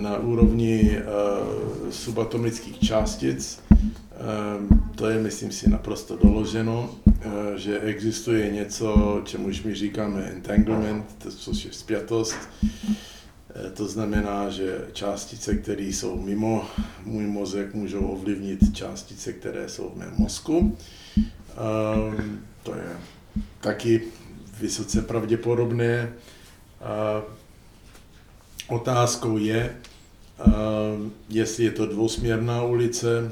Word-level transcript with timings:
na 0.00 0.18
úrovni 0.18 0.98
subatomických 1.90 2.78
částic. 2.78 3.60
To 4.94 5.08
je, 5.08 5.18
myslím 5.18 5.52
si, 5.52 5.70
naprosto 5.70 6.16
doloženo, 6.16 6.90
že 7.56 7.80
existuje 7.80 8.50
něco, 8.50 9.20
čemuž 9.24 9.62
my 9.62 9.74
říkáme 9.74 10.22
entanglement, 10.22 11.26
což 11.28 11.64
je 11.64 11.72
spjatost. 11.72 12.36
To 13.74 13.88
znamená, 13.88 14.50
že 14.50 14.88
částice, 14.92 15.54
které 15.54 15.82
jsou 15.82 16.20
mimo 16.20 16.64
můj 17.04 17.26
mozek, 17.26 17.74
můžou 17.74 18.00
ovlivnit 18.00 18.76
částice, 18.76 19.32
které 19.32 19.68
jsou 19.68 19.92
v 19.94 19.98
mém 19.98 20.14
mozku. 20.18 20.76
To 22.62 22.74
je 22.74 22.96
taky 23.60 24.02
vysoce 24.60 25.02
pravděpodobné. 25.02 26.12
Otázkou 28.68 29.38
je, 29.38 29.76
jestli 31.28 31.64
je 31.64 31.70
to 31.70 31.86
dvousměrná 31.86 32.62
ulice 32.62 33.28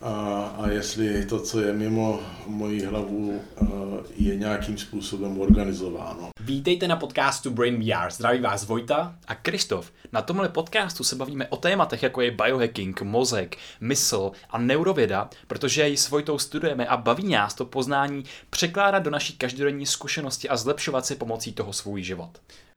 a, 0.00 0.42
a 0.58 0.68
jestli 0.68 1.26
to, 1.26 1.40
co 1.40 1.60
je 1.60 1.72
mimo 1.72 2.20
moji 2.46 2.84
hlavu, 2.84 3.40
je 4.16 4.36
nějakým 4.36 4.78
způsobem 4.78 5.40
organizováno. 5.40 6.28
Vítejte 6.40 6.88
na 6.88 6.96
podcastu 6.96 7.50
Brain 7.50 7.76
VR. 7.80 8.10
Zdraví 8.10 8.40
vás 8.40 8.66
Vojta 8.66 9.14
a 9.26 9.34
Kristof. 9.34 9.92
Na 10.12 10.22
tomhle 10.22 10.48
podcastu 10.48 11.04
se 11.04 11.16
bavíme 11.16 11.48
o 11.48 11.56
tématech, 11.56 12.02
jako 12.02 12.20
je 12.20 12.30
biohacking, 12.30 13.02
mozek, 13.02 13.56
mysl 13.80 14.32
a 14.50 14.58
neurověda, 14.58 15.30
protože 15.46 15.88
ji 15.88 15.96
s 15.96 16.10
Vojtou 16.10 16.38
studujeme 16.38 16.86
a 16.86 16.96
baví 16.96 17.28
nás 17.28 17.54
to 17.54 17.64
poznání 17.64 18.24
překládat 18.50 19.02
do 19.02 19.10
naší 19.10 19.36
každodenní 19.36 19.86
zkušenosti 19.86 20.48
a 20.48 20.56
zlepšovat 20.56 21.06
si 21.06 21.14
pomocí 21.14 21.52
toho 21.52 21.72
svůj 21.72 22.02
život. 22.02 22.40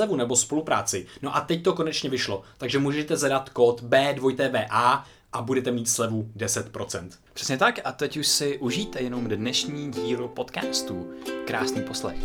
slevu 0.00 0.16
nebo 0.16 0.36
spolupráci. 0.36 1.06
No 1.22 1.36
a 1.36 1.40
teď 1.40 1.62
to 1.62 1.72
konečně 1.72 2.10
vyšlo, 2.10 2.42
takže 2.58 2.78
můžete 2.78 3.16
zadat 3.16 3.48
kód 3.48 3.82
B2TVA 3.82 5.02
a 5.32 5.42
budete 5.42 5.70
mít 5.70 5.88
slevu 5.88 6.30
10%. 6.36 7.08
Přesně 7.32 7.58
tak 7.58 7.80
a 7.84 7.92
teď 7.92 8.16
už 8.16 8.26
si 8.26 8.58
užijte 8.58 9.00
jenom 9.00 9.28
dnešní 9.28 9.90
díl 9.90 10.28
podcastu. 10.28 11.10
Krásný 11.46 11.82
poslech. 11.82 12.16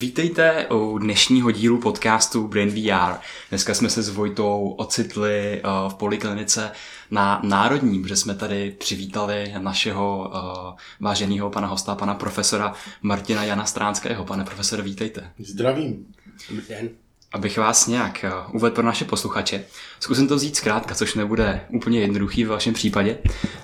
Vítejte 0.00 0.66
u 0.70 0.83
dnešního 1.14 1.50
dílu 1.50 1.78
podcastu 1.78 2.48
Brain 2.48 2.70
VR. 2.70 3.14
Dneska 3.48 3.74
jsme 3.74 3.90
se 3.90 4.02
s 4.02 4.08
Vojtou 4.08 4.74
ocitli 4.78 5.62
uh, 5.64 5.92
v 5.92 5.94
poliklinice 5.94 6.70
na 7.10 7.40
Národní, 7.44 8.02
protože 8.02 8.16
jsme 8.16 8.34
tady 8.34 8.70
přivítali 8.70 9.54
našeho 9.58 10.32
uh, 10.34 10.78
váženého 11.00 11.50
pana 11.50 11.66
hosta, 11.66 11.94
pana 11.94 12.14
profesora 12.14 12.74
Martina 13.02 13.44
Jana 13.44 13.64
Stránského. 13.64 14.24
Pane 14.24 14.44
profesore, 14.44 14.82
vítejte. 14.82 15.30
Zdravím. 15.38 16.06
Den 16.68 16.90
abych 17.34 17.58
vás 17.58 17.86
nějak 17.86 18.24
eh, 18.24 18.30
uvedl 18.52 18.74
pro 18.74 18.84
naše 18.84 19.04
posluchače. 19.04 19.64
Zkusím 20.00 20.28
to 20.28 20.36
vzít 20.36 20.56
zkrátka, 20.56 20.94
což 20.94 21.14
nebude 21.14 21.60
úplně 21.68 22.00
jednoduchý 22.00 22.44
v 22.44 22.48
vašem 22.48 22.74
případě, 22.74 23.18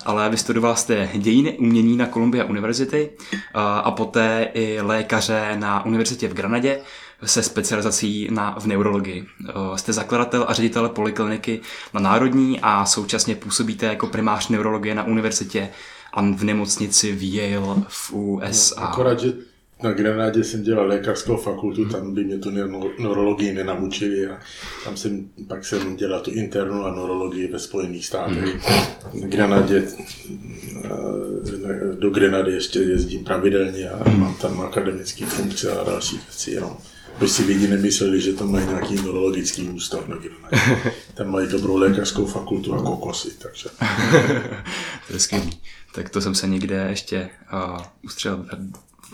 ale 0.05 0.31
vystudoval 0.31 0.77
jste 0.77 1.09
dějiny 1.15 1.59
umění 1.59 1.97
na 1.97 2.07
Columbia 2.07 2.45
University 2.45 3.11
eh, 3.21 3.39
a 3.55 3.91
poté 3.91 4.51
i 4.55 4.81
lékaře 4.81 5.57
na 5.59 5.85
univerzitě 5.85 6.29
v 6.29 6.35
Granadě 6.35 6.81
se 7.25 7.43
specializací 7.43 8.29
na, 8.31 8.57
v 8.61 8.67
neurologii. 8.67 9.27
Eh, 9.49 9.53
jste 9.77 9.93
zakladatel 9.93 10.45
a 10.49 10.55
ředitel 10.55 10.89
polikliniky 10.89 11.61
na 11.95 12.01
Národní 12.01 12.61
a 12.63 12.87
současně 12.87 13.37
působíte 13.37 13.87
jako 13.87 14.07
primář 14.07 14.49
neurologie 14.49 14.95
na 14.95 15.05
univerzitě 15.05 15.69
a 16.13 16.23
v 16.23 16.45
nemocnici 16.45 17.13
v 17.13 17.35
Yale 17.35 17.83
v 17.89 18.13
USA. 18.13 18.81
No, 18.81 18.89
akorát, 18.89 19.21
že 19.21 19.33
na 19.83 19.93
Grenádě 19.93 20.45
jsem 20.45 20.63
dělal 20.63 20.87
lékařskou 20.87 21.37
fakultu, 21.37 21.85
tam 21.85 22.15
by 22.15 22.25
mě 22.25 22.39
tu 22.39 22.51
neurologii 22.99 23.53
nenaučili 23.53 24.27
a 24.27 24.41
tam 24.85 24.97
jsem, 24.97 25.29
pak 25.49 25.65
jsem 25.65 25.97
dělal 25.97 26.21
tu 26.21 26.31
internu 26.31 26.85
a 26.85 26.95
neurologii 26.95 27.53
ve 27.53 27.59
Spojených 27.59 28.07
státech. 28.07 28.71
Na 29.21 29.27
Grenádě, 29.27 29.89
eh, 30.85 30.89
do 31.99 32.11
Grenady 32.11 32.53
ještě 32.53 32.79
jezdím 32.79 33.25
pravidelně 33.25 33.91
a 33.91 34.11
mám 34.11 34.35
tam 34.35 34.61
akademické 34.61 35.27
funkce 35.27 35.73
a 35.73 35.85
další 35.85 36.17
věci, 36.17 36.51
jenom 36.51 36.77
aby 37.21 37.29
si 37.29 37.45
lidi 37.45 37.69
nemysleli, 37.69 38.21
že 38.21 38.33
tam 38.33 38.53
mají 38.53 38.67
nějaký 38.67 38.95
neurologický 38.95 39.63
ústav 39.63 40.09
na 40.09 40.17
Grenádě. 40.23 40.93
Tam 41.15 41.31
mají 41.31 41.49
dobrou 41.49 41.77
lékařskou 41.77 42.27
fakultu 42.27 42.75
a 42.75 42.83
kokosy, 42.83 43.29
takže. 43.39 43.69
to 45.07 45.13
je 45.13 45.21
skvělý. 45.21 45.61
Tak 45.95 46.09
to 46.09 46.21
jsem 46.21 46.35
se 46.35 46.49
někde 46.49 46.87
ještě 46.91 47.31
uh, 47.53 47.83
ustřelil 48.05 48.47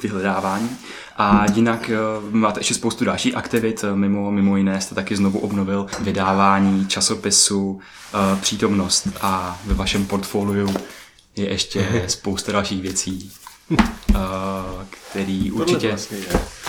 vyhledávání. 0.02 0.70
A 1.16 1.44
jinak 1.54 1.90
eh, 1.90 1.96
máte 2.30 2.60
ještě 2.60 2.74
spoustu 2.74 3.04
dalších 3.04 3.36
aktivit, 3.36 3.84
eh, 3.84 3.96
mimo, 3.96 4.30
mimo 4.30 4.56
jiné 4.56 4.80
jste 4.80 4.94
taky 4.94 5.16
znovu 5.16 5.38
obnovil 5.38 5.86
vydávání 6.00 6.86
časopisu 6.86 7.80
eh, 8.14 8.40
Přítomnost 8.40 9.08
a 9.20 9.60
ve 9.64 9.74
vašem 9.74 10.06
portfoliu 10.06 10.74
je 11.36 11.50
ještě 11.50 12.04
spousta 12.06 12.52
dalších 12.52 12.82
věcí, 12.82 13.32
který 15.10 15.52
určitě... 15.52 15.88
Vlastně 15.88 16.18
je. 16.18 16.65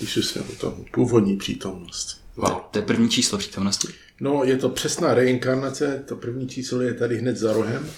Píšu 0.00 0.22
se 0.22 0.40
o 0.40 0.52
tom, 0.60 0.84
původní 0.92 1.36
přítomnost. 1.36 2.20
Wow, 2.36 2.60
to 2.70 2.78
je 2.78 2.82
první 2.82 3.08
číslo 3.08 3.38
přítomnosti? 3.38 3.88
No, 4.20 4.44
je 4.44 4.56
to 4.56 4.68
přesná 4.68 5.14
reinkarnace, 5.14 6.04
to 6.08 6.16
první 6.16 6.48
číslo 6.48 6.80
je 6.80 6.94
tady 6.94 7.18
hned 7.18 7.36
za 7.36 7.52
rohem, 7.52 7.90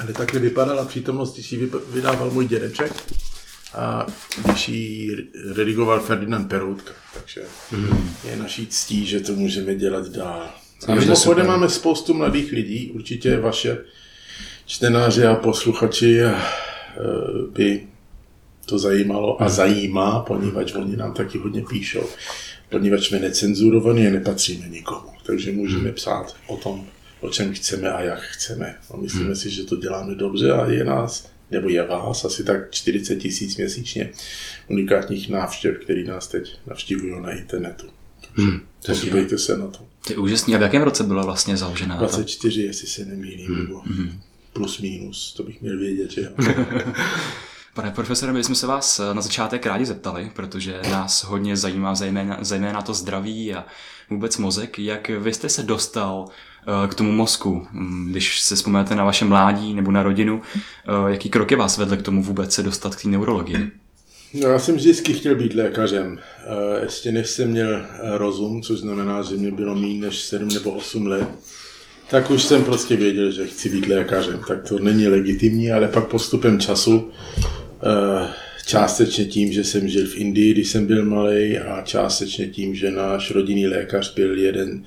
ale 0.00 0.12
takhle 0.12 0.40
vypadala 0.40 0.84
přítomnost, 0.84 1.34
když 1.34 1.52
ji 1.52 1.70
vydával 1.92 2.30
můj 2.30 2.48
dědeček 2.48 2.92
a 3.74 4.06
když 4.44 4.68
ji 4.68 5.16
redigoval 5.54 6.00
Ferdinand 6.00 6.48
Peroutka, 6.48 6.92
takže 7.14 7.42
mm. 7.72 8.10
je 8.30 8.36
naší 8.36 8.66
ctí, 8.66 9.06
že 9.06 9.20
to 9.20 9.32
můžeme 9.32 9.74
dělat 9.74 10.08
dál. 10.08 10.50
A 10.86 10.94
mimochodem 10.94 11.46
máme 11.46 11.68
spoustu 11.68 12.14
mladých 12.14 12.52
lidí, 12.52 12.90
určitě 12.94 13.36
vaše 13.36 13.78
čtenáři 14.66 15.24
a 15.24 15.34
posluchači 15.34 16.20
eh, 16.20 16.34
by 17.50 17.86
to 18.66 18.78
zajímalo 18.78 19.42
a 19.42 19.48
zajímá, 19.48 20.20
poněvadž 20.20 20.72
oni 20.74 20.96
nám 20.96 21.14
taky 21.14 21.38
hodně 21.38 21.64
píšou, 21.68 22.08
poněvadž 22.68 23.08
jsme 23.08 23.18
necenzurovaní 23.18 24.06
a 24.06 24.10
nepatříme 24.10 24.68
nikomu, 24.68 25.10
takže 25.26 25.52
můžeme 25.52 25.92
psát 25.92 26.36
o 26.46 26.56
tom, 26.56 26.86
o 27.20 27.28
čem 27.28 27.54
chceme 27.54 27.90
a 27.90 28.02
jak 28.02 28.20
chceme. 28.20 28.74
A 28.90 28.96
myslíme 28.96 29.24
hmm. 29.24 29.36
si, 29.36 29.50
že 29.50 29.64
to 29.64 29.76
děláme 29.76 30.14
dobře 30.14 30.52
a 30.52 30.70
je 30.70 30.84
nás 30.84 31.36
nebo 31.50 31.68
je 31.68 31.86
vás 31.86 32.24
asi 32.24 32.44
tak 32.44 32.70
40 32.70 33.16
tisíc 33.16 33.56
měsíčně 33.56 34.10
unikátních 34.68 35.28
návštěv, 35.28 35.78
který 35.78 36.04
nás 36.04 36.28
teď 36.28 36.58
navštívují 36.66 37.22
na 37.22 37.32
internetu. 37.32 37.86
Hmm, 38.34 38.60
Podívejte 38.86 39.38
se 39.38 39.58
na 39.58 39.66
to. 39.66 39.78
To 40.06 40.12
je 40.12 40.16
úžasný. 40.16 40.54
A 40.54 40.58
v 40.58 40.62
jakém 40.62 40.82
roce 40.82 41.04
byla 41.04 41.24
vlastně 41.24 41.56
založena? 41.56 41.96
24, 41.96 42.62
jestli 42.62 42.86
se 42.86 43.04
nemýlím, 43.04 43.46
hmm. 43.46 43.58
nebo 43.58 43.80
hmm. 43.80 44.20
plus 44.52 44.78
minus, 44.78 45.34
to 45.36 45.42
bych 45.42 45.62
měl 45.62 45.78
vědět, 45.78 46.10
že 46.10 46.32
Pane 47.76 47.90
profesore, 47.90 48.32
my 48.32 48.44
jsme 48.44 48.54
se 48.54 48.66
vás 48.66 49.00
na 49.12 49.22
začátek 49.22 49.66
rádi 49.66 49.86
zeptali, 49.86 50.30
protože 50.34 50.80
nás 50.90 51.24
hodně 51.24 51.56
zajímá 51.56 51.94
zejména, 51.94 52.38
zejména 52.40 52.82
to 52.82 52.94
zdraví 52.94 53.54
a 53.54 53.64
vůbec 54.10 54.38
mozek. 54.38 54.78
Jak 54.78 55.08
vy 55.08 55.34
jste 55.34 55.48
se 55.48 55.62
dostal 55.62 56.28
Eh, 56.68 56.88
k 56.88 56.94
tomu 56.94 57.12
mozku. 57.12 57.66
Mm, 57.72 58.10
když 58.10 58.40
se 58.40 58.54
vzpomínáte 58.54 58.94
na 58.94 59.04
vaše 59.04 59.24
mládí 59.24 59.74
nebo 59.74 59.90
na 59.90 60.02
rodinu, 60.02 60.42
eh, 60.56 61.12
jaký 61.12 61.28
kroky 61.28 61.56
vás 61.56 61.78
vedly 61.78 61.96
k 61.96 62.02
tomu 62.02 62.22
vůbec 62.22 62.54
se 62.54 62.62
dostat 62.62 62.96
k 62.96 63.02
té 63.02 63.08
neurologii? 63.08 63.70
No, 64.34 64.48
já 64.48 64.58
jsem 64.58 64.74
vždycky 64.74 65.12
chtěl 65.12 65.34
být 65.34 65.54
lékařem. 65.54 66.18
Eh, 66.18 66.82
ještě 66.82 67.12
než 67.12 67.30
jsem 67.30 67.50
měl 67.50 67.86
rozum, 68.02 68.62
což 68.62 68.78
znamená, 68.78 69.22
že 69.22 69.36
mě 69.36 69.50
bylo 69.50 69.74
méně 69.74 70.00
než 70.00 70.18
7 70.18 70.48
nebo 70.48 70.70
8 70.70 71.06
let, 71.06 71.28
tak 72.10 72.30
už 72.30 72.42
jsem 72.42 72.64
prostě 72.64 72.96
věděl, 72.96 73.30
že 73.30 73.46
chci 73.46 73.68
být 73.68 73.86
lékařem. 73.86 74.40
Tak 74.48 74.68
to 74.68 74.78
není 74.78 75.08
legitimní, 75.08 75.72
ale 75.72 75.88
pak 75.88 76.08
postupem 76.08 76.60
času, 76.60 77.10
částečně 78.66 79.24
tím, 79.24 79.52
že 79.52 79.64
jsem 79.64 79.88
žil 79.88 80.06
v 80.06 80.16
Indii, 80.16 80.52
když 80.52 80.70
jsem 80.70 80.86
byl 80.86 81.04
malý, 81.04 81.58
a 81.58 81.82
částečně 81.82 82.46
tím, 82.46 82.74
že 82.74 82.90
náš 82.90 83.30
rodinný 83.30 83.66
lékař 83.66 84.14
byl 84.14 84.38
jeden 84.38 84.84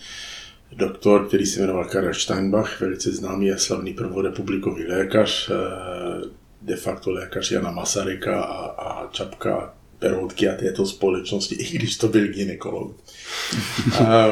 doktor, 0.71 1.27
který 1.27 1.45
se 1.45 1.59
jmenoval 1.59 1.85
Karel 1.85 2.13
Steinbach, 2.13 2.81
velice 2.81 3.11
známý 3.11 3.51
a 3.51 3.57
slavný 3.57 3.93
prvorepublikový 3.93 4.85
lékař, 4.87 5.49
eh, 5.49 6.29
de 6.61 6.75
facto 6.75 7.11
lékař 7.11 7.51
Jana 7.51 7.71
Masaryka 7.71 8.41
a, 8.41 8.65
a 8.65 9.09
Čapka 9.11 9.73
Peroutky 9.99 10.49
a 10.49 10.55
této 10.55 10.85
společnosti, 10.85 11.55
i 11.59 11.77
když 11.77 11.97
to 11.97 12.07
byl 12.07 12.27
ginekolog. 12.27 12.95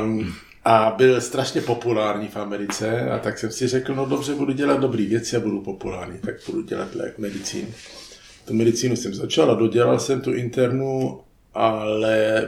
Um, 0.01 0.33
a 0.65 0.93
byl 0.97 1.21
strašně 1.21 1.61
populární 1.61 2.27
v 2.27 2.37
Americe 2.37 3.09
a 3.09 3.19
tak 3.19 3.39
jsem 3.39 3.51
si 3.51 3.67
řekl, 3.67 3.95
no 3.95 4.05
dobře, 4.05 4.35
budu 4.35 4.53
dělat 4.53 4.79
dobrý 4.79 5.05
věci 5.05 5.35
a 5.35 5.39
budu 5.39 5.61
populární, 5.61 6.19
tak 6.19 6.35
budu 6.45 6.61
dělat 6.61 6.95
lék 6.95 7.17
medicínu. 7.17 7.67
Tu 8.47 8.53
medicínu 8.53 8.95
jsem 8.95 9.13
začal 9.13 9.51
a 9.51 9.55
dodělal 9.55 9.99
jsem 9.99 10.21
tu 10.21 10.33
internu, 10.33 11.21
ale 11.53 12.43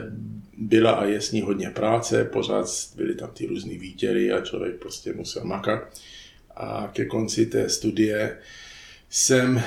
byla 0.56 0.90
a 0.90 1.04
je 1.04 1.20
s 1.20 1.32
ní 1.32 1.40
hodně 1.40 1.70
práce, 1.70 2.24
pořád 2.24 2.66
byly 2.96 3.14
tam 3.14 3.30
ty 3.30 3.46
různé 3.46 3.78
výtěry 3.78 4.32
a 4.32 4.40
člověk 4.40 4.74
prostě 4.76 5.12
musel 5.12 5.44
makat. 5.44 6.00
A 6.56 6.90
ke 6.92 7.04
konci 7.04 7.46
té 7.46 7.68
studie 7.68 8.38
jsem 9.10 9.62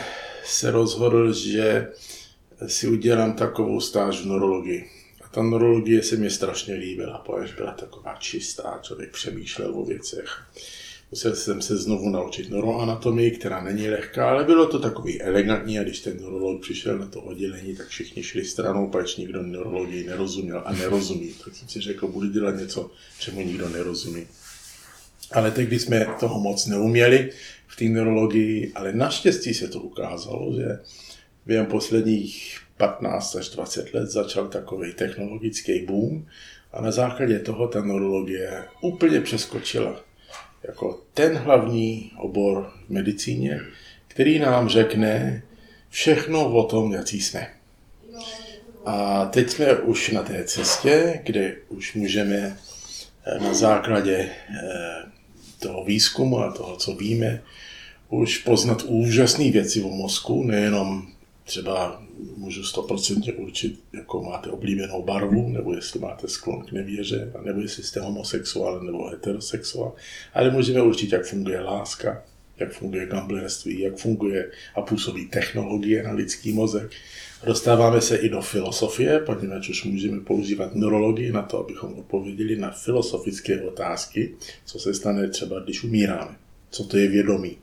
se 0.45 0.71
rozhodl, 0.71 1.33
že 1.33 1.87
si 2.67 2.87
udělám 2.87 3.33
takovou 3.33 3.79
stáž 3.79 4.21
v 4.21 4.25
neurologii. 4.25 4.89
A 5.25 5.27
ta 5.27 5.43
neurologie 5.43 6.03
se 6.03 6.15
mi 6.15 6.29
strašně 6.29 6.73
líbila, 6.73 7.17
protože 7.17 7.55
byla 7.55 7.71
taková 7.71 8.15
čistá, 8.19 8.79
člověk 8.81 9.11
přemýšlel 9.11 9.79
o 9.79 9.85
věcech. 9.85 10.43
Musel 11.13 11.35
jsem 11.35 11.61
se 11.61 11.77
znovu 11.77 12.09
naučit 12.09 12.49
neuroanatomii, 12.49 13.31
která 13.31 13.63
není 13.63 13.89
lehká, 13.89 14.29
ale 14.29 14.43
bylo 14.43 14.67
to 14.67 14.79
takový 14.79 15.21
elegantní 15.21 15.79
a 15.79 15.83
když 15.83 15.99
ten 15.99 16.17
neurolog 16.17 16.61
přišel 16.61 16.97
na 16.97 17.05
to 17.05 17.21
oddělení, 17.21 17.75
tak 17.75 17.87
všichni 17.87 18.23
šli 18.23 18.45
stranou, 18.45 18.89
pač 18.89 19.17
nikdo 19.17 19.43
neurologii 19.43 20.07
nerozuměl 20.07 20.63
a 20.65 20.73
nerozumí. 20.73 21.33
Tak 21.45 21.55
jsem 21.55 21.67
si 21.67 21.81
řekl, 21.81 22.07
budu 22.07 22.29
dělat 22.29 22.55
něco, 22.55 22.91
čemu 23.19 23.41
nikdo 23.41 23.69
nerozumí. 23.69 24.27
Ale 25.31 25.51
tehdy 25.51 25.79
jsme 25.79 26.07
toho 26.19 26.39
moc 26.39 26.65
neuměli 26.65 27.31
v 27.67 27.75
té 27.75 27.85
neurologii, 27.85 28.71
ale 28.75 28.93
naštěstí 28.93 29.53
se 29.53 29.67
to 29.67 29.79
ukázalo, 29.79 30.53
že 30.55 30.79
během 31.45 31.65
posledních 31.65 32.59
15 32.77 33.35
až 33.35 33.49
20 33.49 33.93
let 33.93 34.09
začal 34.09 34.47
takový 34.47 34.93
technologický 34.93 35.85
boom 35.85 36.25
a 36.71 36.81
na 36.81 36.91
základě 36.91 37.39
toho 37.39 37.67
ta 37.67 37.81
neurologie 37.81 38.63
úplně 38.81 39.21
přeskočila 39.21 40.12
jako 40.67 40.99
ten 41.13 41.37
hlavní 41.37 42.11
obor 42.17 42.73
v 42.87 42.89
medicíně, 42.89 43.59
který 44.07 44.39
nám 44.39 44.69
řekne 44.69 45.43
všechno 45.89 46.53
o 46.53 46.63
tom, 46.63 46.93
jaký 46.93 47.21
jsme. 47.21 47.47
A 48.85 49.25
teď 49.25 49.49
jsme 49.49 49.75
už 49.75 50.11
na 50.11 50.23
té 50.23 50.43
cestě, 50.43 51.21
kde 51.23 51.55
už 51.69 51.93
můžeme 51.93 52.57
eh, 53.25 53.39
na 53.39 53.53
základě 53.53 54.15
eh, 54.15 54.29
toho 55.59 55.83
výzkumu 55.83 56.39
a 56.39 56.51
toho, 56.51 56.77
co 56.77 56.95
víme, 56.95 57.41
už 58.09 58.37
poznat 58.37 58.81
úžasné 58.81 59.51
věci 59.51 59.81
o 59.81 59.89
mozku, 59.89 60.43
nejenom 60.43 61.12
třeba 61.43 62.03
můžu 62.37 62.63
stoprocentně 62.63 63.33
určit, 63.33 63.79
jakou 63.93 64.23
máte 64.23 64.49
oblíbenou 64.49 65.03
barvu, 65.03 65.49
nebo 65.49 65.73
jestli 65.73 65.99
máte 65.99 66.27
sklon 66.27 66.65
k 66.65 66.71
nevěře, 66.71 67.31
nebo 67.45 67.61
jestli 67.61 67.83
jste 67.83 67.99
homosexuál 67.99 68.81
nebo 68.81 69.07
heterosexuál, 69.07 69.93
ale 70.33 70.51
můžeme 70.51 70.81
určit, 70.81 71.11
jak 71.11 71.25
funguje 71.25 71.59
láska, 71.59 72.23
jak 72.57 72.73
funguje 72.73 73.05
gamblerství, 73.05 73.79
jak 73.79 73.97
funguje 73.97 74.51
a 74.75 74.81
působí 74.81 75.25
technologie 75.25 76.03
na 76.03 76.11
lidský 76.11 76.53
mozek. 76.53 76.91
Dostáváme 77.45 78.01
se 78.01 78.17
i 78.17 78.29
do 78.29 78.41
filosofie, 78.41 79.19
poněvadž 79.19 79.69
už 79.69 79.83
můžeme 79.83 80.21
používat 80.21 80.75
neurologii 80.75 81.31
na 81.31 81.41
to, 81.41 81.59
abychom 81.59 81.93
odpověděli 81.93 82.55
na 82.55 82.71
filosofické 82.71 83.61
otázky, 83.61 84.35
co 84.65 84.79
se 84.79 84.93
stane 84.93 85.29
třeba, 85.29 85.59
když 85.59 85.83
umíráme. 85.83 86.35
Co 86.69 86.83
to 86.83 86.97
je 86.97 87.07
vědomí? 87.07 87.57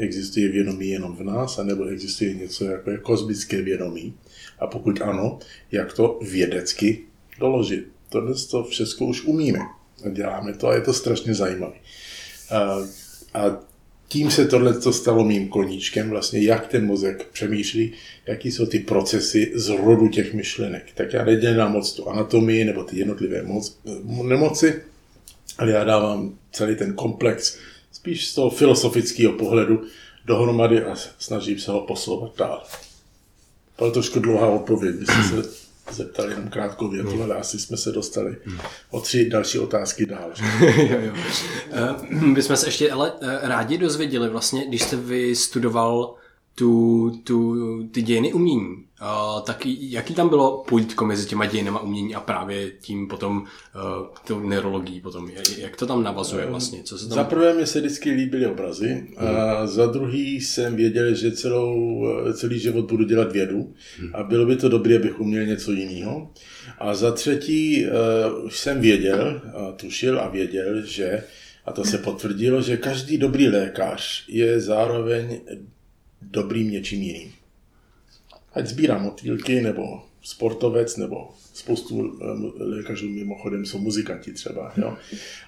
Existuje 0.00 0.48
vědomí 0.48 0.88
jenom 0.88 1.16
v 1.16 1.22
nás, 1.22 1.58
anebo 1.58 1.84
existuje 1.84 2.34
něco 2.34 2.64
jako 2.64 2.90
je 2.90 2.98
kosmické 2.98 3.62
vědomí. 3.62 4.14
A 4.58 4.66
pokud 4.66 5.00
ano, 5.02 5.38
jak 5.72 5.92
to 5.92 6.20
vědecky 6.22 7.00
doložit. 7.38 7.86
Tohle 8.08 8.34
to 8.50 8.64
všechno 8.64 9.06
už 9.06 9.24
umíme. 9.24 9.58
A 10.04 10.08
děláme 10.08 10.52
to 10.52 10.68
a 10.68 10.74
je 10.74 10.80
to 10.80 10.92
strašně 10.92 11.34
zajímavé. 11.34 11.74
A, 12.50 12.78
a 13.34 13.60
tím 14.08 14.30
se 14.30 14.46
tohle 14.46 14.74
to 14.74 14.92
stalo 14.92 15.24
mým 15.24 15.48
koníčkem, 15.48 16.10
vlastně 16.10 16.40
jak 16.40 16.66
ten 16.66 16.86
mozek 16.86 17.26
přemýšlí, 17.32 17.92
jaký 18.26 18.52
jsou 18.52 18.66
ty 18.66 18.78
procesy 18.78 19.52
z 19.54 19.68
rodu 19.68 20.08
těch 20.08 20.34
myšlenek. 20.34 20.84
Tak 20.94 21.12
já 21.12 21.24
nedělám 21.24 21.72
moc 21.72 21.92
tu 21.92 22.08
anatomii 22.08 22.64
nebo 22.64 22.84
ty 22.84 22.98
jednotlivé 22.98 23.42
moc, 23.42 23.78
nemoci, 24.22 24.82
ale 25.58 25.70
já 25.70 25.84
dávám 25.84 26.38
celý 26.52 26.76
ten 26.76 26.94
komplex 26.94 27.58
spíš 27.92 28.28
z 28.28 28.34
toho 28.34 28.50
filosofického 28.50 29.32
pohledu 29.32 29.82
dohromady 30.24 30.84
a 30.84 30.94
snažím 31.18 31.58
se 31.58 31.70
ho 31.70 31.80
posouvat 31.80 32.36
dál. 32.36 32.62
To 33.76 33.86
je 33.86 33.92
trošku 33.92 34.20
dlouhá 34.20 34.46
odpověď, 34.46 34.94
když 34.94 35.08
jste 35.08 35.42
se 35.42 35.60
zeptali 35.92 36.32
jenom 36.32 36.48
krátkou 36.48 36.88
větu, 36.88 37.22
ale 37.22 37.34
asi 37.34 37.58
jsme 37.58 37.76
se 37.76 37.92
dostali 37.92 38.36
o 38.90 39.00
tři 39.00 39.30
další 39.30 39.58
otázky 39.58 40.06
dál. 40.06 40.32
jo. 41.00 41.12
Uh, 42.12 42.34
bychom 42.34 42.56
se 42.56 42.66
ještě 42.66 42.90
ale 42.90 43.12
uh, 43.12 43.28
rádi 43.42 43.78
dozvěděli 43.78 44.28
vlastně, 44.28 44.66
když 44.66 44.82
jste 44.82 44.96
vystudoval 44.96 46.14
tu, 46.54 47.10
tu, 47.24 47.56
ty 47.88 48.02
dějiny 48.02 48.32
umění, 48.32 48.76
uh, 49.02 49.40
tak 49.44 49.66
jaký 49.66 50.14
tam 50.14 50.28
bylo 50.28 50.64
pojítko 50.68 51.06
mezi 51.06 51.26
těma 51.26 51.46
dějinama 51.46 51.80
umění 51.80 52.14
a 52.14 52.20
právě 52.20 52.70
tím 52.70 53.08
potom 53.08 53.38
uh, 53.38 54.06
tou 54.26 54.40
neurologií 54.40 55.00
potom, 55.00 55.30
jak 55.58 55.76
to 55.76 55.86
tam 55.86 56.02
navazuje 56.02 56.46
vlastně? 56.46 56.82
Co 56.82 56.98
se 56.98 57.08
tam... 57.08 57.16
Za 57.16 57.24
prvé 57.24 57.54
mi 57.54 57.66
se 57.66 57.80
vždycky 57.80 58.10
líbily 58.10 58.46
obrazy 58.46 59.08
a 59.16 59.58
hmm. 59.58 59.68
za 59.68 59.86
druhý 59.86 60.40
jsem 60.40 60.76
věděl, 60.76 61.14
že 61.14 61.32
celou, 61.32 62.04
celý 62.34 62.58
život 62.58 62.84
budu 62.84 63.04
dělat 63.04 63.32
vědu 63.32 63.74
hmm. 63.98 64.10
a 64.14 64.22
bylo 64.22 64.46
by 64.46 64.56
to 64.56 64.68
dobré, 64.68 64.96
abych 64.96 65.20
uměl 65.20 65.46
něco 65.46 65.72
jiného. 65.72 66.30
A 66.78 66.94
za 66.94 67.12
třetí 67.12 67.86
uh, 67.86 68.44
už 68.44 68.58
jsem 68.58 68.80
věděl, 68.80 69.42
a 69.54 69.72
tušil 69.72 70.20
a 70.20 70.28
věděl, 70.28 70.86
že 70.86 71.22
a 71.64 71.72
to 71.72 71.84
se 71.84 71.98
potvrdilo, 71.98 72.62
že 72.62 72.76
každý 72.76 73.18
dobrý 73.18 73.48
lékař 73.48 74.24
je 74.28 74.60
zároveň 74.60 75.40
dobrým 76.22 76.70
něčím 76.70 77.02
jiným. 77.02 77.32
Ať 78.52 78.66
sbírá 78.66 78.98
motýlky, 78.98 79.60
nebo 79.60 80.02
sportovec, 80.22 80.96
nebo 80.96 81.30
spoustu 81.54 82.18
eh, 82.22 82.64
lékařů 82.64 83.08
mimochodem 83.08 83.66
jsou 83.66 83.78
muzikanti 83.78 84.32
třeba. 84.32 84.72
Jo? 84.76 84.96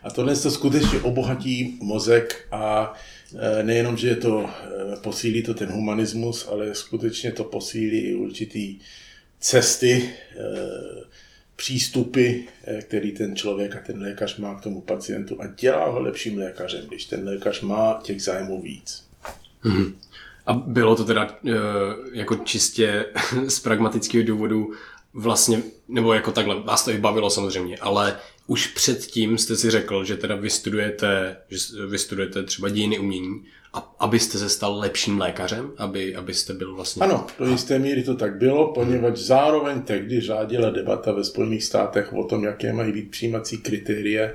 A 0.02 0.10
tohle 0.10 0.36
to 0.36 0.50
skutečně 0.50 1.00
obohatí 1.00 1.78
mozek 1.82 2.48
a 2.50 2.94
eh, 3.34 3.62
nejenom, 3.62 3.96
že 3.96 4.08
je 4.08 4.16
to 4.16 4.50
eh, 4.50 4.96
posílí 4.96 5.42
to 5.42 5.54
ten 5.54 5.68
humanismus, 5.68 6.48
ale 6.48 6.74
skutečně 6.74 7.32
to 7.32 7.44
posílí 7.44 7.98
i 7.98 8.14
určitý 8.14 8.78
cesty, 9.40 10.10
přístupy, 11.56 12.32
který 12.80 13.12
ten 13.12 13.36
člověk 13.36 13.76
a 13.76 13.80
ten 13.80 14.02
lékař 14.02 14.36
má 14.36 14.54
k 14.54 14.62
tomu 14.62 14.80
pacientu 14.80 15.42
a 15.42 15.46
dělá 15.46 15.88
ho 15.88 16.00
lepším 16.00 16.38
lékařem, 16.38 16.86
když 16.86 17.04
ten 17.04 17.24
lékař 17.24 17.60
má 17.60 18.00
těch 18.02 18.22
zájmů 18.22 18.62
víc. 18.62 19.04
Mm-hmm. 19.64 19.92
A 20.46 20.52
bylo 20.52 20.96
to 20.96 21.04
teda 21.04 21.28
uh, 21.42 21.50
jako 22.12 22.36
čistě 22.36 23.06
z 23.48 23.60
pragmatického 23.60 24.24
důvodu 24.26 24.72
vlastně, 25.14 25.62
nebo 25.88 26.12
jako 26.12 26.32
takhle, 26.32 26.60
vás 26.60 26.84
to 26.84 26.90
i 26.90 26.98
bavilo 26.98 27.30
samozřejmě, 27.30 27.76
ale 27.76 28.16
už 28.46 28.66
předtím 28.66 29.38
jste 29.38 29.56
si 29.56 29.70
řekl, 29.70 30.04
že 30.04 30.16
teda 30.16 30.34
vystudujete, 30.34 31.36
že 31.48 31.86
vystudujete 31.86 32.42
třeba 32.42 32.68
dějiny 32.68 32.98
umění, 32.98 33.42
a, 33.74 33.94
abyste 33.98 34.38
se 34.38 34.48
stal 34.48 34.78
lepším 34.78 35.20
lékařem, 35.20 35.72
aby, 35.76 36.16
abyste 36.16 36.52
byl 36.52 36.74
vlastně... 36.74 37.02
Ano, 37.02 37.26
do 37.38 37.46
jisté 37.46 37.78
míry 37.78 38.02
to 38.02 38.14
tak 38.14 38.36
bylo, 38.36 38.72
poněvadž 38.72 39.18
zároveň 39.18 39.82
tehdy 39.82 40.20
řádila 40.20 40.70
debata 40.70 41.12
ve 41.12 41.24
Spojených 41.24 41.64
státech 41.64 42.12
o 42.12 42.24
tom, 42.24 42.44
jaké 42.44 42.72
mají 42.72 42.92
být 42.92 43.10
přijímací 43.10 43.58
kritéria 43.58 44.30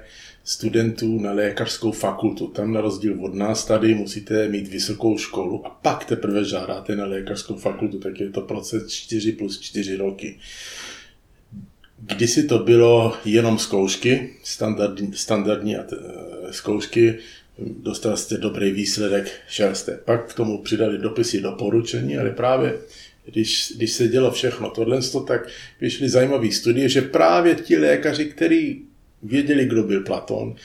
studentů 0.48 1.20
na 1.20 1.32
lékařskou 1.32 1.92
fakultu. 1.92 2.48
Tam 2.48 2.74
na 2.74 2.82
rozdíl 2.82 3.26
od 3.26 3.34
nás 3.34 3.66
tady 3.66 3.96
musíte 3.96 4.50
mít 4.50 4.68
vysokou 4.68 5.18
školu 5.18 5.68
a 5.68 5.70
pak 5.70 6.06
teprve 6.06 6.46
žádáte 6.46 6.96
na 6.96 7.06
lékařskou 7.06 7.56
fakultu, 7.56 8.00
tak 8.00 8.20
je 8.20 8.30
to 8.30 8.42
proces 8.42 8.88
4 8.88 9.32
plus 9.32 9.60
4 9.60 9.96
roky. 9.96 10.40
Kdysi 12.00 12.44
to 12.44 12.60
bylo 12.60 13.18
jenom 13.26 13.60
zkoušky, 13.60 14.34
standardní, 14.44 15.14
standardní 15.14 15.76
zkoušky, 16.52 17.18
dostal 17.60 18.18
jste 18.18 18.38
dobrý 18.38 18.72
výsledek, 18.72 19.32
šel 19.50 19.76
jste. 19.76 20.00
Pak 20.06 20.32
k 20.32 20.34
tomu 20.34 20.62
přidali 20.62 20.98
dopisy 20.98 21.42
doporučení, 21.42 22.18
ale 22.18 22.30
právě 22.30 22.78
když, 23.26 23.74
když 23.76 23.92
se 23.92 24.08
dělo 24.08 24.32
všechno 24.32 24.70
tohle, 24.70 25.00
tak 25.28 25.48
vyšly 25.82 26.10
zajímavé 26.10 26.52
studie, 26.52 26.90
že 26.90 27.02
právě 27.02 27.56
ti 27.56 27.78
lékaři, 27.78 28.26
kteří 28.26 28.88
věděli, 29.24 29.66
kdo 29.66 29.84
byl 29.84 30.04
Platon, 30.04 30.56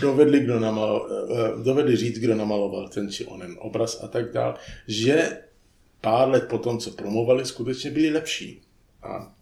dovedli, 0.00 0.40
kdo 0.40 0.60
namal, 0.60 1.08
eh, 1.10 1.64
dovedli 1.64 1.96
říct, 1.96 2.18
kdo 2.18 2.34
namaloval 2.34 2.88
ten 2.88 3.10
či 3.10 3.24
onen 3.24 3.56
obraz 3.58 4.04
a 4.04 4.08
tak 4.08 4.32
dál, 4.32 4.54
že 4.88 5.38
pár 6.00 6.28
let 6.28 6.48
potom, 6.48 6.78
co 6.78 6.90
promovali, 6.90 7.46
skutečně 7.46 7.90
byli 7.90 8.10
lepší. 8.10 8.60
A 9.02 9.34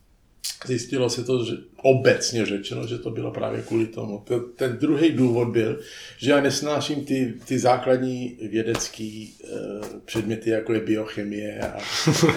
zjistilo 0.67 1.11
se 1.11 1.25
to, 1.25 1.45
že 1.45 1.53
obecně 1.83 2.47
řečeno, 2.47 2.87
že 2.87 2.99
to 2.99 3.11
bylo 3.11 3.31
právě 3.31 3.63
kvůli 3.63 3.87
tomu. 3.87 4.25
Ten 4.57 4.77
druhý 4.81 5.11
důvod 5.11 5.49
byl, 5.49 5.81
že 6.19 6.31
já 6.31 6.41
nesnáším 6.41 7.05
ty, 7.05 7.35
ty 7.45 7.59
základní 7.59 8.39
vědecké 8.51 9.27
uh, 9.45 9.87
předměty, 10.05 10.51
jako 10.51 10.73
je 10.73 10.81
biochemie 10.81 11.61
a, 11.61 11.81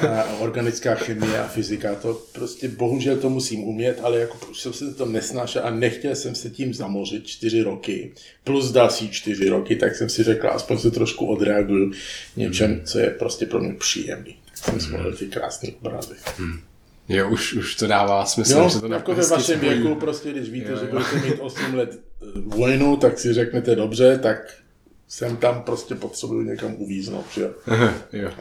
a 0.07 0.39
organická 0.39 0.95
chemie 0.95 1.39
a 1.39 1.47
fyzika. 1.47 1.95
To 1.95 2.21
prostě 2.31 2.67
bohužel 2.67 3.17
to 3.17 3.29
musím 3.29 3.63
umět, 3.63 3.99
ale 4.03 4.19
jako 4.19 4.53
jsem 4.53 4.73
se 4.73 4.93
to 4.93 5.05
nesnášel 5.05 5.61
a 5.65 5.69
nechtěl 5.69 6.15
jsem 6.15 6.35
se 6.35 6.49
tím 6.49 6.73
zamořit 6.73 7.27
čtyři 7.27 7.61
roky, 7.61 8.13
plus 8.43 8.71
další 8.71 9.09
čtyři 9.09 9.49
roky, 9.49 9.75
tak 9.75 9.95
jsem 9.95 10.09
si 10.09 10.23
řekl, 10.23 10.47
aspoň 10.47 10.77
se 10.77 10.91
trošku 10.91 11.25
odreaguju 11.25 11.91
něčem, 12.35 12.81
co 12.85 12.99
je 12.99 13.09
prostě 13.09 13.45
pro 13.45 13.59
mě 13.59 13.73
příjemný. 13.73 14.35
Tak 14.65 14.81
jsem 14.81 14.93
hmm. 14.93 15.13
ty 15.13 15.25
krásné 15.25 15.69
obrazy. 15.81 16.15
Hmm. 16.37 16.68
Jo, 17.09 17.29
už, 17.29 17.53
už 17.53 17.75
to 17.75 17.87
dává 17.87 18.25
smysl. 18.25 18.57
Jo, 18.57 18.69
že 18.69 18.79
to 18.79 18.93
jako 18.93 19.15
ve 19.15 19.27
vašem 19.27 19.57
spojí. 19.57 19.73
věku, 19.73 19.95
prostě 19.95 20.31
když 20.31 20.49
víte, 20.49 20.71
jo, 20.71 20.77
jo. 20.77 20.85
že 20.85 20.91
budete 20.91 21.15
mít 21.15 21.39
8 21.39 21.73
let 21.73 21.99
eh, 22.21 22.25
vojnu, 22.45 22.97
tak 22.97 23.19
si 23.19 23.33
řeknete 23.33 23.75
dobře, 23.75 24.19
tak 24.23 24.37
jsem 25.07 25.37
tam 25.37 25.61
prostě 25.61 25.95
potřebuju 25.95 26.41
někam 26.41 26.75
uvíznout, 26.77 27.25
že 27.33 27.41
jo. 27.41 27.49
jo. 28.13 28.31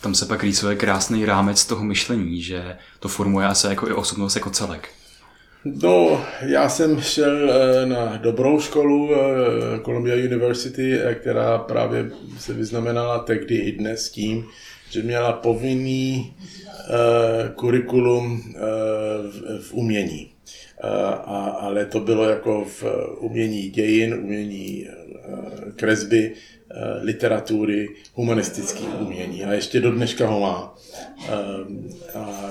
Tam 0.00 0.14
se 0.14 0.26
pak 0.26 0.42
rýsuje 0.42 0.76
krásný 0.76 1.24
rámec 1.24 1.64
toho 1.64 1.84
myšlení, 1.84 2.42
že 2.42 2.76
to 2.98 3.08
formuje 3.08 3.46
asi 3.46 3.66
jako 3.66 3.88
i 3.88 3.92
osobnost 3.92 4.34
jako 4.34 4.50
celek. 4.50 4.88
No, 5.64 6.24
já 6.40 6.68
jsem 6.68 7.00
šel 7.00 7.50
eh, 7.50 7.86
na 7.86 8.16
dobrou 8.16 8.60
školu, 8.60 9.10
eh, 9.14 9.80
Columbia 9.84 10.26
University, 10.26 10.98
která 11.14 11.58
právě 11.58 12.10
se 12.38 12.52
vyznamenala 12.52 13.18
tehdy 13.18 13.54
i 13.54 13.72
dnes 13.72 14.10
tím, 14.10 14.46
že 14.90 15.02
měla 15.02 15.32
povinný 15.32 16.34
uh, 16.38 17.48
kurikulum 17.54 18.32
uh, 18.32 18.60
v, 19.60 19.72
umění. 19.72 20.30
Uh, 20.84 20.90
a, 20.90 21.56
ale 21.60 21.86
to 21.86 22.00
bylo 22.00 22.28
jako 22.28 22.64
v 22.64 22.84
umění 23.18 23.70
dějin, 23.70 24.14
umění 24.14 24.86
uh, 24.88 25.72
kresby, 25.76 26.32
uh, 26.32 27.04
literatury, 27.04 27.88
humanistický 28.14 28.84
umění. 28.84 29.44
A 29.44 29.52
ještě 29.52 29.80
do 29.80 29.92
dneška 29.92 30.26
ho 30.26 30.40
má. 30.40 30.74
Uh, 31.18 31.34
a 32.14 32.50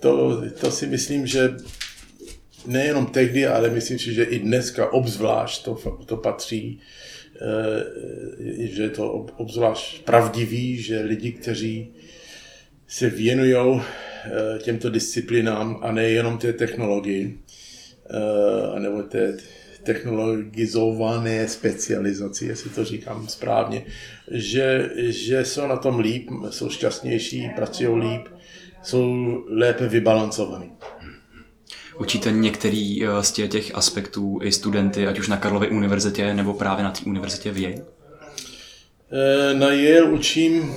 to, 0.00 0.42
to 0.60 0.70
si 0.70 0.86
myslím, 0.86 1.26
že 1.26 1.56
nejenom 2.66 3.06
tehdy, 3.06 3.46
ale 3.46 3.70
myslím 3.70 3.98
si, 3.98 4.14
že 4.14 4.24
i 4.24 4.38
dneska 4.38 4.92
obzvlášť 4.92 5.64
to, 5.64 5.78
to 6.06 6.16
patří 6.16 6.80
Eh, 6.80 6.82
že 8.58 8.82
je 8.82 8.90
to 8.90 9.12
obzvlášť 9.12 10.02
pravdivý, 10.04 10.82
že 10.82 11.00
lidi, 11.00 11.32
kteří 11.32 11.94
se 12.86 13.10
věnují 13.10 13.80
eh, 13.80 14.58
těmto 14.58 14.90
disciplinám 14.90 15.78
a 15.82 15.92
nejenom 15.92 16.38
té 16.38 16.52
technologii, 16.52 17.38
eh, 18.10 18.80
nebo 18.80 19.02
té 19.02 19.36
technologizované 19.82 21.48
specializaci, 21.48 22.44
jestli 22.44 22.70
to 22.70 22.84
říkám 22.84 23.28
správně, 23.28 23.82
že, 24.30 24.90
že 24.96 25.44
jsou 25.44 25.66
na 25.66 25.76
tom 25.76 25.98
líp, 25.98 26.30
jsou 26.50 26.70
šťastnější, 26.70 27.50
pracují 27.56 28.00
líp, 28.00 28.28
jsou 28.82 29.44
lépe 29.48 29.88
vybalancovaní. 29.88 30.72
Učíte 31.98 32.32
některý 32.32 33.04
eh, 33.04 33.22
z 33.22 33.32
těch 33.32 33.74
aspektů 33.74 34.38
i 34.42 34.52
studenty, 34.52 35.06
ať 35.06 35.18
už 35.18 35.28
na 35.28 35.36
Karlově 35.36 35.68
univerzitě 35.68 36.34
nebo 36.34 36.54
právě 36.54 36.84
na 36.84 36.90
té 36.90 37.00
univerzitě 37.06 37.50
v 37.52 37.58
Yale? 37.58 37.84
Eh, 39.12 39.54
na 39.54 39.70
Yale 39.72 40.02
učím, 40.02 40.74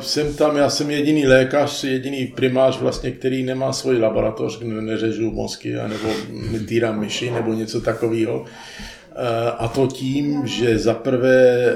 jsem 0.00 0.34
tam, 0.34 0.56
já 0.56 0.70
jsem 0.70 0.90
jediný 0.90 1.26
lékař, 1.26 1.84
jediný 1.84 2.26
primář 2.26 2.80
vlastně, 2.80 3.10
který 3.10 3.42
nemá 3.42 3.72
svoji 3.72 3.98
laboratoř, 3.98 4.58
kde 4.58 4.80
neřežu 4.82 5.30
mozky, 5.30 5.72
nebo 5.72 6.08
netýrám 6.50 7.00
myši, 7.00 7.30
nebo 7.30 7.52
něco 7.52 7.80
takového. 7.80 8.44
Eh, 8.44 9.50
a 9.58 9.68
to 9.68 9.86
tím, 9.86 10.46
že 10.46 10.78
zaprvé 10.78 11.74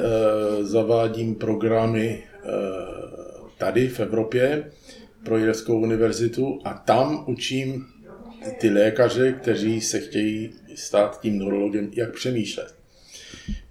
zavádím 0.62 1.34
programy 1.34 2.22
tady 3.58 3.88
v 3.88 4.00
Evropě 4.00 4.70
pro 5.24 5.38
Jílskou 5.38 5.80
univerzitu 5.80 6.58
a 6.64 6.74
tam 6.74 7.24
učím 7.26 7.86
ty 8.58 8.70
lékaře, 8.70 9.32
kteří 9.32 9.80
se 9.80 10.00
chtějí 10.00 10.50
stát 10.74 11.20
tím 11.20 11.38
neurologem, 11.38 11.90
jak 11.94 12.14
přemýšlet. 12.14 12.74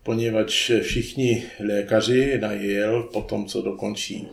Poněvadž 0.03 0.71
všichni 0.81 1.43
lékaři 1.67 2.37
na 2.41 2.53
Yale 2.53 3.03
po 3.13 3.21
tom, 3.21 3.45
co 3.45 3.61
dokončí 3.61 4.27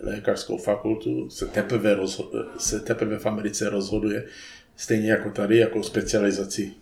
lékařskou 0.00 0.56
fakultu, 0.56 1.30
se 1.30 1.46
teprve, 1.46 1.94
rozho- 1.94 2.46
se 2.58 2.80
teprve 2.80 3.18
v 3.18 3.26
Americe 3.26 3.70
rozhoduje, 3.70 4.24
stejně 4.76 5.10
jako 5.10 5.30
tady, 5.30 5.58
jako 5.58 5.82
specializaci, 5.82 6.72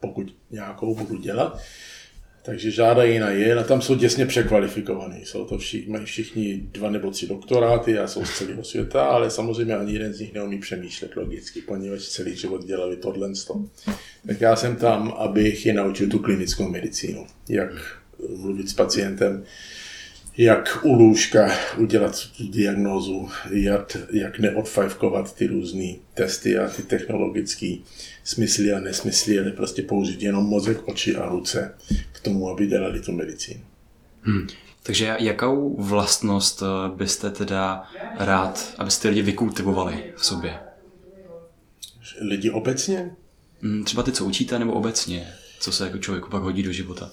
pokud 0.00 0.36
nějakou 0.50 0.94
budu 0.94 1.16
dělat, 1.16 1.60
takže 2.42 2.70
žádají 2.70 3.18
na 3.18 3.30
Yale 3.30 3.60
a 3.60 3.64
tam 3.64 3.82
jsou 3.82 3.96
těsně 3.96 4.26
překvalifikovaní. 4.26 5.24
Jsou 5.24 5.44
to 5.44 5.58
všichni, 5.58 5.92
mají 5.92 6.04
všichni 6.04 6.60
dva 6.72 6.90
nebo 6.90 7.10
tři 7.10 7.26
doktoráty 7.26 7.98
a 7.98 8.06
jsou 8.06 8.24
z 8.24 8.38
celého 8.38 8.64
světa, 8.64 9.04
ale 9.04 9.30
samozřejmě 9.30 9.76
ani 9.76 9.92
jeden 9.92 10.12
z 10.12 10.20
nich 10.20 10.34
neumí 10.34 10.58
přemýšlet 10.58 11.16
logicky, 11.16 11.60
poněvadž 11.60 12.02
celý 12.02 12.36
život 12.36 12.64
dělali 12.64 12.96
tohle. 12.96 13.32
Tak 14.26 14.40
já 14.40 14.56
jsem 14.56 14.76
tam, 14.76 15.14
abych 15.18 15.66
je 15.66 15.74
naučil 15.74 16.08
tu 16.08 16.18
klinickou 16.18 16.68
medicínu, 16.68 17.26
jak 17.48 17.72
mluvit 18.36 18.68
s 18.68 18.74
pacientem, 18.74 19.44
jak 20.36 20.78
u 20.82 20.92
lůžka 20.92 21.50
udělat 21.76 22.28
diagnózu, 22.40 23.28
jak, 23.50 23.96
jak 24.12 24.38
neodfajfkovat 24.38 25.34
ty 25.34 25.46
různé 25.46 25.94
testy 26.14 26.58
a 26.58 26.68
ty 26.68 26.82
technologické 26.82 27.76
smysly 28.24 28.72
a 28.72 28.80
nesmysly, 28.80 29.40
ale 29.40 29.50
prostě 29.50 29.82
použít 29.82 30.22
jenom 30.22 30.44
mozek, 30.44 30.88
oči 30.88 31.16
a 31.16 31.28
ruce 31.28 31.74
k 32.12 32.20
tomu, 32.20 32.50
aby 32.50 32.66
dělali 32.66 33.00
tu 33.00 33.12
medicínu. 33.12 33.60
Hmm. 34.22 34.46
Takže 34.82 35.16
jakou 35.18 35.82
vlastnost 35.82 36.62
eh, 36.62 36.96
byste 36.96 37.30
teda 37.30 37.90
rád, 38.18 38.74
abyste 38.78 39.08
lidi 39.08 39.22
vykultivovali 39.22 40.12
v 40.16 40.26
sobě? 40.26 40.58
Lidi 42.20 42.50
obecně? 42.50 43.16
Hmm, 43.62 43.84
třeba 43.84 44.02
ty, 44.02 44.12
co 44.12 44.24
učíte, 44.24 44.58
nebo 44.58 44.72
obecně? 44.72 45.32
Co 45.60 45.72
se 45.72 45.84
jako 45.84 45.98
člověku 45.98 46.30
pak 46.30 46.42
hodí 46.42 46.62
do 46.62 46.72
života? 46.72 47.10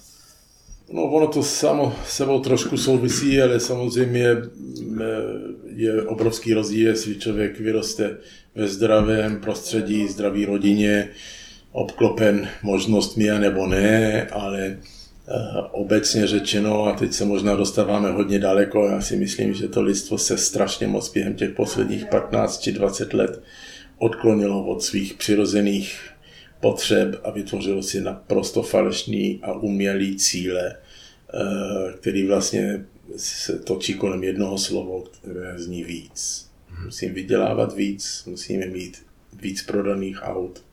No 0.91 1.03
ono 1.03 1.27
to 1.27 1.43
samo 1.43 1.95
sebou 2.05 2.39
trošku 2.39 2.77
souvisí, 2.77 3.41
ale 3.41 3.59
samozřejmě 3.59 4.19
je, 4.19 4.37
je 5.75 6.03
obrovský 6.03 6.53
rozdíl, 6.53 6.87
jestli 6.87 7.15
člověk 7.15 7.59
vyroste 7.59 8.17
ve 8.55 8.67
zdravém 8.67 9.41
prostředí, 9.41 10.07
zdraví 10.07 10.45
rodině, 10.45 11.09
obklopen 11.71 12.47
možnostmi 12.63 13.31
a 13.31 13.39
nebo 13.39 13.67
ne, 13.67 14.27
ale 14.31 14.59
eh, 14.67 14.77
obecně 15.71 16.27
řečeno, 16.27 16.85
a 16.85 16.93
teď 16.93 17.13
se 17.13 17.25
možná 17.25 17.55
dostáváme 17.55 18.11
hodně 18.11 18.39
daleko, 18.39 18.85
já 18.85 19.01
si 19.01 19.15
myslím, 19.15 19.53
že 19.53 19.67
to 19.67 19.81
lidstvo 19.81 20.17
se 20.17 20.37
strašně 20.37 20.87
moc 20.87 21.13
během 21.13 21.33
těch 21.33 21.49
posledních 21.49 22.05
15 22.05 22.59
či 22.59 22.71
20 22.71 23.13
let 23.13 23.41
odklonilo 23.97 24.65
od 24.65 24.83
svých 24.83 25.13
přirozených 25.13 26.08
potřeb 26.59 27.21
a 27.23 27.31
vytvořilo 27.31 27.83
si 27.83 28.01
naprosto 28.01 28.63
falešný 28.63 29.39
a 29.41 29.53
umělý 29.53 30.15
cíle, 30.15 30.75
eh, 30.75 31.93
který 31.97 32.27
vlastně 32.27 32.85
se 33.17 33.59
točí 33.59 33.93
kolem 33.93 34.23
jednoho 34.23 34.57
slova, 34.57 35.09
které 35.11 35.53
zní 35.59 35.83
víc. 35.83 36.49
Musím 36.85 37.13
vydělávat 37.13 37.75
víc, 37.75 38.23
musíme 38.25 38.65
mít 38.65 39.05
víc 39.41 39.63
prodaných 39.63 40.19
aut, 40.21 40.63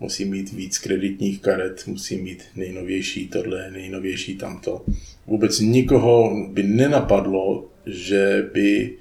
musím 0.00 0.30
mít 0.30 0.52
víc 0.52 0.78
kreditních 0.78 1.40
karet, 1.40 1.86
musím 1.86 2.24
mít 2.24 2.42
nejnovější 2.56 3.28
tohle, 3.28 3.70
nejnovější 3.70 4.36
tamto. 4.36 4.84
Vůbec 5.26 5.60
nikoho 5.60 6.46
by 6.52 6.62
nenapadlo, 6.62 7.70
že 7.86 8.50
by 8.52 8.96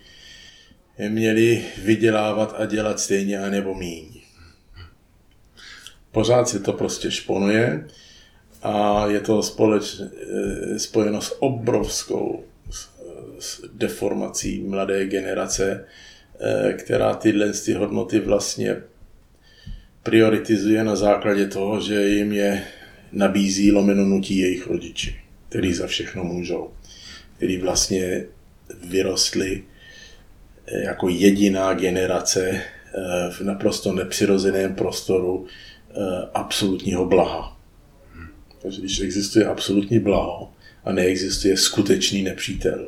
měli 1.10 1.64
vydělávat 1.84 2.56
a 2.58 2.66
dělat 2.66 3.00
stejně 3.00 3.40
a 3.40 3.50
nebo 3.50 3.76
míň 3.76 4.17
pořád 6.12 6.50
se 6.50 6.60
to 6.60 6.74
prostě 6.74 7.12
šponuje 7.12 7.88
a 8.64 9.06
je 9.08 9.20
to 9.20 9.44
společ, 9.44 10.02
eh, 10.02 10.80
spojeno 10.80 11.22
s 11.22 11.42
obrovskou 11.42 12.44
s 13.40 13.62
deformací 13.74 14.64
mladé 14.64 15.06
generace, 15.06 15.86
eh, 16.40 16.74
která 16.74 17.16
tyhle 17.16 17.54
ty 17.54 17.74
hodnoty 17.74 18.20
vlastně 18.20 18.76
prioritizuje 20.04 20.84
na 20.84 20.96
základě 20.96 21.48
toho, 21.48 21.82
že 21.82 22.08
jim 22.08 22.34
je 22.34 22.64
nabízí 23.12 23.72
lomeno 23.72 24.06
nutí 24.06 24.38
jejich 24.38 24.68
rodiči, 24.68 25.16
který 25.50 25.74
za 25.74 25.88
všechno 25.88 26.24
můžou, 26.24 26.72
který 27.38 27.58
vlastně 27.58 28.26
vyrostli 28.84 29.64
eh, 30.68 30.84
jako 30.84 31.10
jediná 31.10 31.74
generace 31.74 32.62
v 33.32 33.42
naprosto 33.42 33.94
nepřirozeném 33.94 34.76
prostoru, 34.76 35.48
absolutního 36.34 37.06
blaha. 37.06 37.58
Takže 38.62 38.82
když 38.82 39.00
existuje 39.00 39.46
absolutní 39.46 40.00
blaho 40.00 40.54
a 40.84 40.92
neexistuje 40.92 41.58
skutečný 41.58 42.24
nepřítel, 42.24 42.88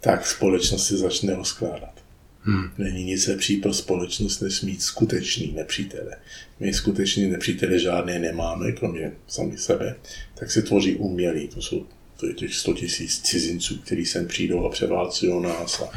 tak 0.00 0.26
společnost 0.26 0.86
se 0.86 0.96
začne 0.96 1.34
rozkládat. 1.34 2.02
Hmm. 2.40 2.70
Není 2.78 3.04
nic 3.04 3.26
lepší 3.26 3.56
pro 3.56 3.74
společnost, 3.74 4.40
než 4.40 4.62
mít 4.62 4.82
skutečný 4.82 5.52
nepřítele. 5.52 6.16
My 6.60 6.74
skutečný 6.74 7.30
nepřítele 7.30 7.78
žádné 7.78 8.18
nemáme, 8.18 8.72
kromě 8.72 9.12
sami 9.26 9.58
sebe, 9.58 9.96
tak 10.34 10.50
se 10.50 10.62
tvoří 10.62 10.96
umělí. 10.96 11.48
To 11.48 11.62
jsou 11.62 11.86
to 12.22 12.26
je 12.26 12.34
těch 12.34 12.54
100 12.54 12.72
tisíc 12.72 13.20
cizinců, 13.20 13.78
kteří 13.78 14.06
sem 14.06 14.26
přijdou 14.26 14.66
a 14.66 14.70
převálcují 14.70 15.42
nás 15.42 15.80
a, 15.80 15.90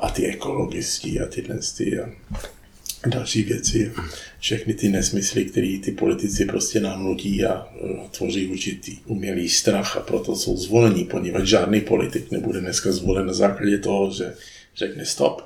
a 0.00 0.10
ty 0.10 0.26
ekologisti 0.26 1.20
a 1.20 1.26
tyhle 1.26 1.58
ty 1.76 2.00
a 2.00 2.10
další 3.06 3.42
věci. 3.42 3.92
Všechny 4.38 4.74
ty 4.74 4.88
nesmysly, 4.88 5.44
které 5.44 5.78
ty 5.84 5.92
politici 5.92 6.44
prostě 6.44 6.80
nám 6.80 7.04
nutí 7.04 7.44
a, 7.44 7.52
a 7.52 8.08
tvoří 8.10 8.46
určitý 8.46 8.98
umělý 9.06 9.48
strach 9.48 9.96
a 9.96 10.00
proto 10.00 10.36
jsou 10.36 10.56
zvolení, 10.56 11.04
poněvadž 11.04 11.48
žádný 11.48 11.80
politik 11.80 12.30
nebude 12.30 12.60
dneska 12.60 12.92
zvolen 12.92 13.26
na 13.26 13.32
základě 13.32 13.78
toho, 13.78 14.12
že 14.12 14.34
řekne 14.76 15.04
stop, 15.04 15.42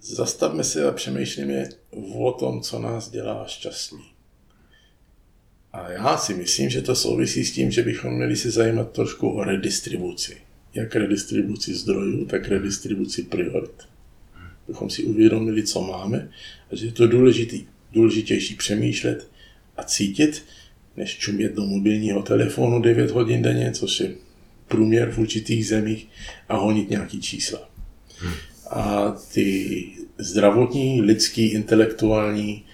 zastavme 0.00 0.64
se 0.64 0.88
a 0.88 0.92
přemýšlíme 0.92 1.68
o 2.14 2.32
tom, 2.32 2.60
co 2.60 2.78
nás 2.78 3.10
dělá 3.10 3.46
šťastný. 3.46 4.04
A 5.72 5.90
já 5.90 6.18
si 6.18 6.34
myslím, 6.34 6.70
že 6.70 6.82
to 6.82 6.94
souvisí 6.94 7.44
s 7.44 7.52
tím, 7.52 7.70
že 7.70 7.82
bychom 7.82 8.14
měli 8.14 8.36
se 8.36 8.50
zajímat 8.50 8.92
trošku 8.92 9.30
o 9.30 9.44
redistribuci. 9.44 10.36
Jak 10.74 10.94
redistribuci 10.96 11.74
zdrojů, 11.74 12.24
tak 12.24 12.48
redistribuci 12.48 13.22
priorit. 13.22 13.93
Bychom 14.68 14.90
si 14.90 15.04
uvědomili, 15.04 15.62
co 15.62 15.82
máme 15.82 16.28
a 16.72 16.76
že 16.76 16.86
je 16.86 16.92
to 16.92 17.06
důležitý, 17.06 17.64
důležitější 17.92 18.54
přemýšlet 18.54 19.28
a 19.76 19.84
cítit, 19.84 20.44
než 20.96 21.18
čumět 21.18 21.54
do 21.54 21.66
mobilního 21.66 22.22
telefonu 22.22 22.80
9 22.80 23.10
hodin 23.10 23.42
denně, 23.42 23.72
což 23.72 24.00
je 24.00 24.14
průměr 24.68 25.10
v 25.10 25.18
určitých 25.18 25.66
zemích 25.66 26.08
a 26.48 26.56
honit 26.56 26.90
nějaký 26.90 27.20
čísla. 27.20 27.70
A 28.70 29.10
ty 29.32 29.86
zdravotní, 30.18 31.02
lidský, 31.02 31.46
intelektuální, 31.46 32.64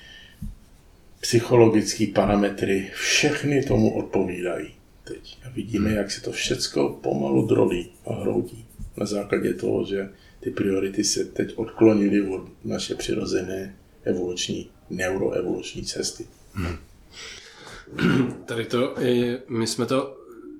psychologické 1.20 2.06
parametry, 2.06 2.90
všechny 2.94 3.62
tomu 3.62 3.94
odpovídají 3.94 4.68
teď. 5.04 5.38
A 5.44 5.50
vidíme, 5.50 5.92
jak 5.92 6.10
se 6.10 6.20
to 6.20 6.32
všecko 6.32 6.98
pomalu 7.02 7.46
drolí 7.46 7.88
a 8.06 8.14
hroutí. 8.14 8.64
Na 8.96 9.06
základě 9.06 9.54
toho, 9.54 9.86
že 9.86 10.08
ty 10.40 10.50
priority 10.50 11.04
se 11.04 11.24
teď 11.24 11.52
odklonily 11.56 12.28
od 12.28 12.48
naše 12.64 12.94
přirozené 12.94 13.76
evoluční, 14.04 14.70
neuroevoluční 14.90 15.84
cesty. 15.84 16.26
Hmm. 16.54 16.76
Tady 18.46 18.64
to, 18.64 18.94
my 19.48 19.66
jsme 19.66 19.86
to 19.86 20.16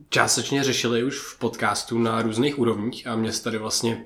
částečně 0.09 0.65
řešili 0.65 1.05
už 1.05 1.19
v 1.19 1.39
podcastu 1.39 1.99
na 1.99 2.23
různých 2.23 2.59
úrovních 2.59 3.07
a 3.07 3.17
mě 3.17 3.33
se 3.33 3.43
tady 3.43 3.59
vlastně 3.59 4.05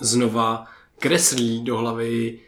znova 0.00 0.66
kreslí 0.98 1.64
do 1.64 1.76
hlavy 1.76 2.38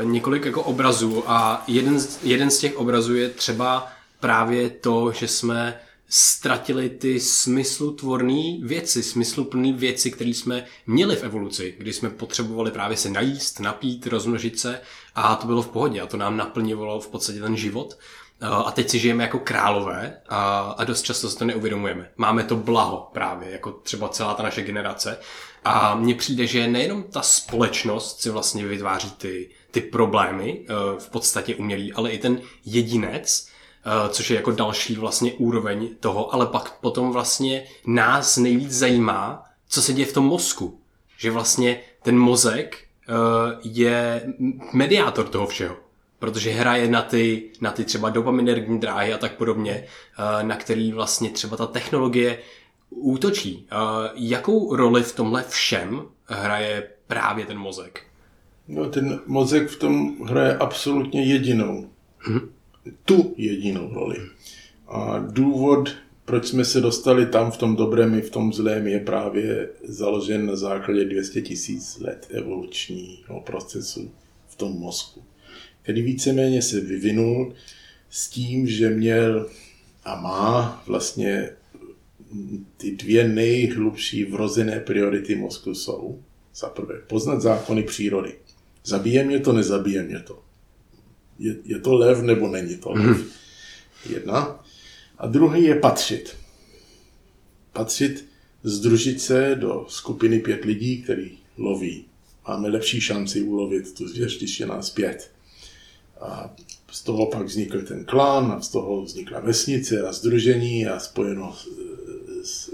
uh, 0.00 0.10
několik 0.10 0.44
jako 0.44 0.62
obrazů 0.62 1.24
a 1.26 1.64
jeden, 1.68 1.98
jeden 2.22 2.50
z 2.50 2.58
těch 2.58 2.76
obrazů 2.76 3.14
je 3.14 3.28
třeba 3.28 3.92
právě 4.20 4.70
to, 4.70 5.12
že 5.12 5.28
jsme 5.28 5.80
ztratili 6.08 6.90
ty 6.90 7.20
smyslutvorné 7.20 8.58
věci, 8.62 9.02
smysluplné 9.02 9.72
věci, 9.72 10.10
které 10.10 10.30
jsme 10.30 10.64
měli 10.86 11.16
v 11.16 11.24
evoluci, 11.24 11.74
kdy 11.78 11.92
jsme 11.92 12.10
potřebovali 12.10 12.70
právě 12.70 12.96
se 12.96 13.10
najíst, 13.10 13.60
napít, 13.60 14.06
rozmnožit 14.06 14.58
se 14.58 14.80
a 15.14 15.36
to 15.36 15.46
bylo 15.46 15.62
v 15.62 15.68
pohodě 15.68 16.00
a 16.00 16.06
to 16.06 16.16
nám 16.16 16.36
naplňovalo 16.36 17.00
v 17.00 17.08
podstatě 17.08 17.40
ten 17.40 17.56
život. 17.56 17.98
A 18.40 18.70
teď 18.70 18.90
si 18.90 18.98
žijeme 18.98 19.22
jako 19.22 19.38
králové 19.38 20.20
a, 20.28 20.60
a 20.78 20.84
dost 20.84 21.02
často 21.02 21.30
se 21.30 21.38
to 21.38 21.44
neuvědomujeme. 21.44 22.10
Máme 22.16 22.44
to 22.44 22.56
blaho 22.56 23.10
právě, 23.12 23.50
jako 23.50 23.72
třeba 23.72 24.08
celá 24.08 24.34
ta 24.34 24.42
naše 24.42 24.62
generace. 24.62 25.18
A 25.64 25.94
mně 25.94 26.14
přijde, 26.14 26.46
že 26.46 26.68
nejenom 26.68 27.02
ta 27.02 27.22
společnost 27.22 28.20
si 28.20 28.30
vlastně 28.30 28.66
vytváří 28.66 29.10
ty, 29.10 29.50
ty 29.70 29.80
problémy, 29.80 30.66
v 30.98 31.10
podstatě 31.10 31.54
umělý, 31.54 31.92
ale 31.92 32.10
i 32.10 32.18
ten 32.18 32.40
jedinec, 32.64 33.48
což 34.08 34.30
je 34.30 34.36
jako 34.36 34.50
další 34.50 34.94
vlastně 34.94 35.32
úroveň 35.32 35.88
toho, 36.00 36.34
ale 36.34 36.46
pak 36.46 36.72
potom 36.80 37.12
vlastně 37.12 37.64
nás 37.86 38.36
nejvíc 38.36 38.72
zajímá, 38.72 39.44
co 39.68 39.82
se 39.82 39.92
děje 39.92 40.06
v 40.06 40.12
tom 40.12 40.24
mozku. 40.24 40.80
Že 41.18 41.30
vlastně 41.30 41.80
ten 42.02 42.18
mozek 42.18 42.84
je 43.62 44.22
mediátor 44.72 45.28
toho 45.28 45.46
všeho 45.46 45.76
protože 46.18 46.50
hraje 46.50 46.88
na 46.88 47.02
ty, 47.02 47.50
na 47.60 47.70
ty 47.70 47.84
třeba 47.84 48.10
dopaminergní 48.10 48.80
dráhy 48.80 49.12
a 49.12 49.18
tak 49.18 49.36
podobně, 49.36 49.84
na 50.42 50.56
který 50.56 50.92
vlastně 50.92 51.30
třeba 51.30 51.56
ta 51.56 51.66
technologie 51.66 52.38
útočí. 52.90 53.68
Jakou 54.14 54.76
roli 54.76 55.02
v 55.02 55.14
tomhle 55.14 55.44
všem 55.48 56.02
hraje 56.26 56.88
právě 57.06 57.46
ten 57.46 57.58
mozek? 57.58 58.02
No, 58.68 58.90
ten 58.90 59.20
mozek 59.26 59.68
v 59.68 59.78
tom 59.78 60.16
hraje 60.26 60.56
absolutně 60.56 61.24
jedinou. 61.24 61.90
Hmm. 62.18 62.48
Tu 63.04 63.34
jedinou 63.36 63.94
roli. 63.94 64.16
A 64.88 65.18
důvod, 65.18 65.96
proč 66.24 66.46
jsme 66.46 66.64
se 66.64 66.80
dostali 66.80 67.26
tam 67.26 67.50
v 67.50 67.56
tom 67.56 67.76
dobrém 67.76 68.14
i 68.14 68.20
v 68.20 68.30
tom 68.30 68.52
zlém, 68.52 68.86
je 68.86 69.00
právě 69.00 69.68
založen 69.84 70.46
na 70.46 70.56
základě 70.56 71.04
200 71.04 71.42
tisíc 71.42 71.98
let 71.98 72.26
evolučního 72.30 73.40
procesu 73.40 74.10
v 74.48 74.56
tom 74.56 74.72
mozku 74.72 75.22
který 75.86 76.02
víceméně 76.02 76.62
se 76.62 76.80
vyvinul 76.80 77.54
s 78.10 78.28
tím, 78.28 78.66
že 78.66 78.90
měl 78.90 79.50
a 80.04 80.20
má 80.20 80.82
vlastně 80.86 81.50
ty 82.76 82.96
dvě 82.96 83.28
nejhlubší 83.28 84.24
vrozené 84.24 84.80
priority 84.80 85.34
mozku 85.34 85.74
jsou 85.74 86.22
za 86.54 86.68
prvé 86.68 86.94
poznat 87.06 87.40
zákony 87.40 87.82
přírody. 87.82 88.34
Zabije 88.84 89.24
mě 89.24 89.40
to, 89.40 89.52
nezabije 89.52 90.02
mě 90.02 90.18
to. 90.18 90.42
Je, 91.38 91.56
je 91.64 91.78
to 91.78 91.94
lev 91.94 92.22
nebo 92.22 92.48
není 92.48 92.76
to 92.76 92.92
lev? 92.92 93.16
Mm. 93.16 93.24
Jedna. 94.10 94.64
A 95.18 95.26
druhý 95.26 95.62
je 95.62 95.74
patřit. 95.74 96.36
Patřit, 97.72 98.24
združit 98.62 99.20
se 99.20 99.56
do 99.60 99.86
skupiny 99.88 100.40
pět 100.40 100.64
lidí, 100.64 101.02
který 101.02 101.38
loví. 101.58 102.04
Máme 102.48 102.68
lepší 102.68 103.00
šanci 103.00 103.42
ulovit 103.42 103.94
tu 103.94 104.08
zvěř, 104.08 104.38
když 104.38 104.60
je 104.60 104.66
nás 104.66 104.90
pět. 104.90 105.30
A 106.20 106.54
z 106.92 107.02
toho 107.02 107.26
pak 107.26 107.46
vznikl 107.46 107.82
ten 107.82 108.04
klán 108.04 108.52
a 108.52 108.60
z 108.60 108.68
toho 108.68 109.02
vznikla 109.02 109.40
vesnice 109.40 110.02
a 110.02 110.12
združení 110.12 110.86
a 110.86 110.98
spojeno 110.98 111.56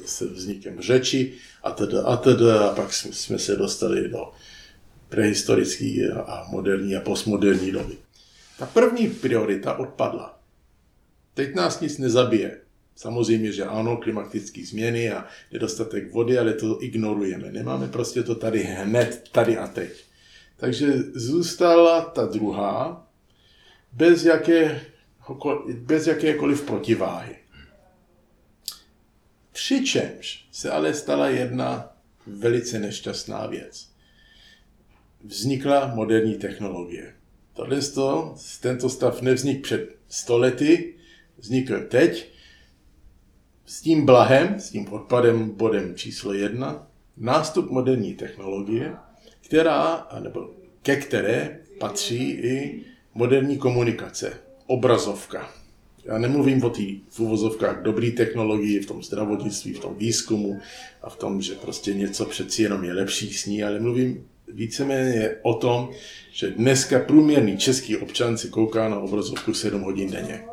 se 0.07 0.27
vznikem 0.27 0.81
řeči 0.81 1.33
a 1.63 1.71
teda 1.71 2.03
a 2.03 2.17
teda 2.17 2.69
a 2.69 2.75
pak 2.75 2.93
jsme 2.93 3.39
se 3.39 3.57
dostali 3.57 4.09
do 4.09 4.33
prehistorické 5.09 6.09
a 6.27 6.47
moderní 6.51 6.97
a 6.97 7.01
postmoderní 7.01 7.73
doby. 7.73 7.97
Ta 8.63 8.67
první 8.67 9.09
priorita 9.09 9.79
odpadla. 9.79 10.41
Teď 11.35 11.55
nás 11.55 11.81
nic 11.81 11.99
nezabije. 11.99 12.61
Samozřejmě, 12.97 13.53
že 13.53 13.65
ano, 13.65 13.97
klimatické 13.97 14.65
změny 14.65 15.11
a 15.11 15.27
nedostatek 15.53 16.13
vody, 16.13 16.39
ale 16.39 16.55
to 16.55 16.83
ignorujeme. 16.83 17.53
Nemáme 17.53 17.89
prostě 17.89 18.23
to 18.23 18.35
tady 18.35 18.63
hned, 18.63 19.29
tady 19.33 19.59
a 19.59 19.67
teď. 19.67 20.05
Takže 20.57 20.93
zůstala 21.15 22.01
ta 22.01 22.27
druhá, 22.27 23.07
bez, 23.93 24.25
jaké, 24.25 24.81
bez 25.75 26.07
jakékoliv 26.07 26.63
protiváhy. 26.63 27.37
Přičemž 29.53 30.49
se 30.53 30.71
ale 30.71 30.95
stala 30.95 31.29
jedna 31.29 31.97
velice 32.27 32.79
nešťastná 32.79 33.47
věc. 33.47 33.89
Vznikla 35.25 35.95
moderní 35.95 36.35
technologie. 36.35 37.15
Tohle 37.55 37.81
tento 38.61 38.89
stav 38.89 39.23
nevznik 39.23 39.63
před 39.63 39.97
stolety, 40.09 40.95
vznikl 41.39 41.81
teď, 41.89 42.33
s 43.67 43.81
tím 43.81 44.07
blahem, 44.07 44.61
s 44.61 44.71
tím 44.71 44.93
odpadem 44.93 45.51
bodem 45.51 45.95
číslo 45.95 46.33
jedna, 46.33 46.87
nástup 47.17 47.71
moderní 47.71 48.15
technologie, 48.15 48.95
která, 49.41 50.07
nebo 50.21 50.51
ke 50.83 50.97
které 50.97 51.61
patří 51.79 52.31
i 52.31 52.85
moderní 53.15 53.59
komunikace, 53.59 54.33
obrazovka. 54.67 55.51
Já 56.05 56.19
nemluvím 56.19 56.65
o 56.65 56.71
té 56.71 56.83
v 57.09 57.21
uvozovkách 57.21 57.83
dobré 57.83 58.11
technologii, 58.11 58.81
v 58.81 58.87
tom 58.87 59.03
zdravotnictví, 59.03 59.73
v 59.73 59.79
tom 59.79 59.95
výzkumu 59.95 60.61
a 61.03 61.11
v 61.11 61.17
tom, 61.17 61.43
že 61.43 61.55
prostě 61.55 61.95
něco 61.95 62.27
přeci 62.27 62.63
jenom 62.63 62.85
je 62.85 62.93
lepší 62.93 63.33
s 63.33 63.47
ní, 63.47 63.65
ale 63.65 63.81
mluvím 63.81 64.27
víceméně 64.55 65.31
o 65.43 65.55
tom, 65.55 65.91
že 66.33 66.51
dneska 66.51 66.99
průměrný 66.99 67.57
český 67.57 67.97
občan 67.97 68.39
si 68.39 68.49
kouká 68.49 68.89
na 68.89 68.99
obrazovku 68.99 69.55
7 69.55 69.83
hodin 69.83 70.11
denně. 70.11 70.45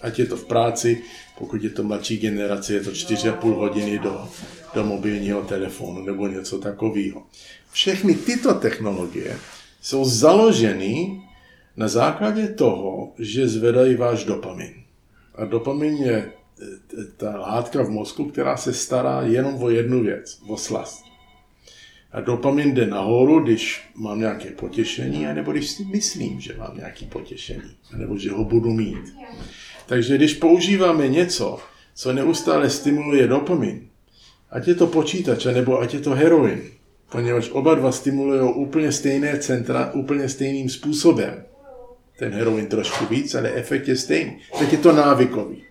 Ať 0.00 0.18
je 0.18 0.26
to 0.26 0.36
v 0.36 0.44
práci, 0.44 1.02
pokud 1.38 1.62
je 1.62 1.70
to 1.70 1.82
mladší 1.82 2.18
generace, 2.18 2.74
je 2.74 2.80
to 2.80 2.90
4,5 2.90 3.54
hodiny 3.54 3.98
do, 3.98 4.28
do 4.74 4.84
mobilního 4.84 5.42
telefonu 5.42 6.02
nebo 6.02 6.26
něco 6.26 6.58
takového. 6.58 7.26
Všechny 7.72 8.14
tyto 8.14 8.54
technologie 8.54 9.38
jsou 9.82 10.04
založeny 10.04 11.22
na 11.76 11.88
základě 11.88 12.48
toho, 12.48 13.12
že 13.18 13.48
zvedají 13.48 13.94
váš 13.94 14.24
dopamin. 14.24 14.74
A 15.34 15.44
dopamin 15.44 15.96
je 15.96 16.16
e, 16.16 16.32
ta 17.16 17.36
látka 17.36 17.82
v 17.82 17.90
mozku, 17.90 18.24
která 18.24 18.56
se 18.56 18.72
stará 18.72 19.22
jenom 19.22 19.62
o 19.62 19.70
jednu 19.70 20.02
věc, 20.02 20.40
o 20.48 20.56
slast. 20.56 21.05
A 22.12 22.20
dopamin 22.20 22.74
jde 22.74 22.86
nahoru, 22.86 23.40
když 23.40 23.90
mám 23.94 24.20
nějaké 24.20 24.50
potěšení, 24.50 25.26
nebo 25.34 25.52
když 25.52 25.70
si 25.70 25.84
myslím, 25.84 26.40
že 26.40 26.54
mám 26.58 26.76
nějaké 26.76 27.06
potěšení, 27.06 27.76
nebo 27.96 28.18
že 28.18 28.30
ho 28.30 28.44
budu 28.44 28.72
mít. 28.72 29.14
Takže 29.86 30.16
když 30.16 30.34
používáme 30.34 31.08
něco, 31.08 31.58
co 31.94 32.12
neustále 32.12 32.70
stimuluje 32.70 33.26
dopamin, 33.26 33.88
ať 34.50 34.68
je 34.68 34.74
to 34.74 34.86
počítač, 34.86 35.44
nebo 35.44 35.80
ať 35.80 35.94
je 35.94 36.00
to 36.00 36.10
heroin, 36.10 36.62
poněvadž 37.10 37.50
oba 37.50 37.74
dva 37.74 37.92
stimulují 37.92 38.54
úplně 38.54 38.92
stejné 38.92 39.38
centra, 39.38 39.92
úplně 39.92 40.28
stejným 40.28 40.68
způsobem. 40.68 41.44
Ten 42.18 42.32
heroin 42.32 42.66
trošku 42.66 43.06
víc, 43.06 43.34
ale 43.34 43.52
efekt 43.52 43.88
je 43.88 43.96
stejný. 43.96 44.38
Teď 44.58 44.72
je 44.72 44.78
to 44.78 44.92
návykový. 44.92 45.62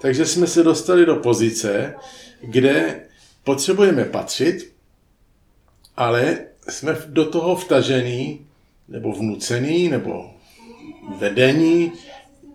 Takže 0.00 0.26
jsme 0.26 0.46
se 0.46 0.62
dostali 0.62 1.06
do 1.06 1.16
pozice, 1.16 1.94
kde 2.40 3.00
potřebujeme 3.44 4.04
patřit, 4.04 4.72
ale 5.96 6.38
jsme 6.68 6.96
do 7.06 7.24
toho 7.24 7.56
vtažený, 7.56 8.46
nebo 8.88 9.12
vnucený, 9.12 9.88
nebo 9.88 10.30
vedení 11.18 11.92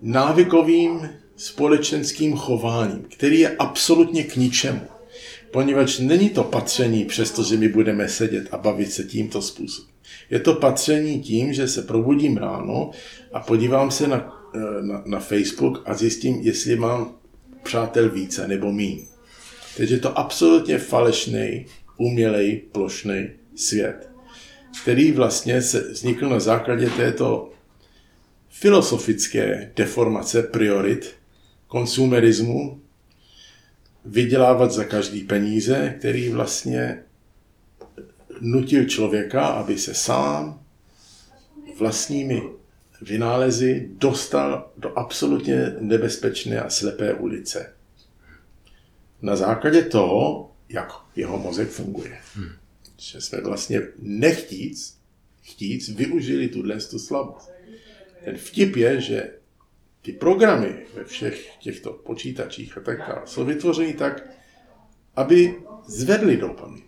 návykovým 0.02 1.10
společenským 1.36 2.36
chováním, 2.36 3.06
který 3.14 3.40
je 3.40 3.56
absolutně 3.58 4.24
k 4.24 4.36
ničemu. 4.36 4.82
Poněvadž 5.52 6.00
není 6.00 6.30
to 6.30 6.44
patření, 6.44 7.06
přestože 7.06 7.58
my 7.58 7.68
budeme 7.70 8.10
sedět 8.10 8.48
a 8.52 8.58
bavit 8.58 8.92
se 8.92 9.04
tímto 9.04 9.42
způsobem. 9.42 9.92
Je 10.30 10.40
to 10.40 10.54
patření 10.54 11.22
tím, 11.22 11.54
že 11.54 11.68
se 11.68 11.82
probudím 11.82 12.38
ráno 12.38 12.92
a 13.34 13.40
podívám 13.40 13.92
se 13.92 14.08
na, 14.08 14.44
na, 14.82 15.04
na 15.06 15.20
Facebook 15.20 15.82
a 15.86 15.94
zjistím, 15.94 16.36
jestli 16.42 16.76
mám 16.76 17.16
přátel 17.64 18.10
více 18.10 18.48
nebo 18.48 18.72
míň. 18.72 19.06
Takže 19.78 19.96
je 19.96 20.00
to 20.00 20.18
absolutně 20.20 20.78
falešný, 20.78 21.66
umělej, 21.98 22.62
plošný 22.72 23.30
svět, 23.56 24.10
který 24.84 25.12
vlastně 25.12 25.62
se 25.62 25.92
vznikl 25.92 26.30
na 26.30 26.40
základě 26.40 26.90
této 26.90 27.52
filosofické 28.50 29.72
deformace 29.76 30.44
priorit, 30.44 31.16
konsumerismu, 31.68 32.82
vydělávat 34.06 34.72
za 34.72 34.84
každý 34.84 35.24
peníze, 35.24 35.96
který 36.00 36.30
vlastně 36.30 37.04
nutil 38.42 38.86
člověka, 38.86 39.46
aby 39.46 39.78
se 39.78 39.94
sám 39.94 40.62
vlastními 41.80 42.44
vynálezy 43.02 43.90
dostal 43.92 44.72
do 44.78 44.98
absolutně 44.98 45.76
nebezpečné 45.80 46.62
a 46.62 46.70
slepé 46.70 47.14
ulice. 47.14 47.74
Na 49.22 49.36
základě 49.36 49.82
toho, 49.82 50.52
jak 50.70 50.94
jeho 51.16 51.38
mozek 51.38 51.70
funguje. 51.70 52.18
Hmm. 52.36 52.50
Že 52.98 53.22
jsme 53.22 53.42
vlastně 53.42 53.82
nechtíc, 54.00 54.98
chtíc, 55.44 55.90
využili 55.90 56.48
tuhle 56.48 56.80
slabost. 56.82 57.52
Ten 58.24 58.38
vtip 58.38 58.76
je, 58.76 59.02
že 59.02 59.32
ty 60.02 60.12
programy 60.12 60.76
ve 60.94 61.04
všech 61.04 61.58
těchto 61.60 61.94
počítačích 61.94 62.78
a 62.78 62.82
tak 62.82 62.98
dále 63.00 63.22
jsou 63.26 63.46
vytvořeny 63.46 63.94
tak, 63.94 64.30
aby 65.16 65.56
zvedli 65.88 66.38
dopamin. 66.38 66.84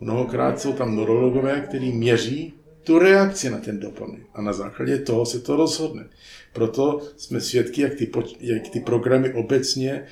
Mnohokrát 0.00 0.60
jsou 0.60 0.72
tam 0.72 0.96
neurologové, 0.96 1.60
kteří 1.60 1.92
měří 1.92 2.54
tu 2.84 2.98
reakci 2.98 3.50
na 3.50 3.58
ten 3.58 3.80
dopamin 3.80 4.24
a 4.34 4.42
na 4.42 4.52
základě 4.52 4.98
toho 4.98 5.26
se 5.26 5.40
to 5.40 5.56
rozhodne. 5.56 6.08
Proto 6.52 7.00
jsme 7.16 7.40
svědky, 7.40 7.82
jak 7.82 7.94
ty, 7.94 8.10
jak 8.40 8.68
ty 8.68 8.80
programy 8.80 9.32
obecně, 9.32 10.06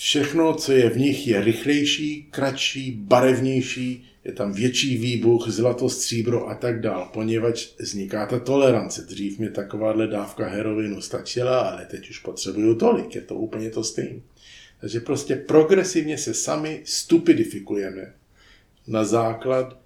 všechno, 0.00 0.54
co 0.54 0.72
je 0.72 0.90
v 0.90 0.98
nich, 0.98 1.26
je 1.26 1.44
rychlejší, 1.44 2.28
kratší, 2.30 2.90
barevnější, 2.90 4.06
je 4.24 4.32
tam 4.32 4.52
větší 4.52 4.96
výbuch, 4.96 5.48
zlato, 5.48 5.88
stříbro 5.88 6.48
a 6.48 6.54
tak 6.54 6.80
dál, 6.80 7.10
poněvadž 7.12 7.68
vzniká 7.78 8.26
ta 8.26 8.38
tolerance. 8.38 9.02
Dřív 9.02 9.38
mi 9.38 9.50
takováhle 9.50 10.06
dávka 10.06 10.48
heroinu 10.48 11.00
stačila, 11.00 11.60
ale 11.60 11.84
teď 11.84 12.10
už 12.10 12.18
potřebuju 12.18 12.74
tolik, 12.74 13.14
je 13.14 13.20
to 13.20 13.34
úplně 13.34 13.70
to 13.70 13.84
stejné. 13.84 14.20
Takže 14.80 15.00
prostě 15.00 15.36
progresivně 15.36 16.18
se 16.18 16.34
sami 16.34 16.82
stupidifikujeme 16.84 18.12
na 18.86 19.04
základ 19.04 19.80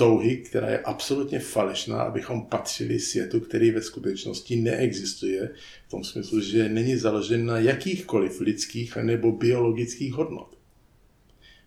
touhy, 0.00 0.36
která 0.36 0.68
je 0.70 0.78
absolutně 0.78 1.38
falešná, 1.38 2.02
abychom 2.02 2.46
patřili 2.46 3.00
světu, 3.00 3.40
který 3.40 3.70
ve 3.70 3.82
skutečnosti 3.82 4.56
neexistuje, 4.56 5.50
v 5.86 5.90
tom 5.90 6.04
smyslu, 6.04 6.40
že 6.40 6.68
není 6.68 6.96
založen 6.96 7.46
na 7.46 7.58
jakýchkoliv 7.58 8.40
lidských 8.40 8.96
nebo 8.96 9.32
biologických 9.32 10.12
hodnot. 10.12 10.58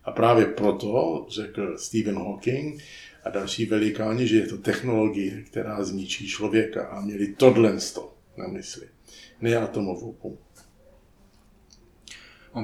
A 0.04 0.12
právě 0.12 0.46
proto 0.46 1.26
řekl 1.30 1.78
Stephen 1.78 2.15
Hawking 2.15 2.82
a 3.24 3.30
další 3.30 3.65
velikáni, 3.65 4.28
že 4.28 4.38
je 4.38 4.48
to 4.48 4.58
technologie, 4.58 5.43
která 5.43 5.84
zničí 5.84 6.28
člověka 6.28 6.88
a 6.88 7.02
měli 7.02 7.28
tohle 7.28 7.78
na 8.38 8.48
mysli, 8.48 8.88
ne 9.41 9.58
atomovou 9.58 10.17
bombu. 10.22 10.39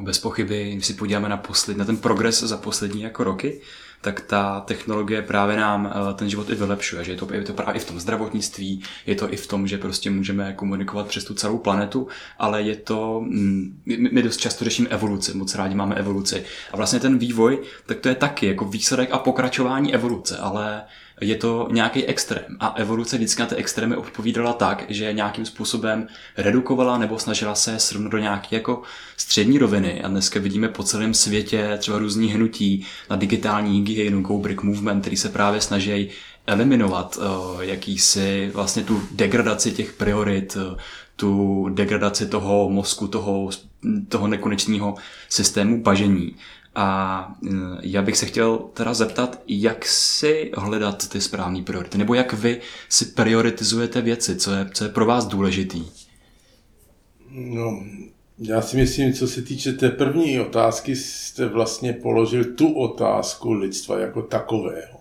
Bez 0.04 0.20
pochyby, 0.20 0.72
když 0.72 0.86
si 0.86 0.94
podíváme 0.94 1.30
na, 1.30 1.38
posled, 1.38 1.78
na 1.78 1.86
ten 1.86 1.98
progres 1.98 2.44
za 2.44 2.58
poslední 2.58 3.02
jako 3.02 3.24
roky, 3.24 3.62
tak 4.02 4.22
ta 4.22 4.60
technologie 4.60 5.22
právě 5.22 5.58
nám 5.58 5.94
eh, 5.94 6.14
ten 6.14 6.30
život 6.30 6.50
i 6.50 6.56
vylepšuje, 6.56 7.04
že 7.04 7.12
je 7.12 7.18
to, 7.18 7.34
je 7.34 7.42
to 7.42 7.54
právě 7.54 7.76
i 7.76 7.80
v 7.80 7.88
tom 7.88 8.00
zdravotnictví, 8.00 8.84
je 9.06 9.16
to 9.16 9.34
i 9.34 9.38
v 9.38 9.48
tom, 9.48 9.68
že 9.68 9.78
prostě 9.78 10.10
můžeme 10.10 10.54
komunikovat 10.54 11.08
přes 11.08 11.24
tu 11.24 11.34
celou 11.34 11.58
planetu, 11.58 12.08
ale 12.40 12.62
je 12.62 12.76
to, 12.76 13.22
mm, 13.22 13.82
my, 13.86 13.98
my 13.98 14.24
dost 14.24 14.38
často 14.38 14.66
řešíme 14.66 14.90
evoluci, 14.90 15.38
moc 15.38 15.56
rádi 15.56 15.76
máme 15.76 15.96
evoluci. 15.96 16.44
A 16.72 16.78
vlastně 16.78 17.00
ten 17.00 17.18
vývoj, 17.18 17.60
tak 17.86 18.00
to 18.00 18.10
je 18.10 18.16
taky 18.16 18.46
jako 18.48 18.66
výsledek 18.66 19.10
a 19.12 19.18
pokračování 19.20 19.94
evoluce, 19.94 20.38
ale 20.38 20.82
je 21.22 21.36
to 21.36 21.68
nějaký 21.72 22.06
extrém. 22.06 22.58
A 22.60 22.74
evoluce 22.78 23.18
vždycky 23.18 23.42
na 23.42 23.48
ty 23.48 23.56
extrémy 23.56 23.96
odpovídala 23.96 24.54
tak, 24.54 24.86
že 24.90 25.14
nějakým 25.14 25.46
způsobem 25.46 26.08
redukovala 26.38 26.98
nebo 26.98 27.20
snažila 27.20 27.56
se 27.56 27.80
srovnat 27.80 28.12
do 28.12 28.18
nějaké 28.18 28.56
jako 28.56 28.82
střední 29.18 29.58
roviny. 29.58 30.02
A 30.04 30.08
dneska 30.08 30.40
vidíme 30.40 30.68
po 30.68 30.84
celém 30.84 31.14
světě 31.14 31.78
třeba 31.78 32.00
různý 32.00 32.28
hnutí 32.28 32.86
na 33.10 33.16
digitální 33.16 33.78
hygienu, 33.78 34.22
Go 34.22 34.38
Brick 34.38 34.64
Movement, 34.64 35.02
který 35.02 35.18
se 35.18 35.30
právě 35.30 35.62
snaží 35.62 36.10
eliminovat 36.48 37.18
uh, 37.18 37.62
jakýsi 37.62 38.52
vlastně 38.54 38.84
tu 38.84 39.02
degradaci 39.12 39.72
těch 39.72 39.94
priorit, 39.94 40.56
uh, 40.56 40.78
tu 41.16 41.70
degradaci 41.70 42.28
toho 42.28 42.70
mozku, 42.70 43.08
toho, 43.08 43.50
toho 44.08 44.28
nekonečného 44.28 44.96
systému 45.30 45.82
bažení. 45.82 46.36
A 46.82 47.36
e, 47.46 47.50
já 47.82 48.02
bych 48.02 48.18
se 48.18 48.26
chtěl 48.26 48.58
teda 48.58 48.94
zeptat, 48.94 49.42
jak 49.48 49.86
si 49.86 50.52
hledat 50.58 51.10
ty 51.10 51.22
správné 51.22 51.62
priority, 51.62 51.98
nebo 51.98 52.14
jak 52.14 52.34
vy 52.34 52.62
si 52.90 53.06
prioritizujete 53.06 54.02
věci, 54.02 54.36
co 54.36 54.52
je, 54.52 54.70
co 54.74 54.84
je 54.84 54.90
pro 54.90 55.06
vás 55.06 55.26
důležitý? 55.26 55.86
No, 57.32 57.84
já 58.40 58.62
si 58.62 58.78
myslím, 58.78 59.14
co 59.14 59.28
se 59.28 59.42
týče 59.42 59.74
té 59.74 59.90
první 59.90 60.40
otázky, 60.40 60.96
jste 60.96 61.46
vlastně 61.46 61.94
položil 61.94 62.44
tu 62.44 62.74
otázku 62.74 63.54
lidstva 63.54 64.00
jako 64.00 64.22
takového. 64.22 65.00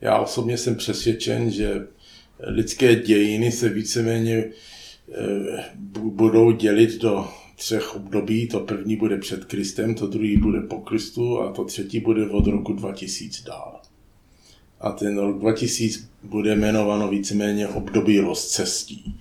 Já 0.00 0.18
osobně 0.18 0.58
jsem 0.58 0.76
přesvědčen, 0.76 1.50
že 1.50 1.86
lidské 2.38 2.96
dějiny 2.96 3.52
se 3.52 3.68
víceméně 3.68 4.36
e, 4.36 4.50
budou 5.98 6.52
dělit 6.52 7.00
do 7.00 7.28
třech 7.56 7.96
období. 7.96 8.48
To 8.48 8.60
první 8.60 8.96
bude 8.96 9.18
před 9.18 9.44
Kristem, 9.44 9.94
to 9.94 10.06
druhý 10.06 10.36
bude 10.36 10.60
po 10.60 10.80
Kristu 10.80 11.40
a 11.40 11.52
to 11.52 11.64
třetí 11.64 12.00
bude 12.00 12.28
od 12.28 12.46
roku 12.46 12.72
2000 12.72 13.42
dál. 13.46 13.80
A 14.80 14.92
ten 14.92 15.18
rok 15.18 15.38
2000 15.38 16.00
bude 16.22 16.52
jmenováno 16.52 17.08
víceméně 17.08 17.68
období 17.68 18.20
rozcestí, 18.20 19.16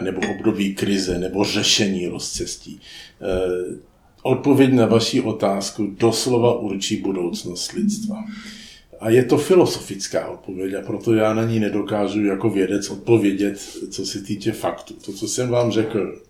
nebo 0.00 0.20
období 0.36 0.74
krize, 0.74 1.18
nebo 1.18 1.44
řešení 1.44 2.06
rozcestí. 2.06 2.80
E, 3.20 3.78
odpověď 4.22 4.72
na 4.72 4.86
vaši 4.86 5.20
otázku 5.20 5.86
doslova 5.98 6.58
určí 6.58 6.96
budoucnost 6.96 7.72
lidstva. 7.72 8.24
A 9.00 9.10
je 9.10 9.24
to 9.24 9.38
filosofická 9.38 10.28
odpověď 10.28 10.74
a 10.74 10.82
proto 10.82 11.14
já 11.14 11.34
na 11.34 11.44
ní 11.44 11.60
nedokážu 11.60 12.24
jako 12.24 12.50
vědec 12.50 12.90
odpovědět, 12.90 13.58
co 13.90 14.06
se 14.06 14.22
týče 14.22 14.52
faktu. 14.52 14.94
To, 14.94 15.12
co 15.12 15.28
jsem 15.28 15.48
vám 15.48 15.70
řekl, 15.70 16.20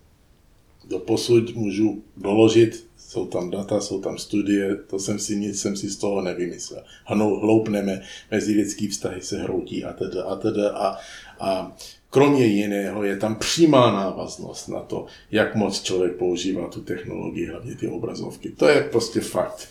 do 0.87 0.99
posud 0.99 1.55
můžu 1.55 2.03
doložit, 2.17 2.85
jsou 2.97 3.25
tam 3.25 3.51
data, 3.51 3.81
jsou 3.81 4.01
tam 4.01 4.17
studie, 4.17 4.75
to 4.75 4.99
jsem 4.99 5.19
si 5.19 5.35
nic 5.35 5.61
jsem 5.61 5.75
si 5.75 5.89
z 5.89 5.97
toho 5.97 6.21
nevymyslel. 6.21 6.83
Hnou, 7.05 7.39
hloupneme, 7.39 8.01
lidský 8.31 8.87
vztahy 8.87 9.21
se 9.21 9.43
hroutí 9.43 9.83
a 9.83 9.93
teda 9.93 10.23
a 10.23 10.35
teda 10.35 10.69
a, 10.69 10.97
a 11.39 11.75
kromě 12.09 12.45
jiného 12.45 13.03
je 13.03 13.17
tam 13.17 13.35
přímá 13.35 13.91
návaznost 13.91 14.67
na 14.67 14.79
to, 14.79 15.05
jak 15.31 15.55
moc 15.55 15.81
člověk 15.81 16.15
používá 16.15 16.67
tu 16.67 16.81
technologii, 16.81 17.45
hlavně 17.45 17.75
ty 17.75 17.87
obrazovky. 17.87 18.49
To 18.49 18.67
je 18.67 18.83
prostě 18.91 19.19
fakt. 19.19 19.67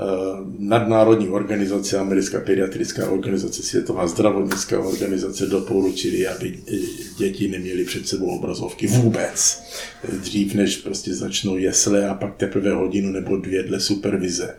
Eh, 0.00 0.44
nadnárodní 0.58 1.28
organizace, 1.28 1.98
americká 1.98 2.40
pediatrická 2.40 3.10
organizace, 3.10 3.62
světová 3.62 4.06
zdravotnická 4.06 4.80
organizace 4.80 5.46
doporučili, 5.46 6.26
aby 6.26 6.58
eh, 6.72 6.76
děti 7.18 7.48
neměly 7.48 7.84
před 7.84 8.08
sebou 8.08 8.26
obrazovky 8.26 8.86
vůbec. 8.86 9.62
Dřív, 10.20 10.54
než 10.54 10.76
prostě 10.76 11.14
začnou 11.14 11.56
jesle 11.56 12.08
a 12.08 12.14
pak 12.14 12.36
teprve 12.36 12.72
hodinu 12.72 13.12
nebo 13.12 13.36
dvě 13.36 13.62
dle 13.62 13.80
supervize. 13.80 14.54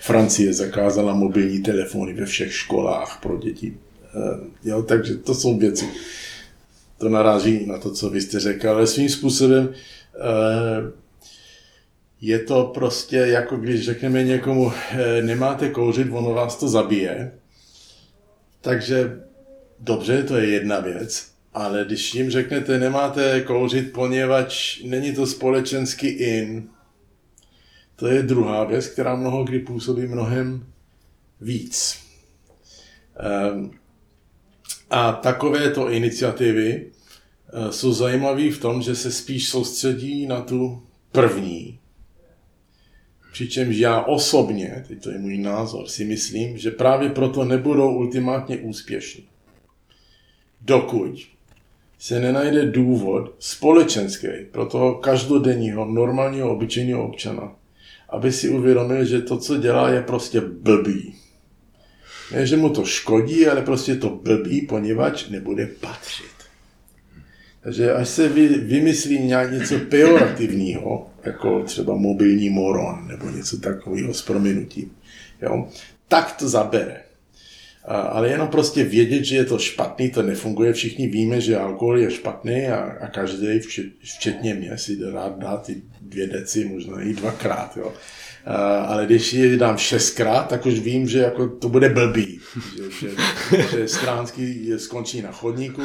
Francie 0.00 0.52
zakázala 0.52 1.14
mobilní 1.14 1.62
telefony 1.62 2.12
ve 2.12 2.26
všech 2.26 2.52
školách 2.52 3.18
pro 3.22 3.36
děti. 3.36 3.76
Eh, 4.14 4.40
jo, 4.64 4.82
takže 4.82 5.14
to 5.14 5.34
jsou 5.34 5.58
věci. 5.58 5.88
To 6.98 7.08
naráží 7.08 7.66
na 7.66 7.78
to, 7.78 7.90
co 7.90 8.10
vy 8.10 8.20
jste 8.20 8.40
řekl, 8.40 8.68
ale 8.68 8.86
svým 8.86 9.08
způsobem 9.08 9.68
je 12.20 12.38
to 12.38 12.64
prostě 12.74 13.16
jako 13.16 13.56
když 13.56 13.84
řekneme 13.84 14.24
někomu, 14.24 14.72
eh, 14.90 15.22
nemáte 15.22 15.70
kouřit, 15.70 16.08
ono 16.10 16.34
vás 16.34 16.56
to 16.56 16.68
zabije. 16.68 17.32
Takže 18.60 19.20
dobře, 19.80 20.22
to 20.22 20.36
je 20.36 20.48
jedna 20.48 20.80
věc, 20.80 21.30
ale 21.54 21.84
když 21.84 22.14
jim 22.14 22.30
řeknete, 22.30 22.78
nemáte 22.78 23.40
kouřit, 23.40 23.92
poněvadž 23.92 24.82
není 24.82 25.14
to 25.14 25.26
společensky 25.26 26.08
in, 26.08 26.68
to 27.96 28.06
je 28.06 28.22
druhá 28.22 28.64
věc, 28.64 28.86
která 28.86 29.16
mnoho 29.16 29.44
kdy 29.44 29.58
působí 29.58 30.06
mnohem 30.06 30.66
víc. 31.40 31.98
Ehm, 33.16 33.70
a 34.90 35.12
takovéto 35.12 35.90
iniciativy 35.90 36.86
eh, 36.86 37.72
jsou 37.72 37.92
zajímavé 37.92 38.50
v 38.50 38.60
tom, 38.60 38.82
že 38.82 38.94
se 38.94 39.12
spíš 39.12 39.48
soustředí 39.48 40.26
na 40.26 40.40
tu 40.40 40.82
první. 41.12 41.77
Přičemž 43.38 43.76
já 43.76 44.02
osobně, 44.02 44.84
teď 44.88 45.02
to 45.02 45.10
je 45.10 45.18
můj 45.18 45.38
názor, 45.38 45.88
si 45.88 46.04
myslím, 46.04 46.58
že 46.58 46.70
právě 46.70 47.10
proto 47.10 47.44
nebudou 47.44 47.94
ultimátně 47.94 48.56
úspěšní. 48.56 49.24
Dokud 50.60 51.28
se 51.98 52.20
nenajde 52.20 52.66
důvod 52.66 53.34
společenský 53.38 54.26
pro 54.50 54.66
toho 54.66 54.94
každodenního, 54.94 55.84
normálního, 55.84 56.52
obyčejného 56.52 57.08
občana, 57.08 57.56
aby 58.08 58.32
si 58.32 58.48
uvědomil, 58.48 59.04
že 59.04 59.22
to, 59.22 59.38
co 59.38 59.56
dělá, 59.56 59.90
je 59.90 60.02
prostě 60.02 60.40
blbý. 60.40 61.14
Ne, 62.32 62.46
že 62.46 62.56
mu 62.56 62.70
to 62.70 62.84
škodí, 62.84 63.46
ale 63.46 63.62
prostě 63.62 63.96
to 63.96 64.10
blbý, 64.10 64.60
poněvadž 64.60 65.28
nebude 65.28 65.66
patřit. 65.66 66.38
Takže 67.60 67.92
až 67.92 68.08
se 68.08 68.28
vy, 68.28 68.48
vymyslí 68.48 69.18
nějak 69.18 69.52
něco 69.52 69.78
pejorativního, 69.78 71.10
jako 71.28 71.62
třeba 71.62 71.94
mobilní 71.94 72.50
moron 72.50 73.06
nebo 73.08 73.30
něco 73.30 73.60
takového 73.60 74.14
s 74.14 74.22
prominutím, 74.22 74.90
jo, 75.42 75.68
tak 76.08 76.36
to 76.36 76.48
zabere 76.48 77.08
ale 77.88 78.28
jenom 78.28 78.48
prostě 78.48 78.84
vědět, 78.84 79.24
že 79.24 79.36
je 79.36 79.44
to 79.44 79.58
špatný, 79.58 80.10
to 80.10 80.22
nefunguje. 80.22 80.72
Všichni 80.72 81.08
víme, 81.08 81.40
že 81.40 81.56
alkohol 81.56 81.98
je 81.98 82.10
špatný 82.10 82.66
a, 82.66 82.76
a 82.76 83.06
každý, 83.06 83.60
včetně 84.02 84.54
mě, 84.54 84.78
si 84.78 84.98
rád 85.12 85.38
dá 85.38 85.56
ty 85.56 85.82
dvě 86.00 86.26
deci, 86.26 86.64
možná 86.64 87.00
i 87.00 87.12
dvakrát. 87.12 87.76
Jo 87.76 87.92
ale 88.86 89.06
když 89.06 89.32
ji 89.32 89.56
dám 89.56 89.78
šestkrát, 89.78 90.48
tak 90.48 90.66
už 90.66 90.78
vím, 90.78 91.08
že 91.08 91.18
jako 91.18 91.48
to 91.48 91.68
bude 91.68 91.88
blbý. 91.88 92.40
Že, 92.76 92.82
že, 92.90 93.62
že 93.70 93.88
stránský 93.88 94.72
skončí 94.76 95.22
na 95.22 95.32
chodníku, 95.32 95.82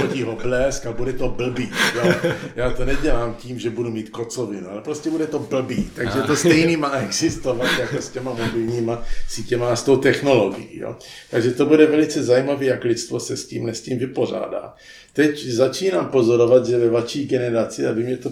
chodí 0.00 0.22
ho 0.22 0.36
blesk 0.42 0.86
a 0.86 0.92
bude 0.92 1.12
to 1.12 1.28
blbý. 1.28 1.70
Jo. 1.94 2.14
Já 2.56 2.70
to 2.70 2.84
nedělám 2.84 3.34
tím, 3.34 3.58
že 3.58 3.70
budu 3.70 3.90
mít 3.90 4.10
kocovinu, 4.10 4.70
ale 4.70 4.80
prostě 4.80 5.10
bude 5.10 5.26
to 5.26 5.38
blbý. 5.38 5.90
Takže 5.94 6.22
to 6.22 6.36
stejný 6.36 6.76
má 6.76 6.90
existovat 6.90 7.78
jako 7.78 7.96
s 7.96 8.08
těma 8.08 8.34
mobilníma 8.34 9.04
sítěma 9.28 9.68
a 9.68 9.76
s 9.76 9.82
tou 9.82 9.96
technologií. 9.96 10.78
Jo. 10.78 10.96
Takže 11.30 11.50
to 11.50 11.66
bude 11.66 11.86
velice 11.86 12.22
zajímavé, 12.22 12.64
jak 12.64 12.84
lidstvo 12.84 13.20
se 13.20 13.36
s 13.36 13.46
tím, 13.46 13.68
s 13.68 13.80
tím 13.80 13.98
vypořádá. 13.98 14.74
Teď 15.12 15.46
začínám 15.46 16.06
pozorovat, 16.06 16.66
že 16.66 16.78
ve 16.78 16.90
vaší 16.90 17.26
generaci, 17.26 17.86
a 17.86 17.92
vím, 17.92 18.08
je 18.08 18.16
to 18.16 18.30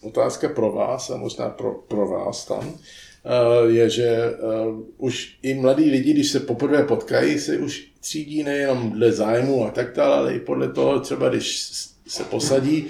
otázka 0.00 0.48
pro 0.48 0.72
vás 0.72 1.10
a 1.10 1.16
možná 1.16 1.48
pro, 1.48 1.72
pro 1.88 2.08
vás 2.08 2.44
tam, 2.44 2.74
Eh, 2.74 3.03
je, 3.68 3.90
že 3.90 4.06
eh, 4.06 4.34
už 4.98 5.36
i 5.42 5.54
mladí 5.54 5.90
lidi, 5.90 6.12
když 6.12 6.30
se 6.30 6.40
poprvé 6.40 6.82
potkají, 6.82 7.38
se 7.38 7.58
už 7.58 7.86
třídí 8.00 8.42
nejenom 8.42 8.92
dle 8.92 9.12
zájmu 9.12 9.66
a 9.66 9.70
tak 9.70 9.96
dále, 9.96 10.16
ale 10.16 10.34
i 10.34 10.40
podle 10.40 10.68
toho, 10.68 11.00
třeba 11.00 11.28
když 11.28 11.62
se 12.06 12.24
posadí 12.24 12.86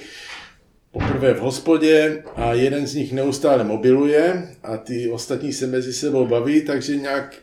poprvé 0.93 1.35
v 1.35 1.41
hospodě 1.41 2.23
a 2.37 2.55
jeden 2.55 2.87
z 2.87 2.95
nich 2.95 3.13
neustále 3.13 3.65
mobiluje 3.65 4.49
a 4.63 4.77
ty 4.77 5.11
ostatní 5.11 5.53
se 5.53 5.67
mezi 5.67 5.93
sebou 5.93 6.27
baví, 6.27 6.63
takže 6.63 6.97
nějak 6.97 7.35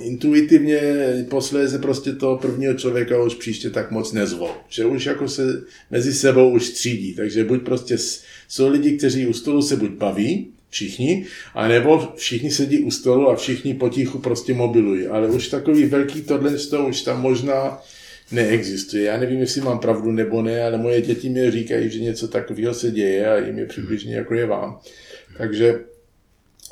intuitivně 0.00 0.80
posléze 1.30 1.78
prostě 1.78 2.12
toho 2.12 2.38
prvního 2.38 2.74
člověka 2.74 3.22
už 3.22 3.34
příště 3.34 3.70
tak 3.70 3.90
moc 3.90 4.12
nezvou. 4.12 4.50
Že 4.68 4.84
už 4.84 5.06
jako 5.06 5.28
se 5.28 5.62
mezi 5.90 6.12
sebou 6.14 6.50
už 6.50 6.66
střídí. 6.66 7.14
Takže 7.14 7.44
buď 7.44 7.62
prostě 7.62 7.96
jsou 8.48 8.68
lidi, 8.68 8.98
kteří 8.98 9.26
u 9.26 9.32
stolu 9.32 9.62
se 9.62 9.76
buď 9.76 9.90
baví, 9.90 10.52
všichni, 10.70 11.26
a 11.54 11.68
nebo 11.68 12.12
všichni 12.16 12.50
sedí 12.50 12.78
u 12.78 12.90
stolu 12.90 13.28
a 13.28 13.36
všichni 13.36 13.74
potichu 13.74 14.18
prostě 14.18 14.54
mobilují. 14.54 15.06
Ale 15.06 15.28
už 15.28 15.48
takový 15.48 15.84
velký 15.84 16.22
tohle 16.22 16.58
z 16.58 16.66
toho 16.66 16.88
už 16.88 17.02
tam 17.02 17.20
možná 17.20 17.82
neexistuje. 18.32 19.04
Já 19.04 19.16
nevím, 19.16 19.40
jestli 19.40 19.60
mám 19.60 19.78
pravdu 19.78 20.12
nebo 20.12 20.42
ne, 20.42 20.62
ale 20.62 20.78
moje 20.78 21.02
děti 21.02 21.28
mi 21.28 21.50
říkají, 21.50 21.90
že 21.90 22.00
něco 22.00 22.28
takového 22.28 22.74
se 22.74 22.90
děje 22.90 23.30
a 23.30 23.46
jim 23.46 23.58
je 23.58 23.66
přibližně 23.66 24.16
jako 24.16 24.34
je 24.34 24.46
vám. 24.46 24.80
Takže 25.38 25.80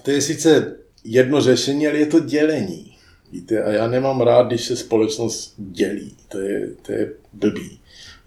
to 0.03 0.11
je 0.11 0.21
sice 0.21 0.77
jedno 1.05 1.41
řešení, 1.41 1.87
ale 1.87 1.99
je 1.99 2.07
to 2.07 2.21
dělení. 2.21 2.97
Víte, 3.33 3.63
a 3.63 3.73
já 3.73 3.89
nemám 3.89 4.21
rád, 4.21 4.47
když 4.47 4.65
se 4.65 4.77
společnost 4.77 5.55
dělí. 5.59 6.17
To 6.29 6.39
je, 6.39 6.69
to 6.83 6.93
je 6.93 7.13
blbý. 7.33 7.79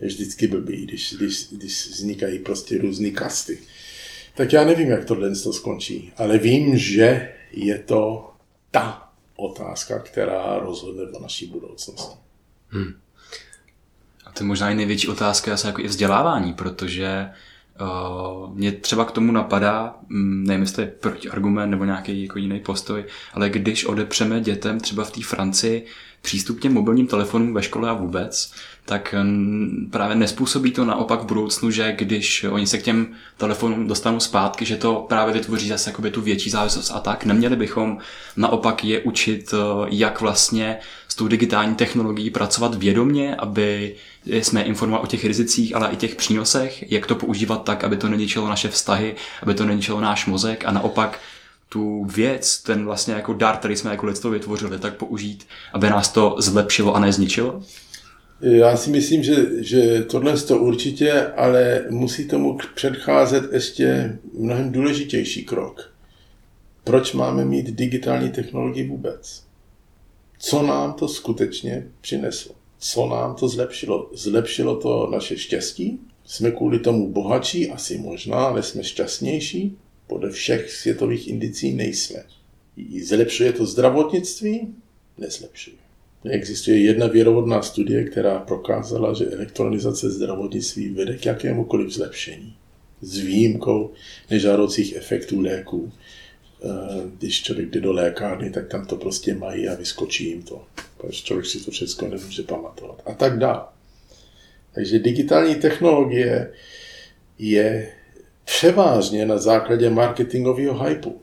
Je 0.01 0.07
vždycky 0.07 0.47
blbý, 0.47 0.85
když, 0.85 1.13
když, 1.13 1.47
když 1.51 1.87
vznikají 1.87 2.39
prostě 2.39 2.77
různé 2.77 3.09
kasty. 3.09 3.57
Tak 4.39 4.53
já 4.53 4.65
nevím, 4.65 4.89
jak 4.89 5.05
tohle 5.05 5.35
to 5.35 5.53
skončí, 5.53 6.13
ale 6.17 6.37
vím, 6.37 6.77
že 6.77 7.33
je 7.51 7.79
to 7.79 8.31
ta 8.71 9.09
otázka, 9.35 9.99
která 9.99 10.59
rozhodne 10.59 11.03
o 11.03 11.21
naší 11.21 11.47
budoucnosti. 11.47 12.17
Hmm. 12.69 12.93
A 14.25 14.31
to 14.31 14.43
je 14.43 14.47
možná 14.47 14.69
i 14.69 14.75
největší 14.75 15.07
otázka 15.07 15.53
asi 15.53 15.67
jako 15.67 15.81
i 15.81 15.87
vzdělávání, 15.87 16.53
protože 16.53 17.29
uh, 17.81 18.55
mě 18.55 18.71
třeba 18.71 19.05
k 19.05 19.11
tomu 19.11 19.31
napadá, 19.31 19.95
um, 20.11 20.43
nevím, 20.43 20.61
jestli 20.61 20.83
je 20.83 20.87
protiargument 20.87 21.71
nebo 21.71 21.85
nějaký 21.85 22.23
jako 22.23 22.39
jiný 22.39 22.59
postoj, 22.59 23.05
ale 23.33 23.49
když 23.49 23.85
odepřeme 23.85 24.41
dětem 24.41 24.79
třeba 24.79 25.03
v 25.03 25.11
té 25.11 25.23
Francii 25.23 25.85
přístup 26.21 26.59
těm 26.59 26.73
mobilním 26.73 27.07
telefonům 27.07 27.53
ve 27.53 27.63
škole 27.63 27.89
a 27.89 27.93
vůbec, 27.93 28.53
tak 28.85 29.15
právě 29.91 30.15
nespůsobí 30.15 30.71
to 30.71 30.85
naopak 30.85 31.21
v 31.21 31.25
budoucnu, 31.25 31.71
že 31.71 31.95
když 31.97 32.43
oni 32.43 32.67
se 32.67 32.77
k 32.77 32.83
těm 32.83 33.07
telefonům 33.37 33.87
dostanou 33.87 34.19
zpátky, 34.19 34.65
že 34.65 34.77
to 34.77 35.05
právě 35.09 35.33
vytvoří 35.33 35.67
zase 35.67 35.89
jakoby 35.89 36.11
tu 36.11 36.21
větší 36.21 36.49
závislost 36.49 36.91
a 36.91 36.99
tak. 36.99 37.25
Neměli 37.25 37.55
bychom 37.55 37.97
naopak 38.37 38.83
je 38.83 38.99
učit, 38.99 39.53
eh, 39.53 39.87
jak 39.89 40.21
vlastně 40.21 40.77
tou 41.19 41.27
digitální 41.27 41.75
technologií 41.75 42.29
pracovat 42.29 42.75
vědomně, 42.75 43.35
aby 43.35 43.95
jsme 44.25 44.61
informovali 44.61 45.03
o 45.03 45.07
těch 45.07 45.25
rizicích, 45.25 45.75
ale 45.75 45.89
i 45.91 45.95
těch 45.95 46.15
přínosech, 46.15 46.91
jak 46.91 47.05
to 47.05 47.15
používat 47.15 47.63
tak, 47.63 47.83
aby 47.83 47.97
to 47.97 48.09
neničilo 48.09 48.47
naše 48.47 48.69
vztahy, 48.69 49.15
aby 49.43 49.53
to 49.53 49.65
neničilo 49.65 50.01
náš 50.01 50.25
mozek 50.25 50.65
a 50.65 50.71
naopak 50.71 51.19
tu 51.69 52.05
věc, 52.05 52.57
ten 52.63 52.85
vlastně 52.85 53.13
jako 53.13 53.33
dar, 53.33 53.57
který 53.57 53.75
jsme 53.75 53.91
jako 53.91 54.05
lidstvo 54.05 54.29
vytvořili, 54.29 54.79
tak 54.79 54.93
použít, 54.93 55.47
aby 55.73 55.89
nás 55.89 56.11
to 56.11 56.35
zlepšilo 56.37 56.95
a 56.95 56.99
nezničilo? 56.99 57.63
Já 58.41 58.77
si 58.77 58.89
myslím, 58.89 59.23
že, 59.23 59.63
že 59.63 60.03
tohle 60.03 60.37
to 60.37 60.57
určitě, 60.57 61.27
ale 61.37 61.85
musí 61.89 62.27
tomu 62.27 62.57
předcházet 62.75 63.53
ještě 63.53 64.17
mnohem 64.39 64.71
důležitější 64.71 65.45
krok. 65.45 65.91
Proč 66.83 67.13
máme 67.13 67.45
mít 67.45 67.69
digitální 67.69 68.29
technologii 68.29 68.87
vůbec? 68.87 69.48
Co 70.39 70.61
nám 70.61 70.93
to 70.93 71.07
skutečně 71.07 71.87
přineslo? 72.01 72.55
Co 72.79 73.07
nám 73.07 73.35
to 73.35 73.47
zlepšilo? 73.47 74.09
Zlepšilo 74.13 74.75
to 74.75 75.09
naše 75.11 75.37
štěstí? 75.37 75.99
Jsme 76.25 76.51
kvůli 76.51 76.79
tomu 76.79 77.09
bohatší? 77.09 77.69
Asi 77.69 77.97
možná, 77.97 78.35
ale 78.35 78.63
jsme 78.63 78.83
šťastnější? 78.83 79.77
Podle 80.07 80.31
všech 80.31 80.71
světových 80.71 81.27
indicí 81.27 81.73
nejsme. 81.73 82.23
Zlepšuje 83.03 83.53
to 83.53 83.65
zdravotnictví? 83.65 84.75
Nezlepšuje. 85.17 85.75
Existuje 86.25 86.77
jedna 86.77 87.07
věrovodná 87.07 87.61
studie, 87.61 88.03
která 88.03 88.39
prokázala, 88.39 89.13
že 89.13 89.25
elektronizace 89.25 90.09
zdravotnictví 90.09 90.89
vede 90.89 91.17
k 91.17 91.25
jakémukoliv 91.25 91.89
zlepšení. 91.93 92.53
S 93.01 93.17
výjimkou 93.17 93.91
nežádoucích 94.29 94.95
efektů 94.95 95.41
léků. 95.41 95.91
Eh, 96.63 97.09
když 97.17 97.43
člověk 97.43 97.69
jde 97.69 97.81
do 97.81 97.91
lékárny, 97.91 98.51
tak 98.51 98.67
tam 98.67 98.85
to 98.85 98.95
prostě 98.95 99.35
mají 99.35 99.67
a 99.67 99.75
vyskočí 99.75 100.29
jim 100.29 100.43
to. 100.43 100.65
Protože 100.97 101.23
člověk 101.23 101.45
si 101.45 101.65
to 101.65 101.71
všechno 101.71 102.07
nemůže 102.07 102.43
pamatovat. 102.43 103.01
A 103.05 103.13
tak 103.13 103.39
dále. 103.39 103.61
Takže 104.71 104.99
digitální 104.99 105.55
technologie 105.55 106.53
je 107.37 107.91
převážně 108.45 109.25
na 109.25 109.37
základě 109.37 109.89
marketingového 109.89 110.83
hypu. 110.83 111.21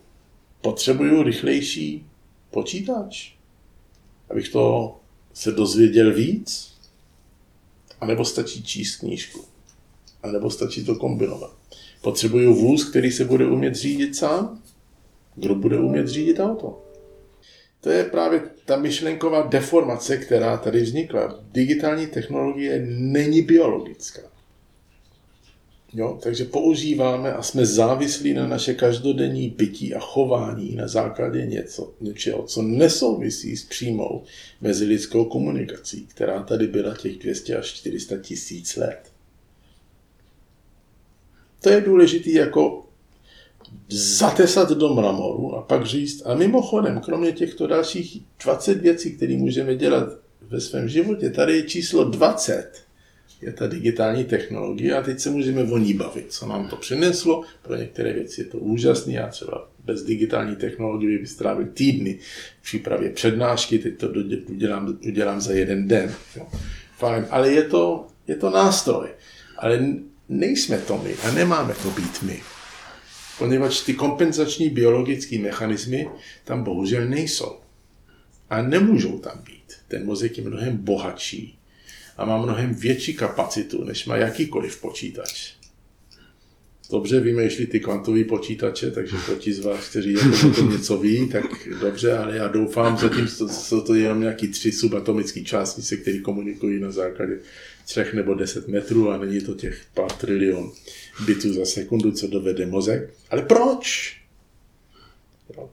Potřebuju 0.61 1.23
rychlejší 1.23 2.07
počítač, 2.51 3.33
abych 4.31 4.49
to 4.49 4.97
se 5.35 5.53
dozvěděl 5.53 6.15
víc, 6.15 6.73
anebo 8.01 8.25
stačí 8.25 8.63
číst 8.63 8.97
knížku, 8.97 9.45
anebo 10.23 10.51
stačí 10.51 10.85
to 10.85 10.95
kombinovat. 10.95 11.57
Potřebuju 12.03 12.55
vůz, 12.55 12.91
který 12.91 13.13
se 13.13 13.25
bude 13.25 13.47
umět 13.47 13.75
řídit 13.75 14.17
sám, 14.17 14.63
Kdo 15.37 15.55
bude 15.55 15.79
umět 15.79 16.09
řídit 16.09 16.41
auto? 16.41 16.83
To 17.81 17.91
je 17.91 18.05
právě 18.05 18.43
ta 18.65 18.77
myšlenková 18.77 19.43
deformace, 19.43 20.17
která 20.17 20.57
tady 20.57 20.81
vznikla. 20.81 21.41
Digitální 21.53 22.07
technologie 22.07 22.87
není 22.89 23.43
biologická. 23.43 24.23
Jo? 25.93 26.19
Takže 26.23 26.45
používáme 26.45 27.33
a 27.33 27.43
jsme 27.43 27.67
závislí 27.67 28.35
na 28.35 28.47
naše 28.47 28.75
každodenní 28.75 29.49
bytí 29.49 29.95
a 29.95 30.01
chování 30.01 30.75
na 30.75 30.89
základě 30.89 31.47
něco, 31.47 31.95
něčeho, 32.01 32.43
co 32.43 32.63
nesouvisí 32.63 33.57
s 33.57 33.65
přímou 33.65 34.25
mezilidskou 34.61 35.25
komunikací, 35.25 36.07
která 36.07 36.43
tady 36.43 36.67
byla 36.67 36.97
těch 36.97 37.19
200 37.19 37.57
až 37.57 37.67
400 37.67 38.17
tisíc 38.19 38.77
let. 38.77 39.13
To 41.61 41.71
je 41.71 41.81
důležité 41.81 42.31
jako 42.31 42.86
zatesat 43.89 44.71
do 44.71 44.95
mramoru 44.95 45.55
a 45.55 45.63
pak 45.63 45.87
říct, 45.87 46.23
a 46.27 46.35
mimochodem, 46.35 47.01
kromě 47.01 47.33
těchto 47.33 47.67
dalších 47.67 48.23
20 48.45 48.81
věcí, 48.81 49.17
které 49.17 49.37
můžeme 49.37 49.77
dělat 49.77 50.09
ve 50.41 50.61
svém 50.61 50.89
životě, 50.89 51.31
tady 51.31 51.57
je 51.57 51.63
číslo 51.63 52.05
20, 52.05 52.87
je 53.43 53.53
ta 53.53 53.67
digitální 53.67 54.25
technologie 54.25 54.95
a 54.95 55.03
teď 55.03 55.21
se 55.21 55.31
můžeme 55.31 55.63
o 55.63 55.79
ní 55.79 55.95
bavit, 55.95 56.27
co 56.29 56.47
nám 56.47 56.69
to 56.69 56.77
přineslo. 56.77 57.43
Pro 57.63 57.77
některé 57.77 58.13
věci 58.13 58.41
je 58.41 58.45
to 58.45 58.59
úžasné, 58.59 59.13
já 59.13 59.29
třeba 59.29 59.69
bez 59.85 60.03
digitální 60.03 60.57
technologie 60.57 61.19
bych 61.19 61.29
strávil 61.29 61.67
týdny 61.75 62.19
v 62.61 62.63
přípravě 62.63 63.11
přednášky, 63.11 63.79
teď 63.79 63.99
to 63.99 64.09
udělám, 64.49 64.99
udělám 65.07 65.41
za 65.41 65.53
jeden 65.53 65.89
den. 65.89 66.15
Fajn, 66.99 67.27
ale 67.31 67.53
je 67.53 67.63
to, 67.63 68.07
je 68.27 68.37
to 68.37 68.51
nástroj. 68.51 69.09
Ale 69.59 69.87
nejsme 70.29 70.79
to 70.79 70.99
my 70.99 71.15
a 71.15 71.31
nemáme 71.31 71.75
to 71.83 71.91
být 71.91 72.23
my. 72.23 72.56
Poněvadž 73.39 73.81
ty 73.81 73.95
kompenzační 73.95 74.71
biologické 74.71 75.39
mechanismy 75.39 76.09
tam 76.45 76.65
bohužel 76.65 77.09
nejsou. 77.09 77.57
A 78.51 78.63
nemůžou 78.63 79.19
tam 79.19 79.39
být. 79.47 79.75
Ten 79.89 80.07
mozek 80.07 80.39
je 80.39 80.45
mnohem 80.45 80.77
bohatší 80.77 81.59
a 82.17 82.25
má 82.25 82.39
mnohem 82.39 82.75
větší 82.75 83.15
kapacitu, 83.15 83.85
než 83.85 84.07
má 84.07 84.17
jakýkoliv 84.17 84.81
počítač. 84.81 85.57
Dobře 86.91 87.21
vymýšlí 87.21 87.67
ty 87.67 87.81
kvantové 87.81 88.25
počítače, 88.25 88.91
takže 88.91 89.17
pro 89.27 89.35
ti 89.35 89.53
z 89.53 89.59
vás, 89.59 89.89
kteří 89.89 90.13
jako 90.13 90.49
o 90.49 90.51
tom 90.51 90.71
něco 90.71 90.99
ví, 90.99 91.29
tak 91.29 91.45
dobře, 91.81 92.19
ale 92.19 92.37
já 92.37 92.49
doufám, 92.49 92.99
zatím 92.99 93.29
jsou 93.29 93.81
to 93.81 93.95
jenom 93.95 94.21
nějaký 94.21 94.49
tři 94.49 94.73
subatomické 94.73 95.41
částice, 95.41 95.97
které 95.97 96.19
komunikují 96.19 96.81
na 96.81 96.91
základě 96.91 97.39
třech 97.87 98.15
nebo 98.15 98.35
deset 98.35 98.69
metrů 98.69 99.11
a 99.11 99.19
není 99.19 99.41
to 99.41 99.55
těch 99.55 99.85
pár 99.95 100.13
trilion 100.13 100.73
bitů 101.25 101.53
za 101.53 101.65
sekundu, 101.65 102.13
co 102.13 102.27
dovede 102.27 102.67
mozek. 102.67 103.15
Ale 103.31 103.43
proč? 103.43 104.17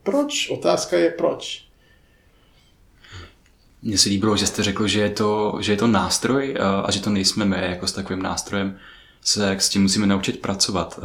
Proč? 0.03 0.49
Otázka 0.49 0.97
je 0.97 1.09
proč. 1.09 1.65
Mně 3.81 3.97
se 3.97 4.09
líbilo, 4.09 4.37
že 4.37 4.47
jste 4.47 4.63
řekl, 4.63 4.87
že 4.87 5.01
je 5.01 5.09
to, 5.09 5.57
že 5.61 5.71
je 5.71 5.77
to 5.77 5.87
nástroj 5.87 6.55
a 6.83 6.91
že 6.91 7.01
to 7.01 7.09
nejsme 7.09 7.45
my 7.45 7.57
jako 7.61 7.87
s 7.87 7.93
takovým 7.93 8.21
nástrojem, 8.21 8.79
se 9.21 9.51
s 9.51 9.69
tím 9.69 9.81
musíme 9.81 10.07
naučit 10.07 10.41
pracovat. 10.41 10.99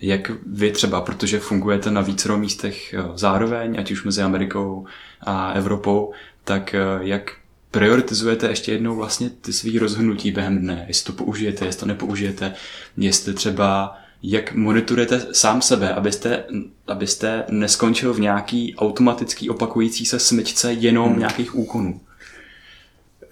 Jak 0.00 0.30
vy 0.46 0.70
třeba, 0.70 1.00
protože 1.00 1.40
fungujete 1.40 1.90
na 1.90 2.00
více 2.00 2.36
místech 2.36 2.94
zároveň, 3.14 3.76
ať 3.78 3.90
už 3.90 4.04
mezi 4.04 4.22
Amerikou 4.22 4.86
a 5.20 5.52
Evropou, 5.52 6.12
tak 6.44 6.74
jak 7.00 7.39
prioritizujete 7.70 8.48
ještě 8.48 8.72
jednou 8.72 8.96
vlastně 8.96 9.30
ty 9.30 9.52
svý 9.52 9.78
rozhodnutí 9.78 10.32
během 10.32 10.58
dne, 10.58 10.84
jestli 10.88 11.06
to 11.06 11.24
použijete, 11.24 11.64
jestli 11.64 11.80
to 11.80 11.86
nepoužijete, 11.86 12.54
jestli 12.96 13.34
třeba 13.34 13.98
jak 14.22 14.54
monitorujete 14.54 15.26
sám 15.32 15.62
sebe, 15.62 15.94
abyste, 15.94 16.44
abyste 16.86 17.44
neskončil 17.50 18.14
v 18.14 18.20
nějaký 18.20 18.76
automatický 18.76 19.50
opakující 19.50 20.06
se 20.06 20.18
smyčce 20.18 20.72
jenom 20.72 21.08
hmm. 21.08 21.18
nějakých 21.18 21.54
úkonů? 21.54 22.00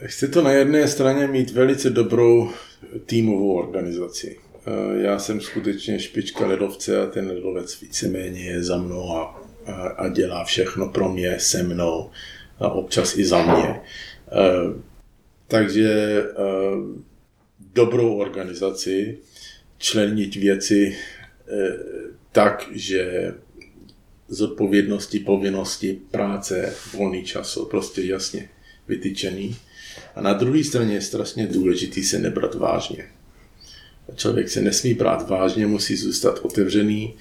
Chci 0.05 0.29
to 0.29 0.42
na 0.42 0.51
jedné 0.51 0.88
straně 0.88 1.27
mít 1.27 1.51
velice 1.51 1.90
dobrou 1.90 2.51
týmovou 3.07 3.59
organizaci. 3.59 4.38
Eh, 4.66 5.03
já 5.03 5.18
jsem 5.18 5.40
skutečně 5.40 6.01
špička 6.01 6.46
ledovce 6.46 7.03
a 7.03 7.07
ten 7.07 7.29
ledovec 7.29 7.81
víceméně 7.81 8.40
je 8.40 8.62
za 8.62 8.77
mnou 8.77 9.16
a, 9.16 9.42
a, 9.66 9.72
a 9.72 10.09
dělá 10.09 10.44
všechno 10.44 10.88
pro 10.88 11.09
mě, 11.09 11.37
se 11.38 11.62
mnou 11.62 12.11
a 12.61 12.68
občas 12.68 13.16
i 13.16 13.24
za 13.24 13.42
mě. 13.42 13.81
Eh, 14.32 14.80
takže 15.46 16.22
eh, 16.22 16.34
dobrou 17.74 18.16
organizaci, 18.16 19.18
členit 19.78 20.34
věci 20.34 20.96
eh, 20.96 21.76
tak, 22.32 22.68
že 22.72 23.34
zodpovědnosti, 24.28 25.18
povinnosti, 25.18 25.98
práce, 26.10 26.74
volný 26.94 27.24
čas 27.24 27.58
prostě 27.70 28.02
jasně 28.02 28.48
vytyčený. 28.88 29.56
A 30.14 30.20
na 30.20 30.32
druhé 30.32 30.64
straně 30.64 30.94
je 30.94 31.00
strašně 31.00 31.46
důležitý 31.46 32.02
se 32.04 32.18
nebrat 32.18 32.54
vážně. 32.54 33.04
Člověk 34.14 34.48
se 34.48 34.60
nesmí 34.60 34.94
brát 34.94 35.28
vážně, 35.28 35.66
musí 35.66 35.96
zůstat 35.96 36.38
otevřený, 36.42 37.14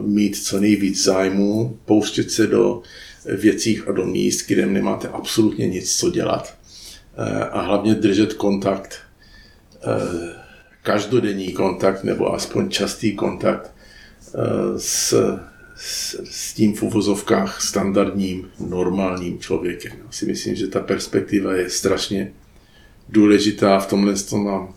mít 0.00 0.36
co 0.36 0.60
nejvíc 0.60 1.04
zájmu, 1.04 1.78
pouštět 1.84 2.30
se 2.30 2.46
do 2.46 2.82
věcích 3.36 3.88
a 3.88 3.92
do 3.92 4.06
míst, 4.06 4.46
kde 4.46 4.66
nemáte 4.66 5.08
absolutně 5.08 5.68
nic 5.68 5.96
co 5.96 6.10
dělat. 6.10 6.54
A 7.50 7.60
hlavně 7.60 7.94
držet 7.94 8.34
kontakt 8.34 8.98
každodenní 10.82 11.52
kontakt 11.52 12.04
nebo 12.04 12.34
aspoň 12.34 12.68
častý 12.68 13.12
kontakt 13.12 13.70
eh, 14.34 14.38
s, 14.78 15.14
s, 15.76 16.20
s 16.24 16.54
tím 16.54 16.74
v 16.74 16.82
uvozovkách 16.82 17.62
standardním, 17.62 18.48
normálním 18.68 19.38
člověkem. 19.38 19.92
Já 20.06 20.12
si 20.12 20.26
myslím, 20.26 20.54
že 20.54 20.66
ta 20.66 20.80
perspektiva 20.80 21.54
je 21.54 21.70
strašně 21.70 22.32
důležitá. 23.08 23.78
V 23.78 23.86
tomhle 23.86 24.14
tom 24.14 24.44
mám 24.44 24.74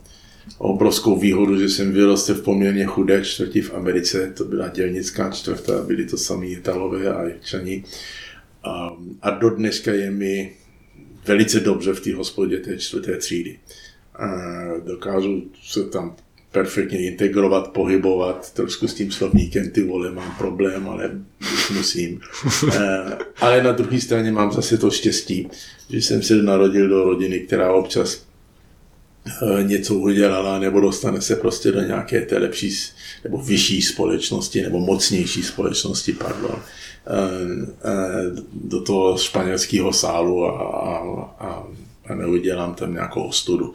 obrovskou 0.57 1.19
výhodu, 1.19 1.59
že 1.59 1.69
jsem 1.69 1.91
vyrostl 1.91 2.33
v 2.33 2.41
poměrně 2.41 2.85
chudé 2.85 3.25
čtvrti 3.25 3.61
v 3.61 3.73
Americe. 3.73 4.33
To 4.37 4.43
byla 4.43 4.67
dělnická 4.67 5.29
čtvrta, 5.29 5.83
byli 5.83 6.05
to 6.05 6.17
samý 6.17 6.51
Italové 6.51 7.13
a 7.13 7.23
Ječani. 7.23 7.83
A, 8.63 8.97
a 9.21 9.29
do 9.29 9.49
dneška 9.49 9.91
je 9.91 10.11
mi 10.11 10.53
velice 11.27 11.59
dobře 11.59 11.93
v 11.93 12.01
té 12.01 12.15
hospodě 12.15 12.57
té 12.57 12.77
čtvrté 12.77 13.17
třídy 13.17 13.59
dokážu 14.85 15.43
se 15.63 15.83
tam 15.83 16.15
perfektně 16.51 17.07
integrovat, 17.07 17.71
pohybovat, 17.71 18.53
trošku 18.53 18.87
s 18.87 18.93
tím 18.93 19.11
slovníkem, 19.11 19.69
ty 19.69 19.83
vole, 19.83 20.11
mám 20.11 20.35
problém, 20.37 20.89
ale 20.89 21.11
musím. 21.73 22.21
Eh, 22.73 23.17
ale 23.39 23.63
na 23.63 23.71
druhé 23.71 24.01
straně 24.01 24.31
mám 24.31 24.51
zase 24.51 24.77
to 24.77 24.91
štěstí, 24.91 25.47
že 25.89 25.97
jsem 25.97 26.21
se 26.21 26.35
narodil 26.35 26.89
do 26.89 27.03
rodiny, 27.03 27.39
která 27.39 27.73
občas 27.73 28.25
něco 29.61 29.95
udělala, 29.95 30.59
nebo 30.59 30.79
dostane 30.79 31.21
se 31.21 31.35
prostě 31.35 31.71
do 31.71 31.81
nějaké 31.81 32.21
té 32.21 32.37
lepší 32.37 32.71
nebo 33.23 33.37
vyšší 33.37 33.81
společnosti, 33.81 34.61
nebo 34.61 34.79
mocnější 34.79 35.43
společnosti, 35.43 36.13
pardon, 36.13 36.55
do 38.53 38.81
toho 38.81 39.17
španělského 39.17 39.93
sálu 39.93 40.45
a, 40.45 40.49
a, 41.39 41.67
a 42.05 42.15
neudělám 42.15 42.75
tam 42.75 42.93
nějakou 42.93 43.23
ostudu. 43.23 43.73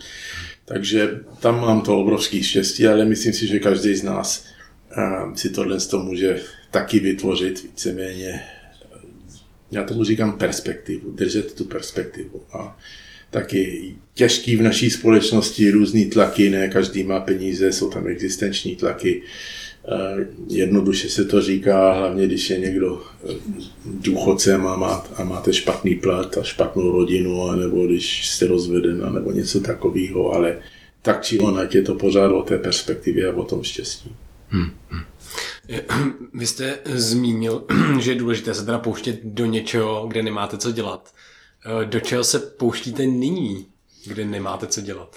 Takže 0.64 1.20
tam 1.40 1.60
mám 1.60 1.80
to 1.80 1.98
obrovský 1.98 2.42
štěstí, 2.42 2.86
ale 2.86 3.04
myslím 3.04 3.32
si, 3.32 3.46
že 3.46 3.58
každý 3.58 3.94
z 3.94 4.02
nás 4.02 4.44
uh, 4.96 5.34
si 5.34 5.50
tohle 5.50 5.80
to 5.80 5.98
může 5.98 6.40
taky 6.70 7.00
vytvořit 7.00 7.62
víceméně, 7.62 8.42
já 9.70 9.84
tomu 9.84 10.04
říkám 10.04 10.38
perspektivu, 10.38 11.10
držet 11.10 11.54
tu 11.54 11.64
perspektivu. 11.64 12.42
A 12.52 12.78
taky 13.30 13.94
těžký 14.14 14.56
v 14.56 14.62
naší 14.62 14.90
společnosti 14.90 15.70
různý 15.70 16.06
tlaky, 16.06 16.50
ne 16.50 16.68
každý 16.68 17.02
má 17.02 17.20
peníze, 17.20 17.72
jsou 17.72 17.90
tam 17.90 18.06
existenční 18.06 18.76
tlaky, 18.76 19.22
Jednoduše 20.48 21.08
se 21.08 21.24
to 21.24 21.42
říká, 21.42 21.92
hlavně 21.92 22.26
když 22.26 22.50
je 22.50 22.58
někdo 22.58 23.02
eh, 23.30 23.34
důchodcem 23.84 24.66
a, 24.66 24.76
má, 24.76 25.06
a 25.16 25.24
máte 25.24 25.52
špatný 25.52 25.94
plat 25.94 26.38
a 26.38 26.42
špatnou 26.42 26.92
rodinu, 26.92 27.52
nebo 27.52 27.86
když 27.86 28.28
jste 28.28 28.46
rozveden, 28.46 29.14
nebo 29.14 29.32
něco 29.32 29.60
takového, 29.60 30.32
ale 30.32 30.58
tak 31.02 31.22
či 31.22 31.38
onak 31.38 31.74
je 31.74 31.82
to 31.82 31.94
pořád 31.94 32.32
o 32.32 32.42
té 32.42 32.58
perspektivě 32.58 33.28
a 33.28 33.36
o 33.36 33.44
tom 33.44 33.62
štěstí. 33.62 34.16
Hmm. 34.48 34.70
Vy 36.34 36.46
jste 36.46 36.78
zmínil, 36.84 37.64
že 38.00 38.12
je 38.12 38.18
důležité 38.18 38.54
se 38.54 38.64
teda 38.64 38.78
pouštět 38.78 39.20
do 39.24 39.46
něčeho, 39.46 40.06
kde 40.08 40.22
nemáte 40.22 40.58
co 40.58 40.72
dělat. 40.72 41.14
Eh, 41.66 41.84
do 41.84 42.00
čeho 42.00 42.24
se 42.24 42.38
pouštíte 42.38 43.06
nyní, 43.06 43.66
kde 44.06 44.24
nemáte 44.24 44.66
co 44.66 44.80
dělat? 44.80 45.16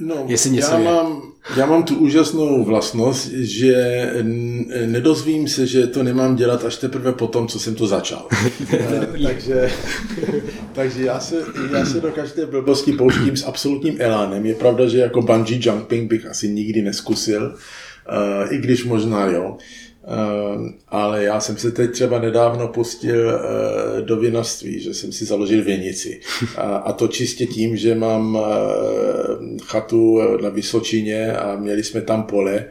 No, 0.00 0.24
Jestli 0.28 0.60
já, 0.60 0.78
je. 0.78 0.84
mám, 0.84 1.22
já 1.56 1.66
mám 1.66 1.82
tu 1.82 1.96
úžasnou 1.96 2.64
vlastnost, 2.64 3.26
že 3.32 4.10
nedozvím 4.86 5.48
se, 5.48 5.66
že 5.66 5.86
to 5.86 6.02
nemám 6.02 6.36
dělat 6.36 6.64
až 6.64 6.76
teprve 6.76 7.12
po 7.12 7.26
tom, 7.26 7.48
co 7.48 7.58
jsem 7.58 7.74
to 7.74 7.86
začal. 7.86 8.28
Eh, 8.72 9.06
takže 9.22 9.70
takže 10.72 11.02
já, 11.04 11.20
se, 11.20 11.36
já 11.72 11.86
se 11.86 12.00
do 12.00 12.12
každé 12.12 12.46
blbosti 12.46 12.92
pouštím 12.92 13.36
s 13.36 13.46
absolutním 13.46 13.96
elánem. 13.98 14.46
Je 14.46 14.54
pravda, 14.54 14.88
že 14.88 14.98
jako 14.98 15.22
bungee 15.22 15.58
jumping 15.62 16.10
bych 16.10 16.26
asi 16.26 16.48
nikdy 16.48 16.82
neskusil, 16.82 17.46
uh, 17.46 18.52
i 18.52 18.58
když 18.58 18.84
možná 18.84 19.26
jo. 19.26 19.56
Uh, 20.06 20.68
ale 20.88 21.24
já 21.24 21.40
jsem 21.40 21.56
se 21.56 21.70
teď 21.70 21.90
třeba 21.90 22.18
nedávno 22.18 22.68
pustil 22.68 23.26
uh, 23.26 24.00
do 24.00 24.16
vinařství, 24.16 24.80
že 24.80 24.94
jsem 24.94 25.12
si 25.12 25.24
založil 25.24 25.64
věnici. 25.64 26.20
A, 26.56 26.92
to 26.92 27.08
čistě 27.08 27.46
tím, 27.46 27.76
že 27.76 27.94
mám 27.94 28.34
uh, 28.34 28.42
chatu 29.64 30.20
na 30.42 30.48
Vysočině 30.48 31.32
a 31.32 31.56
měli 31.56 31.84
jsme 31.84 32.00
tam 32.00 32.22
pole, 32.22 32.64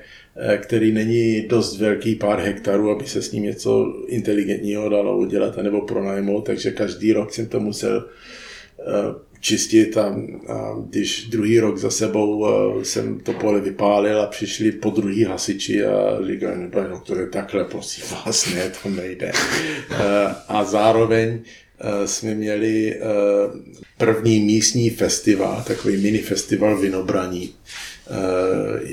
který 0.57 0.91
není 0.91 1.41
dost 1.41 1.79
velký, 1.79 2.15
pár 2.15 2.39
hektarů, 2.39 2.91
aby 2.91 3.05
se 3.05 3.21
s 3.21 3.31
ním 3.31 3.43
něco 3.43 3.93
inteligentního 4.07 4.89
dalo 4.89 5.17
udělat 5.17 5.57
nebo 5.57 5.81
pronajmout, 5.81 6.45
takže 6.45 6.71
každý 6.71 7.13
rok 7.13 7.33
jsem 7.33 7.45
to 7.45 7.59
musel 7.59 8.05
čistit 9.45 9.97
a, 9.97 10.05
a 10.47 10.75
když 10.89 11.25
druhý 11.29 11.59
rok 11.59 11.77
za 11.77 11.89
sebou 11.89 12.47
jsem 12.83 13.19
to 13.19 13.33
pole 13.33 13.61
vypálil 13.61 14.21
a 14.21 14.25
přišli 14.27 14.71
po 14.71 14.89
druhý 14.89 15.23
hasiči 15.23 15.85
a 15.85 16.17
říkali, 16.27 16.57
no 16.57 16.69
pane 16.69 16.89
doktore, 16.89 17.27
takhle 17.27 17.65
prosím 17.65 18.03
vás, 18.11 18.53
ne, 18.53 18.71
to 18.83 18.89
nejde. 18.89 19.31
A 20.47 20.63
zároveň 20.63 21.39
jsme 22.05 22.35
měli 22.35 22.99
první 23.97 24.39
místní 24.39 24.89
festival, 24.89 25.63
takový 25.67 25.97
mini 25.97 26.19
festival 26.19 26.77
vinobraní. 26.77 27.53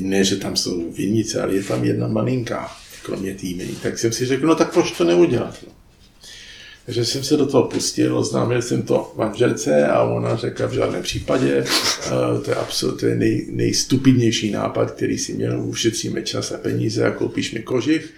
Ne, 0.00 0.24
že 0.24 0.36
tam 0.36 0.56
jsou 0.56 0.92
vinice, 0.92 1.42
ale 1.42 1.54
je 1.54 1.62
tam 1.62 1.84
jedna 1.84 2.08
malinká, 2.08 2.70
kromě 3.02 3.34
týmy. 3.34 3.68
Tak 3.82 3.98
jsem 3.98 4.12
si 4.12 4.26
řekl, 4.26 4.46
no 4.46 4.54
tak 4.54 4.72
proč 4.72 4.90
to 4.90 5.04
neudělat? 5.04 5.58
No. 5.66 5.81
Takže 6.86 7.04
jsem 7.04 7.24
se 7.24 7.36
do 7.36 7.46
toho 7.46 7.68
pustil, 7.68 8.18
oznámil 8.18 8.62
jsem 8.62 8.82
to 8.82 9.14
manželce 9.16 9.86
a 9.86 10.02
ona 10.02 10.36
řekla 10.36 10.66
v 10.66 10.72
žádném 10.72 11.02
případě, 11.02 11.64
uh, 11.64 12.42
to 12.42 12.50
je 12.50 12.56
absolutně 12.56 13.08
nej, 13.08 13.46
nejstupidnější 13.50 14.50
nápad, 14.50 14.90
který 14.90 15.18
si 15.18 15.32
měl, 15.32 15.64
ušetříme 15.64 16.22
čas 16.22 16.52
a 16.52 16.58
peníze 16.58 17.06
a 17.06 17.10
koupíš 17.10 17.52
mi 17.52 17.62
kožich. 17.62 18.14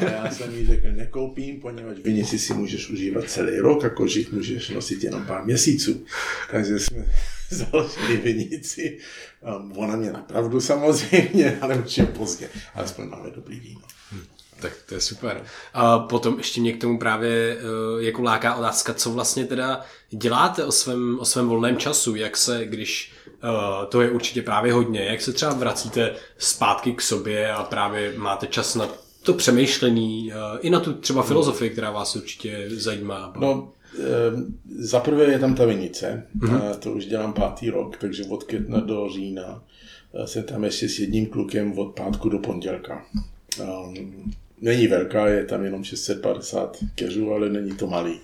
A 0.00 0.10
já 0.10 0.30
jsem 0.30 0.54
jí 0.58 0.66
řekl, 0.66 0.86
nekoupím, 0.92 1.60
poněvadž 1.60 1.98
vinici 2.04 2.38
si 2.38 2.54
můžeš 2.54 2.90
užívat 2.90 3.30
celý 3.30 3.58
rok 3.58 3.84
a 3.84 3.90
kožich 3.90 4.32
můžeš 4.32 4.68
nosit 4.68 5.04
jenom 5.04 5.26
pár 5.26 5.44
měsíců. 5.44 6.04
Takže 6.50 6.78
jsme 6.78 7.06
založili 7.50 8.16
vinici. 8.16 8.98
Um, 9.60 9.72
ona 9.78 9.96
mě 9.96 10.12
napravdu 10.12 10.60
samozřejmě, 10.60 11.58
ale 11.60 11.78
určitě 11.78 12.04
pozdě. 12.06 12.48
Alespoň 12.74 13.08
máme 13.08 13.30
dobrý 13.30 13.60
víno. 13.60 13.80
Tak 14.60 14.72
to 14.88 14.94
je 14.94 15.00
super. 15.00 15.44
A 15.74 15.98
potom 15.98 16.38
ještě 16.38 16.60
mě 16.60 16.72
k 16.72 16.80
tomu 16.80 16.98
právě 16.98 17.56
uh, 17.56 18.02
jako 18.02 18.22
láká 18.22 18.54
otázka, 18.54 18.94
co 18.94 19.10
vlastně 19.10 19.44
teda 19.44 19.80
děláte 20.10 20.64
o 20.64 20.72
svém, 20.72 21.18
o 21.20 21.24
svém 21.24 21.48
volném 21.48 21.76
času, 21.76 22.16
jak 22.16 22.36
se, 22.36 22.66
když 22.66 23.12
uh, 23.26 23.86
to 23.88 24.00
je 24.00 24.10
určitě 24.10 24.42
právě 24.42 24.72
hodně, 24.72 25.00
jak 25.00 25.20
se 25.20 25.32
třeba 25.32 25.52
vracíte 25.52 26.14
zpátky 26.38 26.92
k 26.92 27.02
sobě 27.02 27.52
a 27.52 27.64
právě 27.64 28.12
máte 28.16 28.46
čas 28.46 28.74
na 28.74 28.88
to 29.22 29.34
přemýšlení, 29.34 30.32
uh, 30.32 30.58
i 30.60 30.70
na 30.70 30.80
tu 30.80 30.92
třeba 30.92 31.22
filozofii, 31.22 31.70
která 31.70 31.90
vás 31.90 32.16
určitě 32.16 32.66
zajímá. 32.70 33.32
No, 33.38 33.72
za 34.78 35.00
prvé 35.00 35.24
je 35.24 35.38
tam 35.38 35.54
ta 35.54 35.64
vinice, 35.64 36.26
mm-hmm. 36.38 36.74
to 36.74 36.92
už 36.92 37.06
dělám 37.06 37.32
pátý 37.32 37.70
rok, 37.70 37.96
takže 37.96 38.24
od 38.24 38.44
května 38.44 38.80
do 38.80 39.08
října 39.14 39.62
jsem 40.24 40.42
tam 40.42 40.64
ještě 40.64 40.88
s 40.88 40.98
jedním 40.98 41.26
klukem 41.26 41.78
od 41.78 41.94
pátku 41.94 42.28
do 42.28 42.38
pondělka. 42.38 43.04
Um, 43.60 44.32
není 44.60 44.86
velká, 44.86 45.28
je 45.28 45.44
tam 45.44 45.64
jenom 45.64 45.84
650 45.84 46.76
keřů, 46.94 47.32
ale 47.32 47.50
není 47.50 47.76
to 47.76 47.86
malý. 47.86 48.20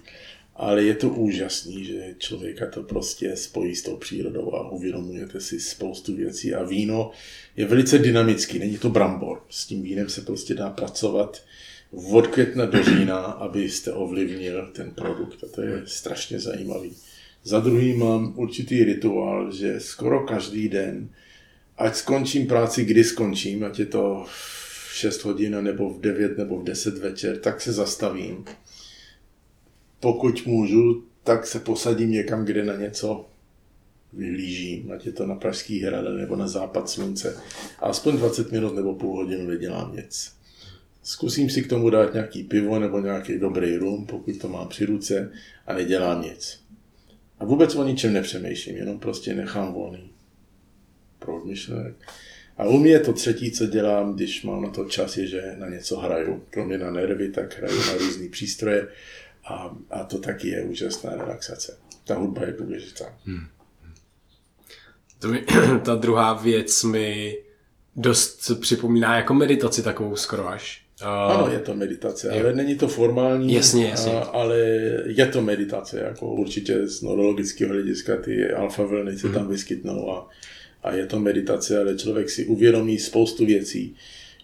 Ale 0.57 0.83
je 0.83 0.95
to 0.95 1.09
úžasný, 1.09 1.85
že 1.85 2.15
člověka 2.19 2.67
to 2.67 2.83
prostě 2.83 3.37
spojí 3.37 3.77
s 3.77 3.83
tou 3.83 3.97
přírodou 3.97 4.55
a 4.55 4.71
uvědomujete 4.71 5.41
si 5.41 5.61
spoustu 5.61 6.17
věcí. 6.17 6.55
A 6.55 6.63
víno 6.63 7.11
je 7.57 7.67
velice 7.67 7.99
dynamický, 7.99 8.59
není 8.59 8.79
to 8.79 8.89
brambor. 8.89 9.43
S 9.49 9.67
tím 9.67 9.83
vínem 9.83 10.09
se 10.09 10.21
prostě 10.21 10.55
dá 10.55 10.71
pracovat 10.71 11.43
od 12.11 12.27
května 12.27 12.67
do 12.67 12.85
října, 12.85 13.17
abyste 13.17 13.93
ovlivnil 13.93 14.71
ten 14.73 14.91
produkt. 14.91 15.45
A 15.45 15.47
to 15.55 15.63
je 15.63 15.83
strašně 15.85 16.41
zajímavý. 16.41 16.93
Za 17.45 17.61
druhý 17.61 17.95
mám 17.95 18.33
určitý 18.37 18.85
rituál, 18.85 19.53
že 19.53 19.81
skoro 19.81 20.27
každý 20.27 20.69
den, 20.69 21.09
ať 21.79 21.95
skončím 21.95 22.47
práci, 22.47 22.85
kdy 22.85 23.05
skončím, 23.05 23.65
ať 23.65 23.79
je 23.79 23.87
to 23.87 24.27
6 24.93 25.25
hodin, 25.25 25.65
nebo 25.65 25.91
v 25.91 26.01
9, 26.01 26.39
nebo 26.39 26.59
v 26.59 26.65
10 26.65 26.99
večer, 26.99 27.39
tak 27.39 27.61
se 27.61 27.73
zastavím. 27.73 28.45
Pokud 30.01 30.47
můžu, 30.47 31.05
tak 31.25 31.47
se 31.47 31.61
posadím 31.61 32.11
někam, 32.11 32.45
kde 32.45 32.65
na 32.65 32.77
něco 32.77 33.29
vyhlížím, 34.13 34.93
ať 34.93 35.07
je 35.07 35.13
to 35.13 35.27
na 35.27 35.35
Pražský 35.35 35.81
hrad 35.81 36.05
nebo 36.05 36.37
na 36.37 36.49
západ 36.49 36.89
slunce. 36.89 37.37
A 37.79 37.87
aspoň 37.87 38.17
20 38.17 38.53
minut 38.53 38.75
nebo 38.75 38.95
půl 38.95 39.17
hodinu 39.17 39.47
nedělám 39.47 39.97
nic. 39.97 40.33
Zkusím 41.03 41.51
si 41.51 41.63
k 41.63 41.69
tomu 41.69 41.91
dát 41.91 42.13
nějaký 42.13 42.43
pivo 42.43 42.79
nebo 42.79 43.01
nějaký 43.01 43.39
dobrý 43.39 43.77
rum, 43.77 44.07
pokud 44.07 44.39
to 44.39 44.49
mám 44.49 44.69
při 44.69 44.85
ruce 44.85 45.33
a 45.67 45.75
nedělám 45.75 46.23
nic. 46.23 46.61
A 47.39 47.45
vůbec 47.45 47.75
o 47.75 47.85
ničem 47.85 48.13
nepřemýšlím, 48.13 48.77
jenom 48.77 48.99
prostě 48.99 49.35
nechám 49.35 49.73
volný 49.73 50.11
proud 51.19 51.45
myšlenek. 51.45 51.95
A 52.57 52.65
u 52.65 52.79
mě 52.79 52.99
to 52.99 53.13
třetí, 53.13 53.51
co 53.51 53.67
dělám, 53.67 54.15
když 54.15 54.43
mám 54.43 54.63
na 54.63 54.71
to 54.71 54.85
čas, 54.85 55.17
je, 55.17 55.27
že 55.27 55.55
na 55.59 55.69
něco 55.69 55.97
hraju. 55.97 56.43
Kromě 56.51 56.79
na 56.79 56.91
nervy, 56.91 57.29
tak 57.29 57.59
hraju 57.59 57.79
na 57.87 57.93
různé 57.93 58.29
přístroje 58.29 58.89
a, 59.45 59.77
a 59.91 60.05
to 60.05 60.19
taky 60.19 60.49
je 60.49 60.63
úžasná 60.63 61.11
relaxace. 61.11 61.79
Ta 62.05 62.15
hudba 62.15 62.43
je 62.47 62.53
důležitá. 62.53 63.05
Hmm. 63.25 63.47
To 65.19 65.29
mi, 65.29 65.45
ta 65.85 65.95
druhá 65.95 66.33
věc 66.33 66.85
mi 66.85 67.39
dost 67.97 68.51
připomíná 68.61 69.17
jako 69.17 69.35
meditaci 69.35 69.83
takovou 69.83 70.17
skoro 70.17 70.49
až. 70.49 70.83
Ano, 71.05 71.49
je 71.53 71.59
to 71.59 71.75
meditace, 71.75 72.31
ale 72.31 72.53
není 72.53 72.75
to 72.75 72.89
formální, 72.89 73.55
jasně, 73.55 73.89
jasně. 73.89 74.13
ale 74.13 74.59
je 75.07 75.27
to 75.27 75.43
meditace, 75.43 76.01
jako 76.01 76.27
určitě 76.27 76.87
z 76.89 77.03
neurologického 77.03 77.73
hlediska 77.73 78.17
ty 78.17 78.53
alfa 78.53 78.83
vlny 78.83 79.19
se 79.19 79.29
tam 79.29 79.49
vyskytnou 79.49 80.11
a 80.11 80.29
a 80.83 80.93
je 80.93 81.07
to 81.07 81.21
meditace, 81.21 81.81
ale 81.81 81.99
člověk 81.99 82.31
si 82.31 82.47
uvědomí 82.47 82.99
spoustu 82.99 83.47
věcí, 83.47 83.95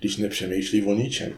když 0.00 0.16
nepřemýšlí 0.16 0.82
o 0.82 0.94
ničem. 0.94 1.32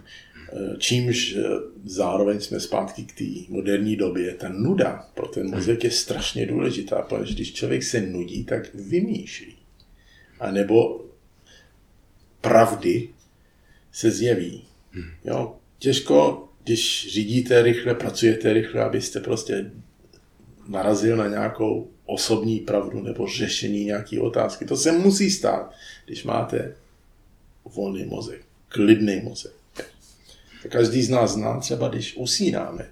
Eh, 0.53 0.77
čímž 0.79 1.37
eh, 1.37 1.43
zároveň 1.85 2.41
jsme 2.41 2.61
zpátky 2.61 3.03
k 3.03 3.19
té 3.19 3.53
moderní 3.53 3.97
době. 3.97 4.35
Ta 4.35 4.49
nuda 4.49 5.09
pro 5.15 5.29
ten 5.29 5.51
mozek 5.51 5.85
je 5.85 5.91
strašně 5.91 6.47
důležitá, 6.47 7.03
protože 7.03 7.35
když 7.35 7.53
člověk 7.53 7.83
se 7.83 8.01
nudí, 8.01 8.45
tak 8.45 8.75
vymýšlí. 8.75 9.57
A 10.41 10.51
nebo 10.51 11.05
pravdy 12.41 13.09
se 13.93 14.11
zjeví. 14.11 14.65
Jo? 15.25 15.57
Těžko, 15.79 16.49
když 16.65 17.09
řídíte 17.11 17.63
rychle, 17.63 17.95
pracujete 17.95 18.53
rychle, 18.53 18.85
abyste 18.85 19.21
prostě 19.21 19.71
narazil 20.69 21.17
na 21.17 21.29
nějakou 21.29 21.91
osobní 22.11 22.61
pravdu 22.61 23.03
nebo 23.03 23.27
řešení 23.27 23.85
nějaké 23.85 24.21
otázky. 24.21 24.65
To 24.65 24.77
se 24.77 24.93
musí 24.93 25.31
stát, 25.31 25.73
když 26.07 26.25
máte 26.25 26.75
volný 27.65 28.05
mozek, 28.05 28.41
klidný 28.69 29.21
mozek. 29.21 29.53
Tak 30.63 30.73
každý 30.73 31.03
z 31.03 31.11
nás 31.11 31.31
zná 31.31 31.61
třeba, 31.61 31.89
když 31.89 32.17
usínáme, 32.17 32.87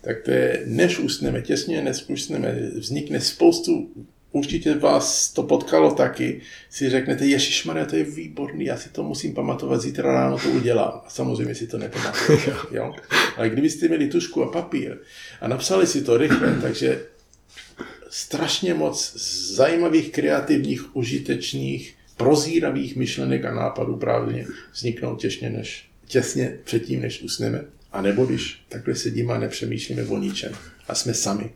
tak 0.00 0.22
to 0.24 0.30
je, 0.30 0.62
než 0.66 0.98
usneme, 0.98 1.42
těsně 1.42 1.82
než 1.82 2.04
usneme, 2.08 2.52
vznikne 2.74 3.20
spoustu, 3.20 3.90
určitě 4.32 4.74
vás 4.74 5.32
to 5.32 5.42
potkalo 5.42 5.94
taky, 5.94 6.40
si 6.70 6.90
řeknete, 6.90 7.24
Maria, 7.64 7.86
to 7.86 7.96
je 7.96 8.04
výborný, 8.04 8.64
já 8.64 8.76
si 8.76 8.88
to 8.88 9.02
musím 9.02 9.34
pamatovat, 9.34 9.80
zítra 9.80 10.12
ráno 10.12 10.38
to 10.38 10.48
udělám. 10.48 11.00
A 11.06 11.10
samozřejmě 11.10 11.54
si 11.54 11.66
to 11.66 11.78
nepamatujete. 11.78 12.52
Jo? 12.70 12.94
Ale 13.36 13.48
kdybyste 13.48 13.88
měli 13.88 14.08
tušku 14.08 14.42
a 14.42 14.52
papír 14.52 14.98
a 15.40 15.48
napsali 15.48 15.86
si 15.86 16.02
to 16.02 16.16
rychle, 16.16 16.58
takže 16.62 17.11
strašně 18.14 18.74
moc 18.74 19.16
zajímavých, 19.54 20.12
kreativních, 20.12 20.96
užitečných, 20.96 21.94
prozíravých 22.16 22.96
myšlenek 22.96 23.44
a 23.44 23.54
nápadů 23.54 23.96
právě 23.96 24.46
vzniknou 24.72 25.16
těsně, 25.16 25.50
než, 25.50 25.88
těsně 26.06 26.58
předtím, 26.64 27.00
než 27.00 27.22
usneme. 27.22 27.64
A 27.92 28.02
nebo 28.02 28.26
když 28.26 28.62
takhle 28.68 28.94
sedíme 28.94 29.34
a 29.34 29.38
nepřemýšlíme 29.38 30.04
o 30.04 30.18
ničem 30.18 30.52
a 30.88 30.94
jsme 30.94 31.14
sami. 31.14 31.50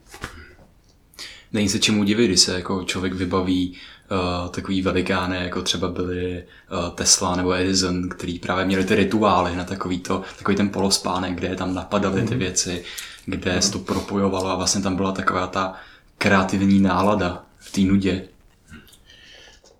Není 1.52 1.68
se 1.68 1.78
čemu 1.78 2.04
divit, 2.04 2.28
když 2.28 2.40
se 2.40 2.52
jako 2.52 2.84
člověk 2.84 3.14
vybaví 3.14 3.76
uh, 4.10 4.50
takový 4.50 4.82
velikány, 4.82 5.36
jako 5.36 5.62
třeba 5.62 5.88
byli 5.88 6.44
uh, 6.72 6.94
Tesla 6.94 7.36
nebo 7.36 7.54
Edison, 7.54 8.08
který 8.08 8.38
právě 8.38 8.64
měli 8.64 8.84
ty 8.84 8.94
rituály 8.94 9.56
na 9.56 9.64
takový, 9.64 9.98
to, 9.98 10.22
takový 10.38 10.56
ten 10.56 10.68
polospánek, 10.68 11.34
kde 11.34 11.56
tam 11.56 11.74
napadaly 11.74 12.22
ty 12.22 12.30
mhm. 12.30 12.38
věci, 12.38 12.84
kde 13.26 13.62
se 13.62 13.72
to 13.72 13.78
propojovalo 13.78 14.50
a 14.50 14.56
vlastně 14.56 14.82
tam 14.82 14.96
byla 14.96 15.12
taková 15.12 15.46
ta 15.46 15.74
kreativní 16.18 16.80
nálada 16.80 17.46
v 17.58 17.72
té 17.72 17.80
nudě. 17.80 18.28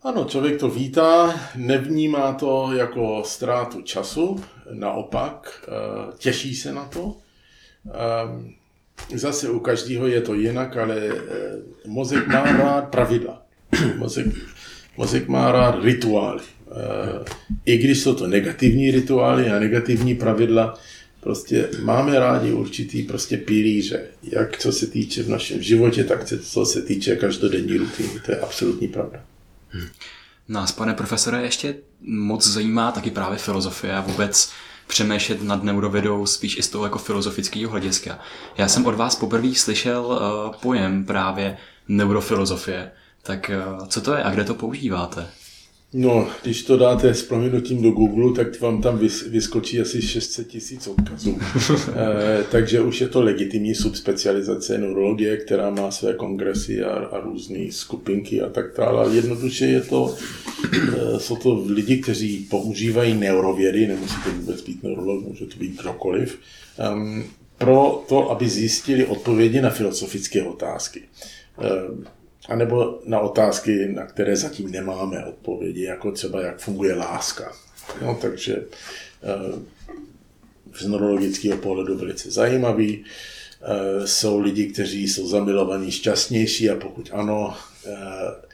Ano, 0.02 0.24
člověk 0.24 0.60
to 0.60 0.70
vítá, 0.70 1.40
nevnímá 1.56 2.32
to 2.32 2.70
jako 2.76 3.22
ztrátu 3.26 3.82
času, 3.82 4.44
naopak, 4.72 5.64
eh, 5.68 6.12
těší 6.18 6.56
se 6.56 6.72
na 6.72 6.84
to. 6.84 7.16
Eh, 7.88 9.18
zase 9.18 9.50
u 9.50 9.58
každého 9.58 10.06
je 10.06 10.20
to 10.20 10.34
jinak, 10.34 10.76
ale 10.76 10.96
eh, 10.96 11.18
mozek 11.86 12.26
má 12.26 12.42
rád 12.42 12.88
pravidla. 12.88 13.42
Mozek 13.96 14.26
Mozek 14.96 15.28
má 15.28 15.52
rád 15.52 15.84
rituály. 15.84 16.42
I 17.64 17.78
když 17.78 18.00
jsou 18.00 18.14
to 18.14 18.26
negativní 18.26 18.90
rituály 18.90 19.50
a 19.50 19.58
negativní 19.58 20.14
pravidla, 20.14 20.78
prostě 21.26 21.68
máme 21.82 22.18
rádi 22.18 22.52
určitý 22.52 23.02
prostě 23.02 23.36
pilíře, 23.36 24.02
jak 24.22 24.58
co 24.58 24.72
se 24.72 24.86
týče 24.86 25.22
v 25.22 25.28
našem 25.28 25.62
životě, 25.62 26.04
tak 26.04 26.24
co 26.42 26.66
se 26.66 26.82
týče 26.82 27.16
každodenní 27.16 27.76
rutiny. 27.76 28.08
To 28.26 28.32
je 28.32 28.40
absolutní 28.40 28.88
pravda. 28.88 29.24
Nás, 30.48 30.72
pane 30.72 30.94
profesore, 30.94 31.42
ještě 31.42 31.74
moc 32.00 32.46
zajímá 32.46 32.92
taky 32.92 33.10
právě 33.10 33.38
filozofie 33.38 33.94
a 33.94 34.00
vůbec 34.00 34.50
přemýšlet 34.86 35.42
nad 35.42 35.62
neurovědou 35.62 36.26
spíš 36.26 36.58
i 36.58 36.62
z 36.62 36.68
toho 36.68 36.84
jako 36.84 36.98
filozofického 36.98 37.70
hlediska. 37.70 38.18
Já 38.58 38.68
jsem 38.68 38.86
od 38.86 38.94
vás 38.94 39.16
poprvé 39.16 39.54
slyšel 39.54 40.04
uh, 40.06 40.54
pojem 40.62 41.04
právě 41.04 41.56
neurofilozofie. 41.88 42.90
Tak 43.22 43.50
uh, 43.78 43.86
co 43.86 44.00
to 44.00 44.14
je 44.14 44.22
a 44.22 44.30
kde 44.30 44.44
to 44.44 44.54
používáte? 44.54 45.26
No, 45.98 46.28
když 46.42 46.62
to 46.62 46.76
dáte 46.76 47.14
s 47.14 47.22
proměnutím 47.22 47.82
do 47.82 47.90
Google, 47.90 48.44
tak 48.44 48.60
vám 48.60 48.82
tam 48.82 48.98
vyskočí 49.28 49.80
asi 49.80 50.02
600 50.02 50.48
tisíc 50.48 50.86
odkazů. 50.86 51.38
e, 51.94 52.44
takže 52.50 52.80
už 52.80 53.00
je 53.00 53.08
to 53.08 53.22
legitimní 53.22 53.74
subspecializace 53.74 54.78
neurologie, 54.78 55.36
která 55.36 55.70
má 55.70 55.90
své 55.90 56.14
kongresy 56.14 56.82
a, 56.82 56.90
a 56.90 57.20
různé 57.20 57.58
skupinky 57.70 58.42
a 58.42 58.48
tak 58.48 58.64
dále. 58.78 59.04
Ale 59.04 59.16
jednoduše 59.16 59.66
je 59.66 59.80
to, 59.80 60.14
e, 61.16 61.20
jsou 61.20 61.36
to 61.36 61.64
lidi, 61.66 61.96
kteří 61.96 62.46
používají 62.50 63.14
neurovědy, 63.14 63.86
nemusí 63.86 64.16
to 64.24 64.30
vůbec 64.30 64.62
být 64.62 64.82
neurolog, 64.82 65.24
může 65.24 65.46
to 65.46 65.58
být 65.58 65.80
kdokoliv, 65.80 66.38
um, 66.92 67.24
pro 67.58 68.04
to, 68.08 68.30
aby 68.30 68.48
zjistili 68.48 69.06
odpovědi 69.06 69.60
na 69.60 69.70
filozofické 69.70 70.42
otázky. 70.42 71.02
E, 71.58 72.16
a 72.48 72.56
nebo 72.56 73.00
na 73.04 73.20
otázky, 73.20 73.88
na 73.88 74.06
které 74.06 74.36
zatím 74.36 74.70
nemáme 74.70 75.24
odpovědi, 75.24 75.82
jako 75.82 76.12
třeba 76.12 76.42
jak 76.42 76.58
funguje 76.58 76.94
láska. 76.94 77.52
No, 78.02 78.18
takže 78.22 78.56
eh, 79.22 79.76
z 80.78 80.86
neurologického 80.86 81.58
pohledu 81.58 81.98
velice 81.98 82.30
zajímavý. 82.30 83.04
Eh, 83.62 84.06
jsou 84.06 84.40
lidi, 84.40 84.66
kteří 84.66 85.08
jsou 85.08 85.28
zamilovaní 85.28 85.90
šťastnější 85.90 86.70
a 86.70 86.76
pokud 86.76 87.10
ano, 87.12 87.56
eh, 87.86 88.46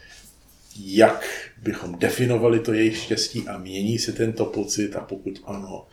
jak 0.77 1.51
bychom 1.63 1.99
definovali 1.99 2.61
to 2.61 2.73
jejich 2.73 2.97
štěstí 2.97 3.49
a 3.49 3.59
mění 3.59 3.99
se 3.99 4.13
tento 4.13 4.45
pocit 4.45 4.97
a 4.97 5.01
pokud 5.01 5.43
ano, 5.45 5.87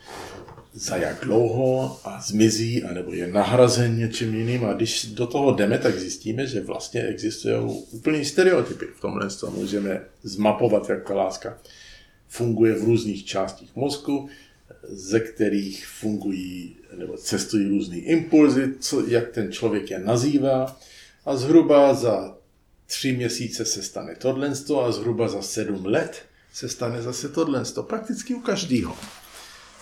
za 0.72 0.96
jak 0.96 1.24
dlouho 1.24 2.00
a 2.04 2.20
zmizí, 2.20 2.82
anebo 2.82 3.12
je 3.12 3.26
nahrazen 3.26 3.98
něčím 3.98 4.34
jiným. 4.34 4.64
A 4.64 4.72
když 4.72 5.06
do 5.06 5.26
toho 5.26 5.54
jdeme, 5.54 5.78
tak 5.78 5.98
zjistíme, 5.98 6.46
že 6.46 6.60
vlastně 6.60 7.02
existují 7.02 7.54
úplný 7.90 8.24
stereotypy. 8.24 8.86
V 8.96 9.00
tomhle 9.00 9.30
to 9.30 9.50
můžeme 9.50 10.00
zmapovat, 10.22 10.90
jak 10.90 11.08
ta 11.08 11.14
láska 11.14 11.58
funguje 12.28 12.74
v 12.74 12.84
různých 12.84 13.24
částích 13.24 13.76
mozku, 13.76 14.28
ze 14.88 15.20
kterých 15.20 15.86
fungují 15.86 16.76
nebo 16.96 17.16
cestují 17.16 17.68
různé 17.68 17.96
impulzy, 17.96 18.74
co, 18.80 19.06
jak 19.06 19.28
ten 19.28 19.52
člověk 19.52 19.90
je 19.90 19.98
nazývá. 19.98 20.80
A 21.24 21.36
zhruba 21.36 21.94
za 21.94 22.36
tři 22.86 23.12
měsíce 23.12 23.64
se 23.64 23.82
stane 23.82 24.16
tohle 24.16 24.52
a 24.84 24.92
zhruba 24.92 25.28
za 25.28 25.42
sedm 25.42 25.86
let 25.86 26.22
se 26.52 26.68
stane 26.68 27.02
zase 27.02 27.28
tohle. 27.28 27.62
Prakticky 27.82 28.34
u 28.34 28.40
každého. 28.40 28.96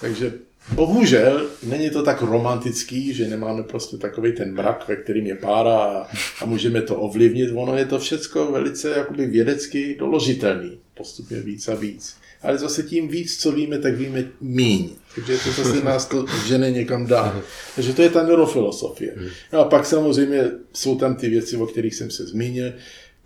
Takže 0.00 0.47
Bohužel 0.72 1.46
není 1.62 1.90
to 1.90 2.02
tak 2.02 2.22
romantický, 2.22 3.14
že 3.14 3.28
nemáme 3.28 3.62
prostě 3.62 3.96
takový 3.96 4.32
ten 4.32 4.54
mrak, 4.54 4.88
ve 4.88 4.96
kterým 4.96 5.26
je 5.26 5.34
pára 5.34 5.78
a, 5.78 6.06
a 6.40 6.46
můžeme 6.46 6.82
to 6.82 6.96
ovlivnit. 6.96 7.50
Ono 7.54 7.76
je 7.76 7.84
to 7.86 7.98
všecko 7.98 8.52
velice 8.52 8.90
jakoby 8.90 9.26
vědecky 9.26 9.96
doložitelný, 9.98 10.78
postupně 10.94 11.40
víc 11.40 11.68
a 11.68 11.74
víc. 11.74 12.16
Ale 12.42 12.58
zase 12.58 12.82
tím 12.82 13.08
víc, 13.08 13.36
co 13.36 13.52
víme, 13.52 13.78
tak 13.78 13.94
víme 13.94 14.24
míň. 14.40 14.90
Takže 15.14 15.38
to 15.44 15.62
zase 15.62 15.80
nás 15.84 16.06
to 16.06 16.24
žene 16.46 16.70
někam 16.70 17.06
dá. 17.06 17.42
Takže 17.74 17.94
to 17.94 18.02
je 18.02 18.10
ta 18.10 18.22
neurofilosofie. 18.22 19.14
No 19.52 19.58
a 19.58 19.64
pak 19.64 19.86
samozřejmě 19.86 20.50
jsou 20.72 20.98
tam 20.98 21.16
ty 21.16 21.28
věci, 21.28 21.56
o 21.56 21.66
kterých 21.66 21.94
jsem 21.94 22.10
se 22.10 22.26
zmínil 22.26 22.72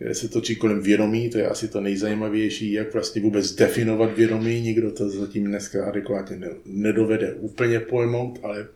které 0.02 0.14
se 0.14 0.28
točí 0.28 0.56
kolem 0.56 0.82
vědomí, 0.82 1.30
to 1.30 1.38
je 1.38 1.48
asi 1.48 1.68
to 1.68 1.80
nejzajímavější, 1.80 2.72
jak 2.72 2.92
vlastně 2.92 3.22
vůbec 3.22 3.54
definovat 3.54 4.16
vědomí, 4.16 4.60
nikdo 4.60 4.90
to 4.90 5.08
zatím 5.08 5.44
dneska 5.44 5.86
adekvátně 5.86 6.40
nedovede 6.64 7.34
úplně 7.34 7.80
pojmout, 7.80 8.38
ale 8.42 8.68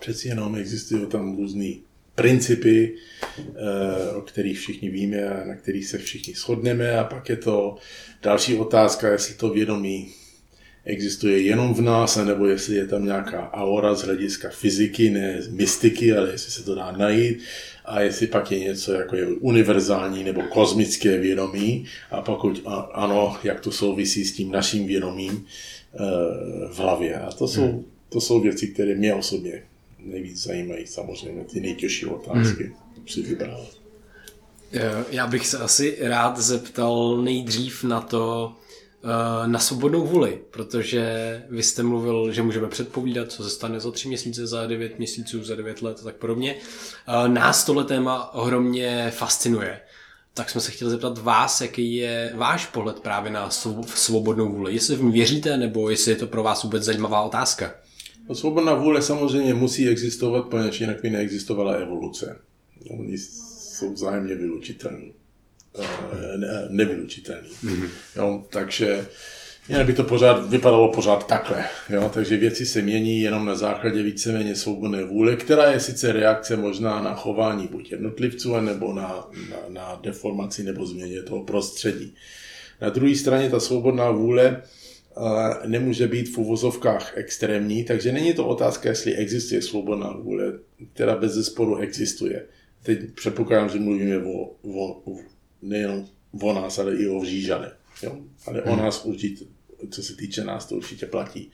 přeci 0.00 0.28
jenom 0.28 0.56
existují 0.56 1.06
tam 1.06 1.36
různé 1.36 1.74
principy, 2.14 2.94
eh, 3.38 4.12
o 4.14 4.20
kterých 4.20 4.58
všichni 4.58 4.90
víme 4.90 5.28
a 5.28 5.44
na 5.44 5.54
kterých 5.54 5.86
se 5.86 5.98
všichni 5.98 6.34
shodneme. 6.34 6.98
A 6.98 7.04
pak 7.04 7.28
je 7.28 7.36
to 7.36 7.76
další 8.22 8.54
otázka, 8.54 9.12
jestli 9.12 9.34
to 9.34 9.50
vědomí 9.50 10.12
existuje 10.86 11.42
jenom 11.42 11.74
v 11.74 11.80
nás, 11.80 12.16
nebo 12.16 12.46
jestli 12.46 12.76
je 12.76 12.86
tam 12.86 13.04
nějaká 13.04 13.52
aura 13.52 13.94
z 13.94 14.02
hlediska 14.02 14.48
fyziky, 14.50 15.10
ne 15.10 15.42
mystiky, 15.50 16.12
ale 16.12 16.30
jestli 16.30 16.52
se 16.52 16.62
to 16.62 16.74
dá 16.74 16.92
najít 16.92 17.38
a 17.84 18.00
jestli 18.00 18.26
pak 18.26 18.52
je 18.52 18.58
něco 18.58 18.92
jako 18.92 19.16
je 19.16 19.26
univerzální 19.26 20.24
nebo 20.24 20.42
kosmické 20.42 21.18
vědomí 21.18 21.84
a 22.10 22.22
pokud 22.22 22.62
ano, 22.92 23.36
jak 23.44 23.60
to 23.60 23.72
souvisí 23.72 24.24
s 24.24 24.32
tím 24.32 24.52
naším 24.52 24.86
vědomím 24.86 25.46
eh, 25.94 25.98
v 26.68 26.78
hlavě. 26.78 27.20
A 27.20 27.32
to 27.32 27.48
jsou, 27.48 27.66
hmm. 27.66 27.84
to 28.08 28.20
jsou 28.20 28.40
věci, 28.40 28.66
které 28.66 28.94
mě 28.94 29.14
osobně 29.14 29.62
nejvíc 29.98 30.42
zajímají, 30.42 30.86
samozřejmě 30.86 31.44
ty 31.44 31.60
nejtěžší 31.60 32.06
otázky 32.06 32.64
hmm. 32.64 33.06
si 33.06 33.22
vybral. 33.22 33.66
Já 35.10 35.26
bych 35.26 35.46
se 35.46 35.58
asi 35.58 35.96
rád 36.00 36.38
zeptal 36.38 37.22
nejdřív 37.22 37.84
na 37.84 38.00
to, 38.00 38.52
Eh, 38.52 38.65
na 39.46 39.58
svobodnou 39.58 40.06
vůli, 40.06 40.40
protože 40.50 41.42
vy 41.50 41.62
jste 41.62 41.82
mluvil, 41.82 42.32
že 42.32 42.42
můžeme 42.42 42.68
předpovídat, 42.68 43.32
co 43.32 43.44
se 43.44 43.50
stane 43.50 43.80
za 43.80 43.90
tři 43.90 44.08
měsíce, 44.08 44.46
za 44.46 44.66
devět 44.66 44.98
měsíců, 44.98 45.44
za 45.44 45.54
devět 45.54 45.82
let 45.82 45.98
a 46.00 46.04
tak 46.04 46.16
podobně. 46.16 46.54
Eh, 46.54 47.28
nás 47.28 47.64
tohle 47.64 47.84
téma 47.84 48.34
ohromně 48.34 49.12
fascinuje. 49.14 49.80
Tak 50.34 50.50
jsme 50.50 50.60
se 50.60 50.70
chtěli 50.70 50.90
zeptat 50.90 51.18
vás, 51.18 51.60
jaký 51.60 51.94
je 51.94 52.32
váš 52.34 52.66
pohled 52.66 53.00
právě 53.00 53.32
na 53.32 53.50
svobodnou 53.84 54.52
vůli. 54.52 54.74
Jestli 54.74 54.96
v 54.96 55.02
ní 55.02 55.12
věříte, 55.12 55.56
nebo 55.56 55.90
jestli 55.90 56.12
je 56.12 56.16
to 56.16 56.26
pro 56.26 56.42
vás 56.42 56.62
vůbec 56.62 56.82
zajímavá 56.82 57.22
otázka? 57.22 57.74
No, 58.28 58.34
svobodná 58.34 58.74
vůle 58.74 59.02
samozřejmě 59.02 59.54
musí 59.54 59.88
existovat, 59.88 60.46
protože 60.46 60.84
jinak 60.84 61.02
by 61.02 61.10
neexistovala 61.10 61.72
evoluce. 61.72 62.40
Oni 62.90 63.18
jsou 63.18 63.92
vzájemně 63.92 64.34
vylučitelní. 64.34 65.12
Ne, 66.36 66.66
nevylučitelný. 66.68 67.48
Mm-hmm. 67.64 67.88
Jo, 68.16 68.44
takže 68.50 69.06
jinak 69.68 69.86
by 69.86 69.92
to 69.92 70.04
pořád 70.04 70.50
vypadalo 70.50 70.92
pořád 70.92 71.26
takhle. 71.26 71.64
Jo? 71.90 72.10
Takže 72.14 72.36
věci 72.36 72.66
se 72.66 72.82
mění 72.82 73.20
jenom 73.20 73.46
na 73.46 73.54
základě 73.54 74.02
víceméně 74.02 74.54
svobodné 74.54 75.04
vůle, 75.04 75.36
která 75.36 75.70
je 75.70 75.80
sice 75.80 76.12
reakce 76.12 76.56
možná 76.56 77.02
na 77.02 77.14
chování 77.14 77.66
buď 77.66 77.92
jednotlivců, 77.92 78.60
nebo 78.60 78.92
na, 78.92 79.28
na, 79.50 79.56
na 79.68 80.00
deformaci 80.02 80.62
nebo 80.62 80.86
změně 80.86 81.22
toho 81.22 81.44
prostředí. 81.44 82.14
Na 82.80 82.88
druhé 82.90 83.14
straně 83.14 83.50
ta 83.50 83.60
svobodná 83.60 84.10
vůle 84.10 84.62
eh, 85.16 85.68
nemůže 85.68 86.08
být 86.08 86.34
v 86.34 86.38
uvozovkách 86.38 87.12
extrémní, 87.16 87.84
takže 87.84 88.12
není 88.12 88.34
to 88.34 88.46
otázka, 88.46 88.88
jestli 88.88 89.14
existuje 89.14 89.62
svobodná 89.62 90.12
vůle, 90.12 90.52
která 90.94 91.16
bez 91.16 91.32
zesporu 91.32 91.76
existuje. 91.76 92.46
Teď 92.82 92.98
předpokládám, 93.14 93.68
že 93.68 93.78
mluvíme 93.78 94.18
o, 94.18 94.50
o, 94.62 95.18
nejen 95.62 96.08
o 96.42 96.52
nás, 96.52 96.78
ale 96.78 96.96
i 96.96 97.08
o 97.08 97.20
Vřížane. 97.20 97.72
Jo? 98.02 98.16
Ale 98.46 98.60
hmm. 98.60 98.72
o 98.72 98.76
nás 98.76 99.04
určitě, 99.04 99.44
co 99.90 100.02
se 100.02 100.16
týče 100.16 100.44
nás, 100.44 100.66
to 100.66 100.74
určitě 100.74 101.06
platí. 101.06 101.50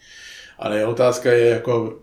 Ale 0.58 0.86
otázka 0.86 1.32
je 1.32 1.46
jako, 1.46 2.02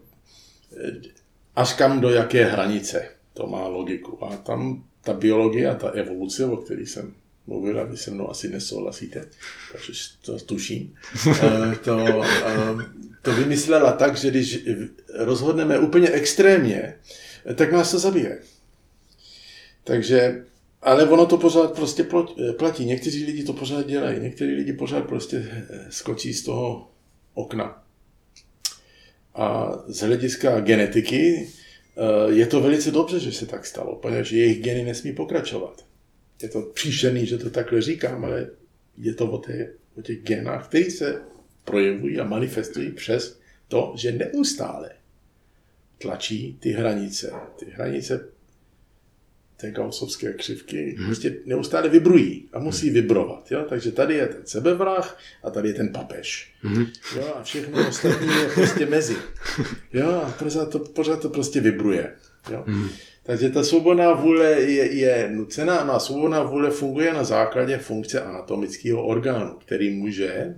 až 1.56 1.74
kam 1.74 2.02
do 2.02 2.10
jaké 2.10 2.46
hranice 2.46 3.10
to 3.34 3.48
má 3.48 3.68
logiku. 3.68 4.24
A 4.24 4.38
tam 4.38 4.84
ta 5.02 5.14
biologie 5.14 5.70
a 5.70 5.76
ta 5.76 5.90
evoluce, 5.90 6.46
o 6.46 6.58
které 6.58 6.82
jsem 6.82 7.14
mluvil, 7.48 7.80
a 7.80 7.84
vy 7.84 7.98
se 7.98 8.12
mnou 8.12 8.30
asi 8.30 8.50
nesouhlasíte, 8.50 9.26
takže 9.72 9.94
to 10.22 10.40
tuším, 10.40 10.96
eh, 11.44 11.76
to, 11.84 12.24
eh, 12.24 12.86
to 13.22 13.34
vymyslela 13.34 13.92
tak, 13.92 14.18
že 14.18 14.30
když 14.30 14.60
rozhodneme 15.14 15.80
úplně 15.80 16.10
extrémně, 16.10 16.96
tak 17.56 17.72
nás 17.72 17.92
to 17.92 18.00
zabije. 18.00 18.40
Takže 19.84 20.46
ale 20.82 21.10
ono 21.10 21.26
to 21.26 21.38
pořád 21.38 21.76
prostě 21.76 22.08
platí. 22.58 22.86
Někteří 22.86 23.26
lidi 23.26 23.44
to 23.44 23.54
pořád 23.54 23.88
dělají, 23.88 24.20
někteří 24.20 24.52
lidi 24.52 24.74
pořád 24.74 25.08
prostě 25.08 25.48
eh, 25.52 25.86
skočí 25.90 26.34
z 26.34 26.44
toho 26.44 26.92
okna. 27.34 27.84
A 29.36 29.72
z 29.88 30.00
hlediska 30.00 30.60
genetiky 30.60 31.48
eh, 31.98 32.32
je 32.34 32.48
to 32.48 32.62
velice 32.62 32.92
dobře, 32.92 33.20
že 33.20 33.32
se 33.32 33.46
tak 33.46 33.66
stalo, 33.66 33.96
protože 33.96 34.38
jejich 34.38 34.64
geny 34.64 34.84
nesmí 34.84 35.14
pokračovat. 35.14 35.86
Je 36.42 36.50
to 36.50 36.62
příšerný, 36.62 37.26
že 37.26 37.38
to 37.38 37.50
takhle 37.50 37.82
říkám, 37.82 38.26
ale 38.26 38.50
je 38.98 39.14
to 39.14 39.32
o, 39.32 39.38
té, 39.38 39.74
o 39.98 40.02
těch 40.02 40.20
genách, 40.24 40.68
které 40.68 40.92
se 40.92 41.22
projevují 41.66 42.20
a 42.20 42.24
manifestují 42.24 42.92
přes 42.92 43.40
to, 43.68 43.94
že 43.96 44.12
neustále 44.12 44.90
tlačí 45.98 46.58
ty 46.60 46.72
hranice. 46.72 47.32
Ty 47.60 47.66
hranice 47.66 48.30
té 49.62 49.72
gausovské 49.72 50.34
křivky, 50.34 50.96
hmm. 50.98 51.06
prostě 51.06 51.36
neustále 51.46 51.90
vibrují 51.90 52.50
a 52.54 52.60
musí 52.60 52.90
vibrovat. 52.90 53.52
Jo? 53.52 53.66
Takže 53.70 53.92
tady 53.92 54.16
je 54.16 54.28
ten 54.28 54.42
sebevrah 54.46 55.20
a 55.44 55.50
tady 55.50 55.68
je 55.68 55.74
ten 55.74 55.90
papež. 55.90 56.54
Hmm. 56.62 56.86
Jo? 57.16 57.34
A 57.36 57.44
všechno 57.44 57.88
ostatní 57.88 58.28
je 58.28 58.50
prostě 58.54 58.86
mezi. 58.86 59.16
Jo? 59.94 60.10
A 60.10 60.32
pořád 60.32 60.72
to, 60.72 60.80
pořád 60.80 61.22
to 61.22 61.30
prostě 61.30 61.62
vibruje. 61.62 62.14
Jo? 62.52 62.64
Hmm. 62.68 62.90
Takže 63.24 63.50
ta 63.50 63.64
svobodná 63.64 64.14
vůle 64.14 64.52
je, 64.52 64.94
je 64.94 65.30
nucená, 65.32 65.84
no 65.84 65.94
a 65.94 66.00
svobodná 66.00 66.44
vůle 66.44 66.72
funguje 66.72 67.14
na 67.14 67.24
základě 67.24 67.78
funkce 67.78 68.22
anatomického 68.22 69.06
orgánu, 69.06 69.54
který 69.54 69.90
může, 69.90 70.28
e, 70.28 70.56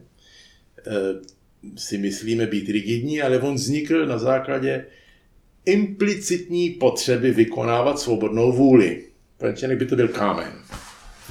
si 1.75 1.97
myslíme, 1.97 2.47
být 2.47 2.69
rigidní, 2.69 3.21
ale 3.21 3.39
on 3.39 3.55
vznikl 3.55 4.05
na 4.05 4.17
základě 4.17 4.85
implicitní 5.65 6.69
potřeby 6.69 7.31
vykonávat 7.31 7.99
svobodnou 7.99 8.51
vůli. 8.51 9.03
Protože 9.37 9.65
jinak 9.65 9.77
by 9.77 9.85
to 9.85 9.95
byl 9.95 10.07
kámen. 10.07 10.53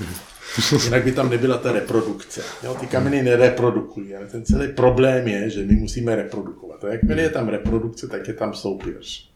Jinak 0.85 1.05
by 1.05 1.13
tam 1.13 1.31
nebyla 1.31 1.59
ta 1.59 1.73
reprodukce. 1.73 2.43
Jo, 2.65 2.77
ty 2.81 2.87
kameny 2.87 3.23
nereprodukují, 3.23 4.15
ale 4.15 4.27
ten 4.27 4.45
celý 4.45 4.69
problém 4.69 5.29
je, 5.29 5.51
že 5.51 5.65
my 5.65 5.75
musíme 5.75 6.17
reprodukovat. 6.17 6.85
A 6.85 6.89
jakmile 6.89 7.23
je 7.23 7.31
tam 7.31 7.49
reprodukce, 7.49 8.09
tak 8.09 8.29
je 8.29 8.35
tam 8.35 8.55
soutěž. 8.55 9.29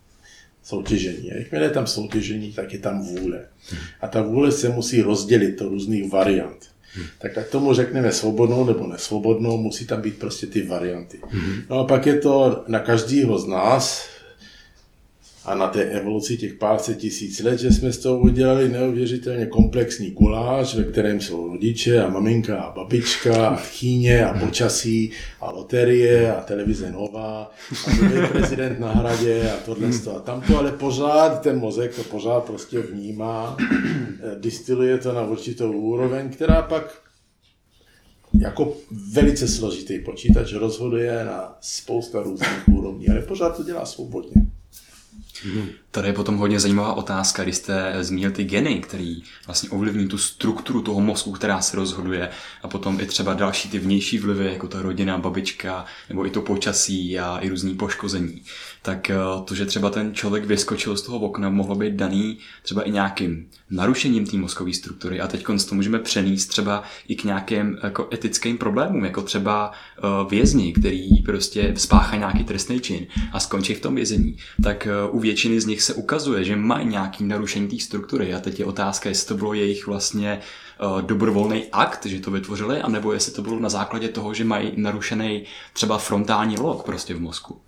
Soutěžení. 0.63 1.33
A 1.33 1.37
jakmile 1.37 1.65
je 1.65 1.71
tam 1.71 1.87
soutěžení, 1.87 2.53
tak 2.53 2.73
je 2.73 2.79
tam 2.79 3.03
vůle. 3.03 3.47
A 4.01 4.09
ta 4.09 4.23
vůle 4.23 4.53
se 4.53 4.69
musí 4.69 5.03
rozdělit 5.03 5.59
do 5.59 5.69
různých 5.69 6.13
variant. 6.13 6.75
Tak 7.19 7.39
ať 7.39 7.49
tomu 7.49 7.75
řekneme 7.75 8.13
svobodnou 8.13 8.65
nebo 8.65 8.87
nesvobodnou, 8.87 9.57
musí 9.57 9.87
tam 9.87 10.01
být 10.01 10.19
prostě 10.19 10.47
ty 10.47 10.63
varianty. 10.63 11.21
No 11.71 11.79
a 11.79 11.85
pak 11.85 12.07
je 12.07 12.19
to 12.19 12.65
na 12.69 12.79
každého 12.79 13.39
z 13.39 13.47
nás, 13.47 14.09
a 15.45 15.55
na 15.55 15.69
té 15.69 15.83
evoluci 15.83 16.37
těch 16.37 16.55
pár 16.55 16.79
set 16.79 16.99
tisíc 16.99 17.41
let, 17.41 17.59
že 17.59 17.71
jsme 17.71 17.93
z 17.93 17.99
toho 17.99 18.19
udělali 18.19 18.69
neuvěřitelně 18.69 19.47
komplexní 19.47 20.11
guláš, 20.11 20.75
ve 20.75 20.85
kterém 20.85 21.21
jsou 21.21 21.49
rodiče 21.49 22.03
a 22.03 22.09
maminka 22.09 22.57
a 22.57 22.75
babička 22.75 23.49
a 23.49 23.57
tchýně 23.57 24.27
a 24.27 24.39
počasí 24.39 25.11
a 25.41 25.51
loterie 25.51 26.35
a 26.35 26.41
televize 26.41 26.93
nová 26.93 27.51
a 27.87 27.97
nový 28.03 28.29
prezident 28.29 28.81
na 28.81 28.93
hradě 28.93 29.51
a 29.51 29.57
tohle 29.65 29.89
a 30.17 30.21
tamto, 30.21 30.59
ale 30.59 30.73
pořád 30.73 31.43
ten 31.43 31.59
mozek 31.59 31.95
to 31.95 32.03
pořád 32.05 32.45
prostě 32.45 32.79
vnímá, 32.81 33.57
distiluje 34.41 34.99
to 34.99 35.13
na 35.13 35.23
určitou 35.23 35.73
úroveň, 35.73 36.29
která 36.29 36.63
pak 36.63 37.03
jako 38.41 38.77
velice 39.13 39.49
složitý 39.49 39.99
počítač 39.99 40.53
rozhoduje 40.53 41.25
na 41.25 41.57
spousta 41.61 42.23
různých 42.23 42.69
úrovní, 42.69 43.09
ale 43.09 43.21
pořád 43.21 43.57
to 43.57 43.63
dělá 43.63 43.87
svobodně. 43.87 44.54
Mm. 45.45 45.84
Tady 45.95 46.09
je 46.09 46.13
potom 46.13 46.37
hodně 46.37 46.61
zajímavá 46.61 46.93
otázka, 46.93 47.43
když 47.43 47.57
jste 47.57 47.95
zmínil 48.01 48.31
ty 48.31 48.45
geny, 48.45 48.81
který 48.81 49.23
vlastně 49.47 49.71
ovlivní 49.71 50.09
tu 50.09 50.19
strukturu 50.19 50.83
toho 50.83 51.01
mozku, 51.01 51.33
která 51.33 51.61
se 51.61 51.77
rozhoduje 51.77 52.31
a 52.63 52.69
potom 52.69 53.01
i 53.01 53.07
třeba 53.07 53.35
další 53.35 53.71
ty 53.71 53.79
vnější 53.79 54.19
vlivy, 54.19 54.47
jako 54.53 54.69
ta 54.69 54.83
rodina, 54.83 55.19
babička, 55.19 55.85
nebo 56.09 56.27
i 56.27 56.31
to 56.31 56.43
počasí 56.43 57.19
a 57.19 57.39
i 57.39 57.49
různý 57.49 57.75
poškození. 57.75 58.43
Tak 58.83 59.11
eh, 59.11 59.17
to, 59.45 59.55
že 59.55 59.67
třeba 59.67 59.91
ten 59.91 60.15
člověk 60.15 60.45
vyskočil 60.45 60.97
z 60.97 61.03
toho 61.03 61.19
okna, 61.19 61.51
mohlo 61.51 61.75
být 61.75 61.95
daný 61.95 62.39
třeba 62.63 62.83
i 62.83 62.91
nějakým 62.91 63.49
narušením 63.71 64.27
té 64.27 64.37
mozkové 64.37 64.73
struktury 64.73 65.21
a 65.21 65.27
teď 65.27 65.45
to 65.69 65.75
můžeme 65.75 65.99
přenést 65.99 66.47
třeba 66.47 66.83
i 67.09 67.17
k 67.17 67.25
nějakým 67.25 67.79
jako 67.83 68.09
etickým 68.13 68.59
problémům, 68.59 69.05
jako 69.05 69.23
třeba 69.23 69.73
eh, 69.73 70.03
vězni, 70.31 70.73
který 70.73 71.23
prostě 71.23 71.75
spáchá 71.77 72.17
nějaký 72.17 72.45
trestný 72.45 72.81
čin 72.81 73.07
a 73.33 73.41
skončí 73.41 73.75
v 73.75 73.81
tom 73.81 73.95
vězení. 73.95 74.37
Tak 74.63 74.87
eh, 74.87 74.91
u 75.11 75.19
většiny 75.19 75.61
z 75.61 75.67
nich 75.67 75.84
se 75.85 75.95
ukazuje, 75.95 76.45
že 76.45 76.57
mají 76.57 76.87
nějaký 76.87 77.25
narušení 77.25 77.69
té 77.69 77.79
struktury 77.79 78.35
a 78.35 78.41
teď 78.41 78.59
je 78.59 78.65
otázka, 78.65 79.09
jestli 79.09 79.29
to 79.29 79.35
bylo 79.35 79.55
jejich 79.55 79.87
vlastně 79.87 80.41
uh, 80.83 81.03
dobrovolný 81.03 81.65
akt, 81.73 82.07
že 82.07 82.21
to 82.21 82.31
vytvořili, 82.31 82.81
anebo 82.81 83.13
jestli 83.13 83.33
to 83.33 83.43
bylo 83.43 83.61
na 83.61 83.69
základě 83.69 84.09
toho, 84.09 84.35
že 84.35 84.45
mají 84.45 84.73
narušený 84.77 85.45
třeba 85.73 85.99
frontální 85.99 86.57
log 86.57 86.83
prostě 86.85 87.15
v 87.15 87.21
mozku. 87.21 87.61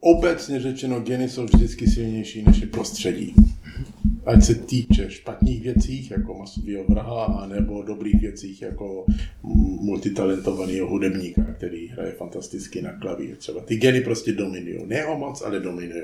Obecně 0.00 0.60
řečeno, 0.60 1.00
geny 1.00 1.28
jsou 1.28 1.44
vždycky 1.44 1.86
silnější 1.86 2.44
než 2.46 2.58
je 2.58 2.66
prostředí. 2.66 3.34
Ať 4.26 4.44
se 4.44 4.54
týče 4.54 5.10
špatných 5.10 5.62
věcí, 5.62 6.08
jako 6.10 6.34
masového 6.34 6.84
vraha, 6.88 7.24
anebo 7.24 7.82
dobrých 7.82 8.20
věcí, 8.20 8.58
jako 8.60 9.06
multitalentovaného 9.80 10.88
hudebníka, 10.88 11.42
který 11.42 11.88
hraje 11.88 12.12
fantasticky 12.12 12.82
na 12.82 12.92
klavír. 12.92 13.36
Třeba 13.36 13.60
ty 13.60 13.76
geny 13.76 14.00
prostě 14.00 14.32
dominují. 14.32 14.78
Ne 14.86 15.06
o 15.06 15.18
moc, 15.18 15.42
ale 15.42 15.60
dominují. 15.60 16.02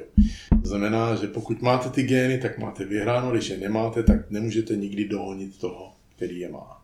To 0.63 0.69
znamená, 0.69 1.15
že 1.15 1.27
pokud 1.27 1.63
máte 1.63 1.89
ty 1.89 2.03
gény, 2.03 2.39
tak 2.39 2.59
máte 2.59 2.85
vyhráno, 2.85 3.31
když 3.31 3.51
je 3.51 3.59
nemáte, 3.59 4.03
tak 4.03 4.31
nemůžete 4.31 4.77
nikdy 4.77 5.09
dohonit 5.09 5.59
toho, 5.59 5.93
který 6.17 6.39
je 6.39 6.49
má. 6.49 6.83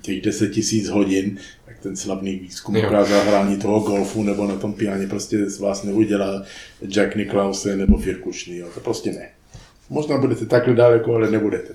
Těch 0.00 0.22
10 0.22 0.48
tisíc 0.48 0.88
hodin, 0.88 1.38
tak 1.66 1.78
ten 1.78 1.96
slavný 1.96 2.38
výzkum 2.38 2.76
ukázal 2.76 3.24
hrání 3.24 3.56
toho 3.56 3.80
golfu 3.80 4.22
nebo 4.22 4.46
na 4.46 4.56
tom 4.56 4.72
pianě 4.72 5.06
prostě 5.06 5.50
z 5.50 5.60
vás 5.60 5.82
neudělá 5.82 6.44
Jack 6.86 7.16
Nicklause 7.16 7.76
nebo 7.76 7.98
Firkušný, 7.98 8.56
jo. 8.56 8.68
to 8.74 8.80
prostě 8.80 9.12
ne. 9.12 9.33
Možná 9.94 10.18
budete 10.18 10.46
takhle 10.46 10.74
daleko, 10.74 11.14
ale 11.14 11.30
nebudete. 11.30 11.74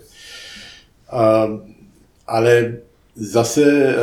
A, 1.09 1.47
ale 2.27 2.77
zase 3.15 3.63
e, 3.63 3.95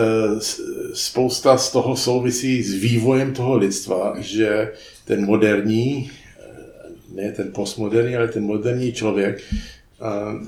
spousta 0.94 1.58
z 1.58 1.72
toho 1.72 1.96
souvisí 1.96 2.62
s 2.62 2.74
vývojem 2.74 3.32
toho 3.32 3.56
lidstva, 3.56 4.14
že 4.18 4.72
ten 5.04 5.24
moderní, 5.24 6.10
e, 6.10 7.22
ne 7.22 7.32
ten 7.32 7.52
postmoderní, 7.52 8.16
ale 8.16 8.28
ten 8.28 8.44
moderní 8.44 8.92
člověk 8.92 9.38
e, 9.38 9.44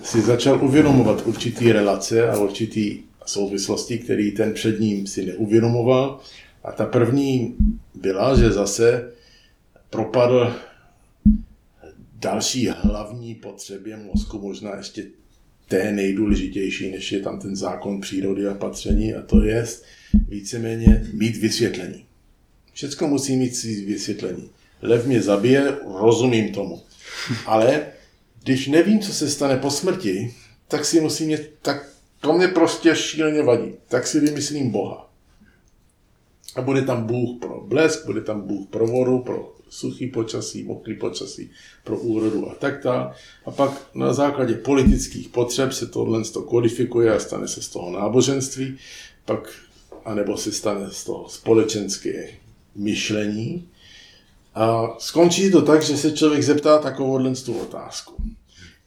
si 0.03 0.21
začal 0.21 0.64
uvědomovat 0.64 1.23
určitý 1.27 1.73
relace 1.73 2.31
a 2.31 2.39
určitý 2.39 3.01
souvislosti, 3.27 3.99
který 3.99 4.33
ten 4.33 4.53
před 4.53 4.81
ním 4.81 5.07
si 5.07 5.27
neuvědomoval. 5.27 6.19
A 6.64 6.73
ta 6.73 6.87
první 6.87 7.57
byla, 7.95 8.39
že 8.39 8.51
zase 8.51 9.12
propadl 9.91 10.53
další 12.19 12.69
hlavní 12.69 13.35
potřebě 13.35 13.97
mozku, 13.97 14.39
možná 14.39 14.77
ještě 14.77 15.05
té 15.69 15.93
nejdůležitější, 15.93 16.91
než 16.91 17.12
je 17.12 17.21
tam 17.21 17.41
ten 17.41 17.57
zákon 17.57 18.01
přírody 18.01 18.47
a 18.47 18.55
patření, 18.55 19.14
a 19.14 19.23
to 19.23 19.43
je 19.43 19.66
víceméně 20.29 21.07
mít 21.12 21.37
vysvětlení. 21.37 22.05
Všecko 22.73 23.09
musí 23.09 23.37
mít 23.37 23.57
svý 23.57 23.85
vysvětlení. 23.85 24.51
Lev 24.83 25.07
mě 25.07 25.23
zabije, 25.23 25.77
rozumím 26.01 26.53
tomu. 26.53 26.83
Ale 27.47 27.87
když 28.43 28.66
nevím, 28.66 29.01
co 29.01 29.12
se 29.12 29.31
stane 29.31 29.57
po 29.57 29.71
smrti, 29.71 30.35
tak 30.69 30.85
si 30.85 31.01
musím 31.01 31.29
mít, 31.29 31.41
tak 31.62 31.89
to 32.21 32.33
mě 32.33 32.49
prostě 32.49 32.97
šíleně 32.97 33.43
vadí. 33.43 33.73
Tak 33.89 34.07
si 34.07 34.21
vymyslím 34.21 34.71
Boha. 34.71 35.12
A 36.57 36.62
bude 36.62 36.83
tam 36.83 37.07
Bůh 37.07 37.41
pro 37.41 37.61
blesk, 37.61 38.07
bude 38.07 38.21
tam 38.21 38.41
Bůh 38.41 38.69
pro 38.69 38.87
vodu, 38.87 39.19
pro 39.19 39.57
suchý 39.69 40.07
počasí, 40.07 40.64
mokrý 40.64 40.95
počasí, 40.95 41.51
pro 41.85 41.99
úrodu 41.99 42.51
a 42.51 42.55
tak 42.55 42.83
dále. 42.85 43.12
A 43.47 43.51
pak 43.51 43.87
na 43.95 44.12
základě 44.12 44.55
politických 44.55 45.29
potřeb 45.29 45.73
se 45.73 45.87
tohle 45.87 46.25
to 46.25 46.43
kodifikuje 46.43 47.14
a 47.14 47.19
stane 47.19 47.49
se 47.49 47.62
z 47.62 47.69
toho 47.69 47.91
náboženství, 47.91 48.77
pak, 49.25 49.49
anebo 50.05 50.37
se 50.37 50.53
stane 50.53 50.91
z 50.91 51.05
toho 51.05 51.29
společenské 51.29 52.29
myšlení. 52.75 53.69
A 54.55 54.95
skončí 54.99 55.51
to 55.51 55.62
tak, 55.62 55.83
že 55.83 55.97
se 55.97 56.12
člověk 56.12 56.43
zeptá 56.43 56.79
takovouhle 56.79 57.35
tu 57.35 57.59
otázku 57.59 58.23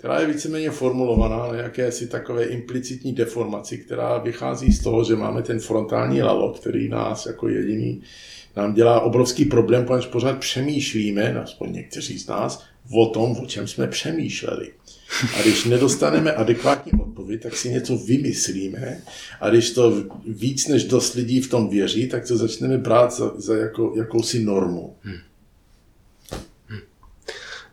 která 0.02 0.20
je 0.20 0.28
víceméně 0.28 0.72
formulovaná 0.72 1.38
na 1.38 1.54
jakési 1.54 2.08
takové 2.08 2.44
implicitní 2.44 3.14
deformaci, 3.14 3.78
která 3.78 4.18
vychází 4.18 4.74
z 4.74 4.84
toho, 4.84 5.04
že 5.04 5.16
máme 5.16 5.42
ten 5.42 5.60
frontální 5.60 6.22
lalo, 6.22 6.54
který 6.54 6.90
nás 6.90 7.26
jako 7.26 7.48
jediný 7.48 8.02
nám 8.56 8.74
dělá 8.74 9.00
obrovský 9.00 9.46
problém, 9.46 9.86
protože 9.86 10.08
pořád 10.08 10.40
přemýšlíme, 10.40 11.42
aspoň 11.44 11.74
někteří 11.74 12.20
z 12.20 12.28
nás, 12.28 12.64
o 12.94 13.06
tom, 13.06 13.32
o 13.32 13.46
čem 13.46 13.68
jsme 13.68 13.88
přemýšleli. 13.88 14.72
A 15.38 15.42
když 15.42 15.66
nedostaneme 15.66 16.34
adekvátní 16.34 16.92
odpověď, 16.92 17.44
tak 17.44 17.58
si 17.58 17.70
něco 17.70 17.98
vymyslíme 17.98 19.02
a 19.42 19.50
když 19.50 19.72
to 19.72 19.94
víc 20.28 20.68
než 20.68 20.84
dost 20.84 21.14
lidí 21.14 21.42
v 21.42 21.50
tom 21.50 21.70
věří, 21.70 22.08
tak 22.08 22.28
to 22.28 22.38
začneme 22.38 22.78
brát 22.78 23.14
za, 23.14 23.32
za 23.36 23.56
jako, 23.56 23.94
jakousi 23.98 24.44
normu. 24.44 24.96
Hmm. 25.02 25.18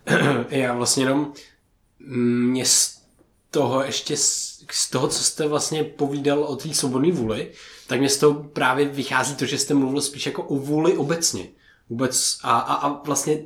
Já 0.50 0.74
vlastně 0.74 1.02
jenom 1.04 1.32
mě 2.50 2.64
z 2.64 2.98
toho 3.50 3.82
ještě, 3.82 4.16
z 4.16 4.90
toho, 4.90 5.08
co 5.08 5.24
jste 5.24 5.46
vlastně 5.46 5.84
povídal 5.84 6.44
o 6.44 6.56
té 6.56 6.74
svobodné 6.74 7.12
vůli, 7.12 7.50
tak 7.88 8.00
mě 8.00 8.08
z 8.08 8.18
toho 8.18 8.34
právě 8.34 8.88
vychází 8.88 9.34
to, 9.34 9.46
že 9.46 9.58
jste 9.58 9.74
mluvil 9.74 10.00
spíš 10.00 10.26
jako 10.26 10.42
o 10.42 10.56
vůli 10.56 10.96
obecně. 10.96 11.48
Vůbec 11.90 12.38
a, 12.42 12.58
a, 12.58 12.74
a 12.74 13.02
vlastně 13.02 13.38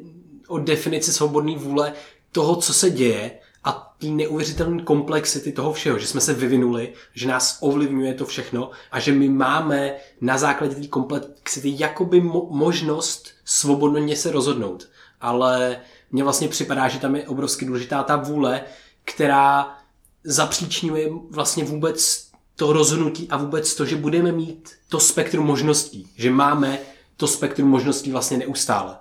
o 0.49 0.59
definici 0.59 1.13
svobodné 1.13 1.57
vůle 1.57 1.93
toho, 2.33 2.57
co 2.57 2.75
se 2.75 2.91
děje 2.91 3.39
a 3.65 3.95
ty 3.99 4.11
neuvěřitelné 4.11 4.83
komplexity 4.83 5.53
toho 5.53 5.73
všeho, 5.73 5.99
že 5.99 6.07
jsme 6.07 6.21
se 6.21 6.35
vyvinuli, 6.35 6.93
že 7.15 7.29
nás 7.29 7.59
ovlivňuje 7.61 8.15
to 8.15 8.27
všechno 8.27 8.71
a 8.91 9.01
že 9.01 9.13
my 9.13 9.29
máme 9.29 9.95
na 10.21 10.39
základě 10.39 10.75
té 10.75 10.87
komplexity 10.87 11.75
jakoby 11.79 12.21
mo- 12.21 12.51
možnost 12.51 13.29
svobodně 13.45 14.17
se 14.17 14.33
rozhodnout. 14.33 14.89
Ale 15.21 15.81
mně 16.13 16.25
vlastně 16.25 16.49
připadá, 16.49 16.89
že 16.89 16.99
tam 16.99 17.17
je 17.17 17.29
obrovsky 17.29 17.65
důležitá 17.65 18.03
ta 18.03 18.17
vůle, 18.17 18.63
která 19.05 19.79
zapříčňuje 20.25 21.11
vlastně 21.31 21.65
vůbec 21.65 22.32
to 22.63 22.73
rozhodnutí 22.73 23.27
a 23.31 23.37
vůbec 23.37 23.75
to, 23.75 23.85
že 23.85 23.97
budeme 23.97 24.33
mít 24.33 24.71
to 24.89 25.01
spektrum 25.01 25.47
možností, 25.47 26.07
že 26.17 26.31
máme 26.31 26.79
to 27.17 27.27
spektrum 27.27 27.69
možností 27.69 28.11
vlastně 28.11 28.39
neustále. 28.39 28.97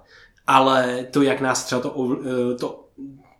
Ale 0.47 1.05
to, 1.12 1.22
jak 1.22 1.41
nás 1.41 1.64
třeba 1.64 1.82
to, 1.82 2.20
eh, 2.22 2.55
to, 2.55 2.88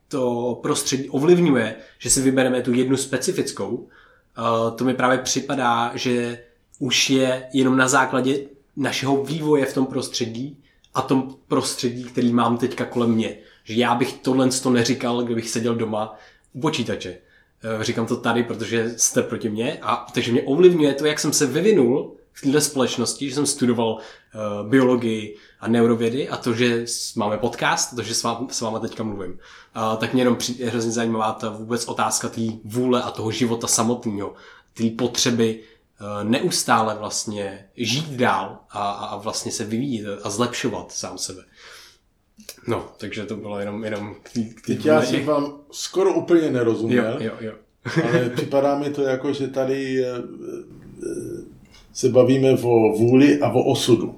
to 0.08 0.60
prostředí 0.62 1.10
ovlivňuje, 1.10 1.76
že 2.00 2.10
si 2.10 2.22
vybereme 2.22 2.62
tu 2.62 2.74
jednu 2.74 2.98
specifickou, 2.98 3.88
eh, 3.88 4.72
to 4.76 4.84
mi 4.84 4.94
právě 4.94 5.18
připadá, 5.18 5.92
že 5.96 6.44
už 6.80 7.10
je 7.10 7.50
jenom 7.54 7.78
na 7.78 7.88
základě 7.88 8.40
našeho 8.78 9.24
vývoje 9.24 9.66
v 9.66 9.74
tom 9.74 9.86
prostředí 9.86 10.58
a 10.94 11.02
tom 11.02 11.36
prostředí, 11.48 12.04
který 12.04 12.34
mám 12.34 12.58
teďka 12.58 12.86
kolem 12.86 13.12
mě. 13.12 13.38
Že 13.64 13.74
já 13.74 13.96
bych 13.96 14.14
tohle 14.14 14.50
to 14.50 14.70
neříkal, 14.70 15.24
kdybych 15.24 15.50
seděl 15.50 15.76
doma 15.76 16.16
u 16.54 16.62
počítače. 16.62 17.18
Eh, 17.64 17.84
říkám 17.84 18.06
to 18.06 18.18
tady, 18.18 18.44
protože 18.44 18.94
jste 18.98 19.22
proti 19.22 19.50
mně 19.50 19.78
a 19.82 20.08
takže 20.14 20.32
mě 20.32 20.42
ovlivňuje 20.42 20.94
to, 20.94 21.06
jak 21.06 21.20
jsem 21.20 21.34
se 21.34 21.46
vyvinul 21.46 22.16
v 22.34 22.42
této 22.42 22.62
společnosti, 22.62 23.30
že 23.30 23.36
jsem 23.36 23.46
studoval 23.46 23.94
uh, 23.94 24.70
biologii 24.70 25.38
a 25.60 25.68
neurovědy 25.68 26.30
a 26.30 26.38
to, 26.38 26.54
že 26.54 26.86
máme 27.16 27.38
podcast, 27.38 27.96
to, 27.96 28.02
že 28.02 28.16
s, 28.16 28.26
s 28.50 28.62
váma 28.62 28.80
teďka 28.80 29.04
mluvím, 29.04 29.32
uh, 29.32 29.98
tak 29.98 30.14
mě 30.14 30.22
jenom 30.22 30.38
je 30.58 30.70
hrozně 30.70 30.92
zajímavá 30.92 31.32
ta 31.32 31.50
vůbec 31.50 31.86
otázka 31.86 32.30
té 32.30 32.42
vůle 32.64 33.04
a 33.04 33.12
toho 33.12 33.32
života 33.32 33.68
samotného, 33.68 34.34
té 34.74 34.84
potřeby 34.98 35.60
uh, 35.60 36.30
neustále 36.30 36.96
vlastně 36.96 37.66
žít 37.78 38.10
dál 38.10 38.60
a, 38.70 38.92
a 38.92 39.18
vlastně 39.18 39.52
se 39.52 39.64
vyvíjet 39.64 40.20
a 40.24 40.30
zlepšovat 40.30 40.92
sám 40.92 41.18
sebe. 41.18 41.44
No, 42.68 42.86
takže 42.98 43.26
to 43.26 43.36
bylo 43.36 43.60
jenom, 43.60 43.84
jenom 43.84 44.16
k 44.24 44.30
tý, 44.30 44.46
k 44.46 44.62
tý 44.62 44.76
Teď 44.76 44.86
já 44.86 45.02
jsem 45.02 45.26
vám 45.26 45.54
skoro 45.72 46.14
úplně 46.14 46.52
nerozuměl, 46.52 47.18
Jo, 47.20 47.32
jo, 47.32 47.34
jo. 47.40 47.54
ale 48.04 48.30
připadá 48.30 48.80
mi 48.80 48.90
to 48.90 49.02
jako, 49.02 49.34
že 49.34 49.48
tady 49.48 50.06
eh, 50.06 50.08
eh, 50.08 51.44
se 51.94 52.10
bavíme 52.10 52.54
o 52.54 52.98
vůli 52.98 53.40
a 53.40 53.50
o 53.50 53.64
osudu. 53.64 54.16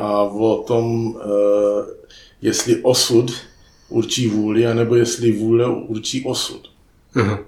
A 0.00 0.22
o 0.22 0.62
tom, 0.62 1.16
eh, 1.20 1.94
jestli 2.42 2.82
osud 2.82 3.32
určí 3.88 4.28
vůli, 4.28 4.66
anebo 4.66 4.94
jestli 4.94 5.32
vůle 5.32 5.66
určí 5.66 6.24
osud. 6.24 6.72
Mhm. 7.14 7.38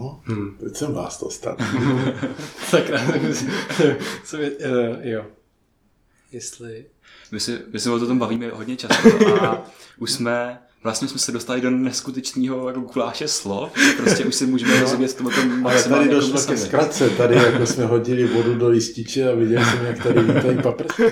No, 0.00 0.20
teď 0.60 0.76
jsem 0.76 0.92
vás 0.92 1.20
dostal. 1.20 1.56
Sakra, 2.68 3.00
uh, 4.34 4.40
jo. 5.00 5.24
Jestli... 6.32 6.84
My, 7.32 7.40
si, 7.40 7.58
my 7.72 7.78
se 7.78 7.90
o 7.90 8.06
tom 8.06 8.18
bavíme 8.18 8.50
hodně 8.52 8.76
často 8.76 9.44
a 9.44 9.66
už 9.98 10.12
jsme 10.12 10.58
Vlastně 10.86 11.08
jsme 11.08 11.18
se 11.18 11.32
dostali 11.32 11.60
do 11.60 11.70
neskutečného 11.70 12.68
jako 12.68 12.80
guláše 12.80 13.28
slov, 13.28 13.72
prostě 13.96 14.24
už 14.24 14.34
si 14.34 14.46
můžeme 14.46 14.80
rozumět 14.80 15.14
tomu 15.14 15.30
tom 15.30 15.50
Ale 15.52 15.60
maximálně 15.60 16.08
tady 16.08 16.16
jako 16.16 16.32
došlo 16.32 16.40
my 16.40 16.46
ke 16.46 16.66
zkratce, 16.66 17.10
tady 17.10 17.34
jako 17.46 17.66
jsme 17.66 17.86
hodili 17.86 18.26
vodu 18.26 18.54
do 18.54 18.68
lističe 18.68 19.32
a 19.32 19.34
viděl 19.34 19.64
jsem, 19.64 19.84
jak 19.84 20.02
tady 20.02 20.20
lítají 20.20 20.58
paprsky. 20.62 21.02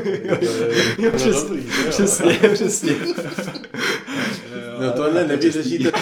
Přesně, 1.17 1.59
přesně, 1.91 2.39
přesně. 2.53 2.95
No 4.81 4.93
tohle 4.93 5.27
nevyřešíte, 5.27 5.93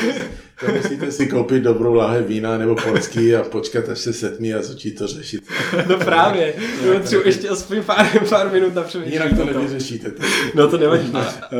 to 0.60 0.72
musíte 0.72 1.12
si 1.12 1.26
koupit 1.26 1.62
dobrou 1.62 1.94
láhev 1.94 2.26
vína 2.26 2.58
nebo 2.58 2.74
polský 2.74 3.34
a 3.34 3.42
počkat, 3.42 3.88
až 3.88 3.98
se 3.98 4.12
setmí 4.12 4.54
a 4.54 4.62
začít 4.62 4.98
to 4.98 5.06
řešit. 5.06 5.44
No 5.88 5.96
právě, 5.96 6.54
no, 6.86 7.00
třeba 7.00 7.22
ještě 7.24 7.48
aspoň 7.48 7.82
pár, 7.82 8.06
pár 8.28 8.52
minut 8.52 8.74
na 8.74 8.82
přemýšlení. 8.82 9.24
Jinak 9.24 9.38
to 9.38 9.58
nevyřešíte. 9.58 10.10
To. 10.10 10.22
No 10.54 10.68
to 10.68 10.78
nevadí. 10.78 11.12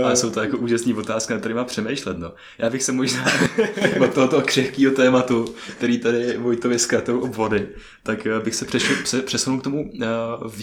Ale 0.04 0.16
jsou 0.16 0.30
to 0.30 0.40
jako 0.40 0.56
úžasné 0.56 0.94
otázky, 0.94 1.32
na 1.32 1.38
kterýma 1.38 1.64
přemýšlet. 1.64 2.18
No. 2.18 2.32
Já 2.58 2.70
bych 2.70 2.82
se 2.82 2.92
možná 2.92 3.24
od 4.00 4.14
tohoto 4.14 4.40
křehkého 4.40 4.94
tématu, 4.94 5.54
který 5.76 5.98
tady 5.98 6.36
Vojtovi 6.38 6.78
zkratou 6.78 7.20
o 7.20 7.26
vody, 7.26 7.68
tak 8.02 8.26
eh, 8.26 8.40
bych 8.40 8.54
se 8.54 8.64
přešel, 8.64 8.96
pře- 9.02 9.22
přesunul 9.22 9.60
k 9.60 9.64
tomu 9.64 9.90
uh, 9.90 10.06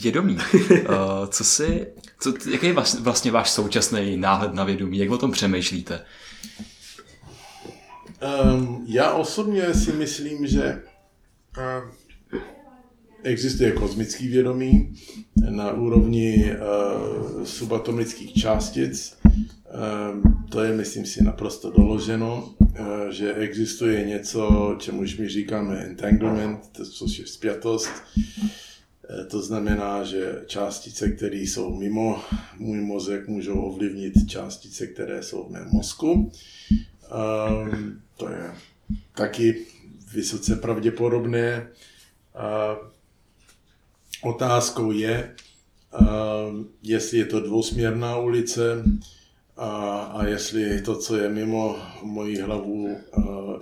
vědomí. 0.01 0.37
Uh, 0.63 1.25
co 1.29 1.43
si, 1.43 1.87
co, 2.19 2.33
jaký 2.51 2.65
je 2.67 2.75
vlastně 2.99 3.31
váš 3.31 3.49
současný 3.49 4.17
náhled 4.17 4.53
na 4.53 4.63
vědomí? 4.63 4.97
Jak 4.97 5.11
o 5.11 5.17
tom 5.17 5.31
přemýšlíte? 5.31 5.99
Um, 8.21 8.85
já 8.87 9.13
osobně 9.13 9.73
si 9.73 9.91
myslím, 9.91 10.47
že 10.47 10.83
um, 11.57 11.91
existuje 13.23 13.71
kosmický 13.71 14.27
vědomí 14.27 14.93
na 15.49 15.71
úrovni 15.71 16.45
uh, 16.51 17.43
subatomických 17.43 18.33
částic. 18.33 19.17
Um, 19.25 20.45
to 20.49 20.63
je, 20.63 20.73
myslím 20.73 21.05
si, 21.05 21.23
naprosto 21.23 21.71
doloženo, 21.71 22.53
uh, 22.59 23.09
že 23.09 23.33
existuje 23.33 24.05
něco, 24.05 24.75
čemuž 24.79 25.17
my 25.17 25.29
říkáme 25.29 25.77
entanglement, 25.77 26.59
to- 26.71 26.85
což 26.85 27.19
je 27.19 27.27
spjatost. 27.27 27.91
To 29.29 29.41
znamená, 29.41 30.03
že 30.03 30.41
částice, 30.45 31.09
které 31.09 31.37
jsou 31.37 31.75
mimo 31.75 32.21
můj 32.57 32.81
mozek, 32.81 33.27
můžou 33.27 33.61
ovlivnit 33.61 34.13
částice, 34.27 34.87
které 34.87 35.23
jsou 35.23 35.43
v 35.43 35.51
mém 35.51 35.67
mozku. 35.71 36.31
Um, 37.71 38.01
to 38.19 38.29
je 38.29 38.51
taky 39.15 39.65
vysoce 40.13 40.55
pravděpodobné. 40.55 41.67
Otázkou 44.23 44.91
je, 44.91 45.35
jestli 46.83 47.17
je 47.17 47.25
to 47.25 47.39
dvousměrná 47.39 48.17
ulice 48.17 48.83
a, 49.57 50.25
jestli 50.25 50.81
to, 50.81 50.95
co 50.95 51.17
je 51.17 51.29
mimo 51.29 51.75
moji 52.03 52.41
hlavu, 52.41 52.97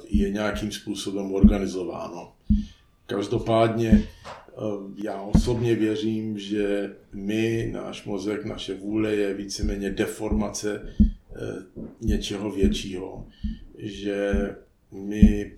je 0.09 0.29
nějakým 0.29 0.71
způsobem 0.71 1.33
organizováno. 1.33 2.33
Každopádně 3.05 4.07
já 5.03 5.21
osobně 5.21 5.75
věřím, 5.75 6.39
že 6.39 6.95
my, 7.13 7.69
náš 7.73 8.05
mozek, 8.05 8.45
naše 8.45 8.73
vůle 8.73 9.15
je 9.15 9.33
víceméně 9.33 9.89
deformace 9.89 10.81
eh, 10.99 11.05
něčeho 12.01 12.51
většího. 12.51 13.27
Že 13.77 14.31
my 14.91 15.51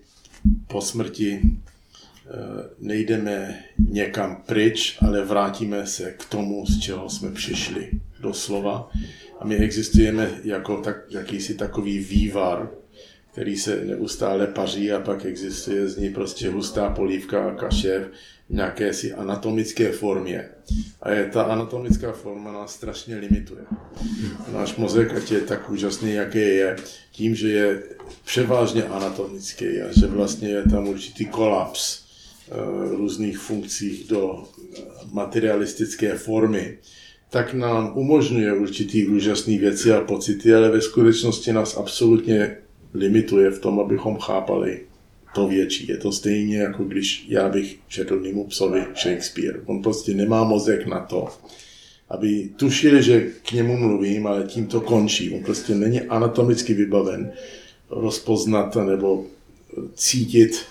po 0.66 0.80
smrti 0.80 1.40
eh, 1.42 2.30
nejdeme 2.78 3.64
někam 3.78 4.42
pryč, 4.46 4.98
ale 5.00 5.24
vrátíme 5.24 5.86
se 5.86 6.12
k 6.12 6.24
tomu, 6.24 6.66
z 6.66 6.80
čeho 6.80 7.10
jsme 7.10 7.30
přišli, 7.30 7.90
doslova. 8.20 8.90
A 9.38 9.44
my 9.44 9.56
existujeme 9.56 10.30
jako 10.44 10.76
tak, 10.80 10.96
jakýsi 11.10 11.54
takový 11.54 11.98
vývar, 11.98 12.70
který 13.32 13.56
se 13.56 13.84
neustále 13.84 14.46
paří 14.46 14.92
a 14.92 15.00
pak 15.00 15.24
existuje 15.24 15.88
z 15.88 15.96
ní 15.96 16.10
prostě 16.10 16.48
hustá 16.48 16.90
polívka 16.90 17.48
a 17.48 17.54
kaše 17.54 18.08
nějaké 18.50 18.94
si 18.94 19.12
anatomické 19.12 19.92
formě. 19.92 20.48
A 21.02 21.10
je 21.10 21.24
ta 21.24 21.42
anatomická 21.42 22.12
forma 22.12 22.52
nás 22.52 22.74
strašně 22.74 23.16
limituje. 23.16 23.62
Náš 24.52 24.76
mozek, 24.76 25.14
ať 25.14 25.30
je 25.30 25.40
tak 25.40 25.70
úžasný, 25.70 26.12
jaký 26.12 26.38
je, 26.38 26.76
tím, 27.12 27.34
že 27.34 27.48
je 27.48 27.82
převážně 28.24 28.84
anatomický 28.84 29.80
a 29.80 29.92
že 30.00 30.06
vlastně 30.06 30.48
je 30.48 30.62
tam 30.62 30.88
určitý 30.88 31.26
kolaps 31.26 32.02
eh, 32.50 32.54
různých 32.96 33.38
funkcích 33.38 34.08
do 34.08 34.44
materialistické 35.12 36.14
formy, 36.14 36.78
tak 37.30 37.54
nám 37.54 37.92
umožňuje 37.94 38.52
určitý 38.52 39.06
úžasné 39.06 39.58
věci 39.58 39.92
a 39.92 40.00
pocity, 40.00 40.54
ale 40.54 40.70
ve 40.70 40.80
skutečnosti 40.80 41.52
nás 41.52 41.76
absolutně 41.76 42.56
limituje 42.94 43.50
v 43.50 43.58
tom, 43.58 43.80
abychom 43.80 44.18
chápali 44.18 44.80
to 45.34 45.46
větší. 45.46 45.88
Je 45.88 45.96
to 45.96 46.12
stejně, 46.12 46.58
jako 46.58 46.84
když 46.84 47.26
já 47.28 47.48
bych 47.48 47.78
četl 47.88 48.20
mému 48.20 48.46
psovi 48.46 48.84
Shakespeare. 48.96 49.60
On 49.66 49.82
prostě 49.82 50.14
nemá 50.14 50.44
mozek 50.44 50.86
na 50.86 51.00
to, 51.00 51.28
aby 52.08 52.50
tušil, 52.56 53.02
že 53.02 53.20
k 53.20 53.52
němu 53.52 53.76
mluvím, 53.76 54.26
ale 54.26 54.44
tím 54.44 54.66
to 54.66 54.80
končí. 54.80 55.30
On 55.30 55.44
prostě 55.44 55.74
není 55.74 56.00
anatomicky 56.00 56.74
vybaven 56.74 57.32
rozpoznat 57.90 58.76
nebo 58.76 59.26
cítit 59.94 60.62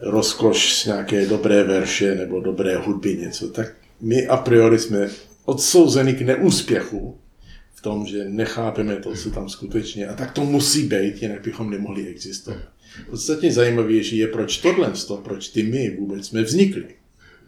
rozkoš 0.00 0.74
z 0.74 0.86
nějaké 0.86 1.26
dobré 1.26 1.64
verše 1.64 2.14
nebo 2.14 2.40
dobré 2.40 2.76
hudby 2.76 3.16
něco. 3.16 3.48
Tak 3.48 3.72
my 4.00 4.26
a 4.26 4.36
priori 4.36 4.78
jsme 4.78 5.10
odsouzeni 5.44 6.14
k 6.14 6.20
neúspěchu 6.20 7.16
tom, 7.80 8.06
že 8.06 8.24
nechápeme 8.28 8.96
to, 8.96 9.14
co 9.14 9.30
tam 9.30 9.48
skutečně. 9.48 10.08
A 10.08 10.14
tak 10.14 10.32
to 10.32 10.44
musí 10.44 10.82
být, 10.82 11.22
jinak 11.22 11.42
bychom 11.42 11.70
nemohli 11.70 12.06
existovat. 12.06 12.62
Podstatně 13.10 13.52
zajímavější 13.52 14.16
je, 14.16 14.28
proč 14.28 14.58
tohle, 14.58 14.92
proč 15.22 15.48
ty 15.48 15.62
my 15.62 15.96
vůbec 15.96 16.26
jsme 16.26 16.42
vznikli. 16.42 16.94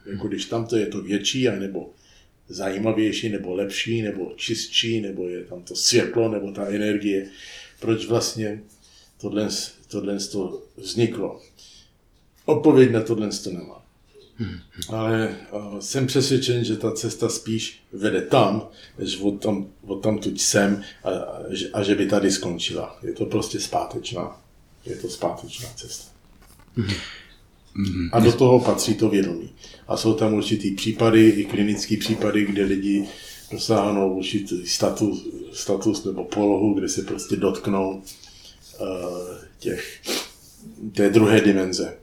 Jako 0.07 0.29
když 0.29 0.45
tamto 0.45 0.77
je 0.77 0.87
to 0.87 1.03
větší, 1.03 1.45
nebo 1.45 1.91
zajímavější, 2.49 3.29
nebo 3.29 3.55
lepší, 3.55 4.03
nebo 4.03 4.33
čistší, 4.37 5.01
nebo 5.01 5.29
je 5.29 5.45
tam 5.45 5.63
to 5.63 5.77
světlo, 5.77 6.29
nebo 6.29 6.53
ta 6.53 6.67
energie. 6.67 7.27
Proč 7.81 8.07
vlastně 8.07 8.63
tohle, 9.21 9.49
tohle 9.89 10.19
to 10.19 10.63
vzniklo. 10.77 11.41
Odpověď 12.45 12.91
na 12.91 13.03
tohle 13.03 13.29
to 13.45 13.51
nemám. 13.51 13.82
Ale 14.89 15.37
uh, 15.53 15.79
jsem 15.79 16.07
přesvědčen, 16.07 16.65
že 16.65 16.77
ta 16.77 16.93
cesta 16.93 17.29
spíš 17.29 17.83
vede 17.93 18.23
tam, 18.23 18.69
než 18.99 19.21
od 19.21 19.43
tam, 19.43 19.67
od 19.87 19.97
tam 20.03 20.19
tuď 20.19 20.41
sem 20.41 20.83
a, 21.05 21.09
a, 21.73 21.83
že- 21.83 21.95
by 21.95 22.07
tady 22.07 22.31
skončila. 22.31 22.99
Je 23.03 23.13
to 23.13 23.27
prostě 23.27 23.61
zpátečná. 23.61 24.41
Je 24.87 24.97
to 24.97 25.09
zpátečná 25.09 25.69
cesta. 25.77 26.05
A 28.13 28.21
do 28.21 28.33
toho 28.33 28.61
patří 28.61 28.95
to 28.95 29.09
vědomí. 29.09 29.51
A 29.89 29.97
jsou 29.97 30.15
tam 30.15 30.35
určitý 30.35 30.71
případy, 30.71 31.29
i 31.29 31.45
klinické 31.45 31.97
případy, 31.97 32.45
kde 32.47 32.65
lidi 32.65 33.09
dosáhnou 33.51 34.15
určitý 34.15 34.67
status, 34.67 35.29
status 35.53 36.05
nebo 36.05 36.25
polohu, 36.25 36.75
kde 36.75 36.89
se 36.89 37.03
prostě 37.03 37.37
dotknou 37.37 38.03
uh, 38.81 38.87
těch, 39.59 40.01
té 40.93 41.11
druhé 41.11 41.41
dimenze. 41.41 41.97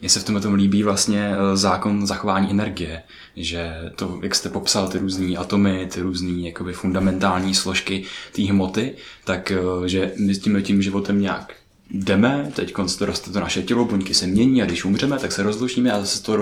Mně 0.00 0.08
se 0.10 0.20
v 0.20 0.24
tomhle 0.24 0.42
tom 0.42 0.54
líbí 0.54 0.82
vlastně 0.82 1.32
eh, 1.32 1.56
zákon 1.56 2.06
zachování 2.06 2.50
energie, 2.50 3.02
že 3.36 3.74
to, 3.96 4.18
jak 4.22 4.34
jste 4.34 4.48
popsal 4.48 4.88
ty 4.88 4.98
různé 4.98 5.36
atomy, 5.36 5.88
ty 5.92 6.00
různé 6.00 6.48
jakoby 6.48 6.72
fundamentální 6.72 7.54
složky 7.54 8.04
té 8.32 8.42
hmoty, 8.42 8.94
tak 9.24 9.50
eh, 9.50 9.88
že 9.88 10.12
my 10.18 10.34
s 10.34 10.38
tím 10.38 10.62
tím 10.62 10.82
životem 10.82 11.20
nějak 11.20 11.54
jdeme, 11.90 12.52
teď 12.54 12.74
roste 13.00 13.30
to 13.30 13.40
naše 13.40 13.62
tělo, 13.62 13.84
buňky 13.84 14.14
se 14.14 14.26
mění 14.26 14.62
a 14.62 14.66
když 14.66 14.84
umřeme, 14.84 15.18
tak 15.18 15.32
se 15.32 15.42
rozlučíme 15.42 15.92
a 15.92 16.00
zase 16.00 16.22
to 16.22 16.36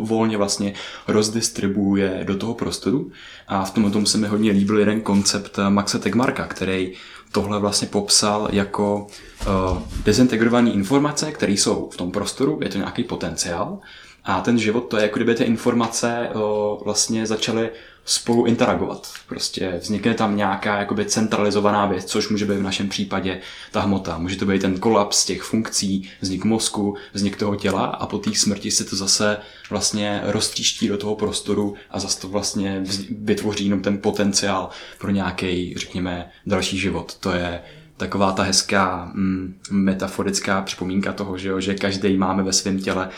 volně 0.00 0.36
vlastně 0.36 0.74
rozdistribuje 1.08 2.20
do 2.24 2.36
toho 2.36 2.54
prostoru. 2.54 3.10
A 3.48 3.64
v 3.64 3.70
tom 3.70 3.92
tom 3.92 4.06
se 4.06 4.18
mi 4.18 4.26
hodně 4.26 4.50
líbil 4.50 4.78
jeden 4.78 5.00
koncept 5.00 5.58
Maxe 5.68 5.98
Tegmarka, 5.98 6.46
který 6.46 6.92
tohle 7.32 7.58
vlastně 7.58 7.88
popsal 7.88 8.48
jako 8.52 9.06
uh, 9.46 9.78
dezintegrované 10.04 10.70
informace, 10.70 11.32
které 11.32 11.52
jsou 11.52 11.90
v 11.92 11.96
tom 11.96 12.10
prostoru, 12.10 12.58
je 12.62 12.68
to 12.68 12.78
nějaký 12.78 13.04
potenciál. 13.04 13.78
A 14.24 14.40
ten 14.40 14.58
život 14.58 14.80
to 14.80 14.96
je 14.96 15.02
jako 15.02 15.16
kdyby 15.16 15.34
ty 15.34 15.44
informace 15.44 16.28
uh, 16.34 16.40
vlastně 16.84 17.26
začaly 17.26 17.70
spolu 18.08 18.46
interagovat. 18.46 19.12
Prostě 19.26 19.78
vznikne 19.80 20.14
tam 20.14 20.36
nějaká 20.36 20.78
jakoby 20.78 21.04
centralizovaná 21.04 21.86
věc, 21.86 22.04
což 22.04 22.28
může 22.28 22.44
být 22.44 22.58
v 22.58 22.62
našem 22.62 22.88
případě 22.88 23.40
ta 23.70 23.80
hmota. 23.80 24.18
Může 24.18 24.36
to 24.36 24.46
být 24.46 24.62
ten 24.62 24.78
kolaps 24.78 25.24
těch 25.24 25.42
funkcí, 25.42 26.10
vznik 26.20 26.44
mozku, 26.44 26.96
vznik 27.12 27.36
toho 27.36 27.56
těla 27.56 27.84
a 27.84 28.06
po 28.06 28.18
té 28.18 28.34
smrti 28.34 28.70
se 28.70 28.84
to 28.84 28.96
zase 28.96 29.36
vlastně 29.70 30.20
roztříští 30.24 30.88
do 30.88 30.98
toho 30.98 31.16
prostoru 31.16 31.74
a 31.90 32.00
zase 32.00 32.20
to 32.20 32.28
vlastně 32.28 32.82
vytvoří 33.10 33.64
jenom 33.64 33.80
ten 33.80 33.98
potenciál 33.98 34.70
pro 34.98 35.10
nějaký, 35.10 35.74
řekněme, 35.76 36.30
další 36.46 36.78
život. 36.78 37.16
To 37.20 37.32
je 37.32 37.62
taková 37.98 38.32
ta 38.32 38.42
hezká 38.42 39.10
mm, 39.14 39.54
metaforická 39.70 40.62
připomínka 40.62 41.12
toho, 41.12 41.38
že, 41.38 41.48
jo, 41.48 41.60
že 41.60 41.74
každý 41.74 42.16
máme 42.16 42.42
ve 42.42 42.52
svém 42.52 42.78
těle 42.78 43.08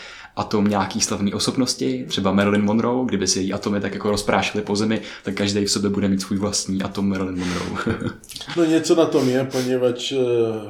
atom 0.41 0.67
nějaký 0.67 1.01
slavný 1.01 1.33
osobnosti, 1.33 2.05
třeba 2.07 2.31
Marilyn 2.31 2.61
Monroe, 2.61 3.05
kdyby 3.05 3.27
si 3.27 3.39
její 3.39 3.53
atomy 3.53 3.81
tak 3.81 3.93
jako 3.93 4.11
rozprášily 4.11 4.63
po 4.63 4.75
zemi, 4.75 5.01
tak 5.23 5.33
každý 5.33 5.65
v 5.65 5.71
sobě 5.71 5.89
bude 5.89 6.07
mít 6.07 6.21
svůj 6.21 6.37
vlastní 6.37 6.81
atom 6.81 7.09
Marilyn 7.09 7.39
Monroe. 7.39 7.95
no 8.57 8.65
něco 8.65 8.95
na 8.95 9.05
tom 9.05 9.29
je, 9.29 9.43
poněvadž 9.43 10.11
eh, 10.11 10.17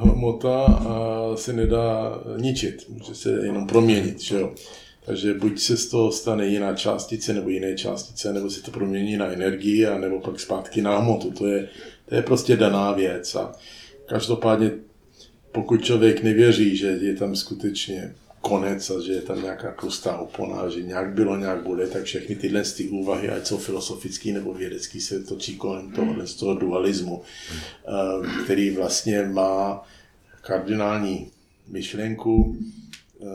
hmota 0.00 0.82
se 1.34 1.52
nedá 1.52 2.18
ničit, 2.36 2.86
může 2.88 3.14
se 3.14 3.30
jenom 3.30 3.66
proměnit, 3.66 4.20
že 4.20 4.40
jo. 4.40 4.52
Takže 5.06 5.34
buď 5.34 5.60
se 5.60 5.76
z 5.76 5.86
toho 5.86 6.12
stane 6.12 6.46
jiná 6.46 6.74
částice 6.74 7.32
nebo 7.32 7.48
jiné 7.48 7.74
částice, 7.74 8.32
nebo 8.32 8.50
se 8.50 8.62
to 8.62 8.70
promění 8.70 9.16
na 9.16 9.26
energii, 9.26 9.86
a 9.86 9.98
nebo 9.98 10.20
pak 10.20 10.40
zpátky 10.40 10.82
na 10.82 10.98
hmotu. 10.98 11.30
To 11.30 11.46
je, 11.46 11.68
to 12.08 12.14
je 12.14 12.22
prostě 12.22 12.56
daná 12.56 12.92
věc. 12.92 13.34
A 13.34 13.52
každopádně, 14.06 14.70
pokud 15.52 15.84
člověk 15.84 16.22
nevěří, 16.22 16.76
že 16.76 16.86
je 16.86 17.16
tam 17.16 17.36
skutečně 17.36 18.14
konec 18.42 18.90
a 18.90 19.00
že 19.00 19.12
je 19.12 19.22
tam 19.22 19.42
nějaká 19.42 19.72
tlustá 19.72 20.16
opona, 20.16 20.68
že 20.68 20.82
nějak 20.82 21.14
bylo, 21.14 21.36
nějak 21.36 21.62
bude, 21.62 21.86
tak 21.86 22.04
všechny 22.04 22.36
tyhle 22.36 22.62
ty 22.62 22.88
úvahy, 22.88 23.28
ať 23.28 23.46
jsou 23.46 23.58
filozofický 23.58 24.32
nebo 24.32 24.54
vědecký, 24.54 25.00
se 25.00 25.22
točí 25.22 25.56
kolem 25.56 25.92
tohohle 25.92 26.26
z 26.26 26.34
toho 26.34 26.54
dualismu, 26.54 27.22
eh, 27.22 28.42
který 28.44 28.70
vlastně 28.70 29.22
má 29.22 29.82
kardinální 30.40 31.30
myšlenku, 31.68 32.56
eh, 33.20 33.26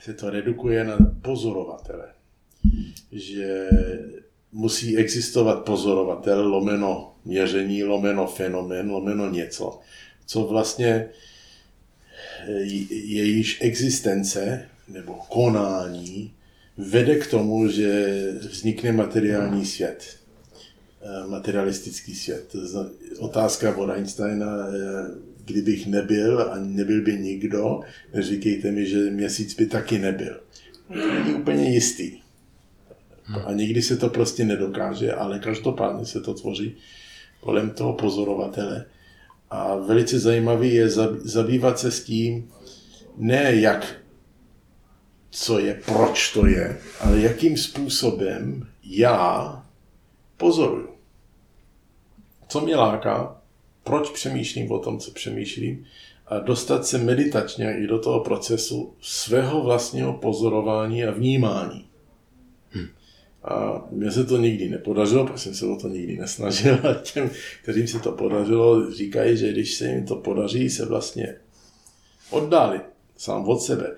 se 0.00 0.14
to 0.14 0.30
redukuje 0.30 0.84
na 0.84 0.96
pozorovatele. 1.22 2.08
Že 3.12 3.68
musí 4.52 4.96
existovat 4.96 5.64
pozorovatel, 5.64 6.48
lomeno 6.48 7.14
měření, 7.24 7.84
lomeno 7.84 8.26
fenomén, 8.26 8.90
lomeno 8.90 9.30
něco, 9.30 9.80
co 10.26 10.46
vlastně 10.46 11.08
jejíž 12.90 13.58
existence 13.60 14.68
nebo 14.88 15.14
konání 15.14 16.32
vede 16.76 17.16
k 17.16 17.26
tomu, 17.26 17.68
že 17.68 18.16
vznikne 18.38 18.92
materiální 18.92 19.66
svět, 19.66 20.16
eh, 21.02 21.28
materialistický 21.28 22.14
svět. 22.14 22.56
Otázka 23.18 23.76
od 23.76 23.90
Einsteina, 23.90 24.46
eh, 24.46 25.32
kdybych 25.44 25.86
nebyl 25.86 26.40
a 26.40 26.58
nebyl 26.58 27.02
by 27.02 27.18
nikdo, 27.18 27.80
neříkejte 28.14 28.70
mi, 28.70 28.86
že 28.86 29.10
měsíc 29.10 29.54
by 29.54 29.66
taky 29.66 29.98
nebyl. 29.98 30.40
Není 30.90 31.34
úplně 31.34 31.70
jistý. 31.70 32.22
A 33.44 33.52
nikdy 33.52 33.82
se 33.82 33.96
to 33.96 34.08
prostě 34.08 34.44
nedokáže, 34.44 35.12
ale 35.12 35.38
každopádně 35.38 36.06
se 36.06 36.20
to 36.20 36.34
tvoří 36.34 36.76
kolem 37.40 37.70
toho 37.70 37.92
pozorovatele. 37.92 38.84
A 39.54 39.76
velice 39.76 40.18
zajímavý 40.18 40.74
je 40.74 40.88
zabývat 41.18 41.78
se 41.78 41.90
s 41.90 42.04
tím, 42.04 42.50
ne 43.16 43.54
jak, 43.54 43.96
co 45.30 45.58
je, 45.58 45.82
proč 45.86 46.32
to 46.32 46.46
je, 46.46 46.78
ale 47.00 47.20
jakým 47.20 47.56
způsobem 47.56 48.68
já 48.84 49.66
pozoruju. 50.36 50.88
Co 52.48 52.60
mě 52.60 52.76
láká, 52.76 53.42
proč 53.84 54.10
přemýšlím 54.10 54.72
o 54.72 54.78
tom, 54.78 54.98
co 54.98 55.10
přemýšlím, 55.10 55.84
a 56.26 56.38
dostat 56.38 56.86
se 56.86 56.98
meditačně 56.98 57.76
i 57.78 57.86
do 57.86 57.98
toho 57.98 58.20
procesu 58.20 58.94
svého 59.00 59.62
vlastního 59.62 60.12
pozorování 60.12 61.04
a 61.04 61.10
vnímání. 61.10 61.91
A 63.44 63.84
mně 63.90 64.10
se 64.10 64.24
to 64.24 64.36
nikdy 64.36 64.68
nepodařilo, 64.68 65.26
protože 65.26 65.38
jsem 65.38 65.54
se 65.54 65.66
o 65.66 65.76
to 65.76 65.88
nikdy 65.88 66.16
nesnažil 66.16 66.74
a 66.74 66.94
těm, 66.94 67.30
kterým 67.62 67.88
se 67.88 67.98
to 67.98 68.12
podařilo, 68.12 68.92
říkají, 68.92 69.36
že 69.36 69.52
když 69.52 69.74
se 69.74 69.88
jim 69.88 70.06
to 70.06 70.16
podaří 70.16 70.70
se 70.70 70.86
vlastně 70.86 71.36
oddálit 72.30 72.82
sám 73.16 73.48
od 73.48 73.62
sebe, 73.62 73.96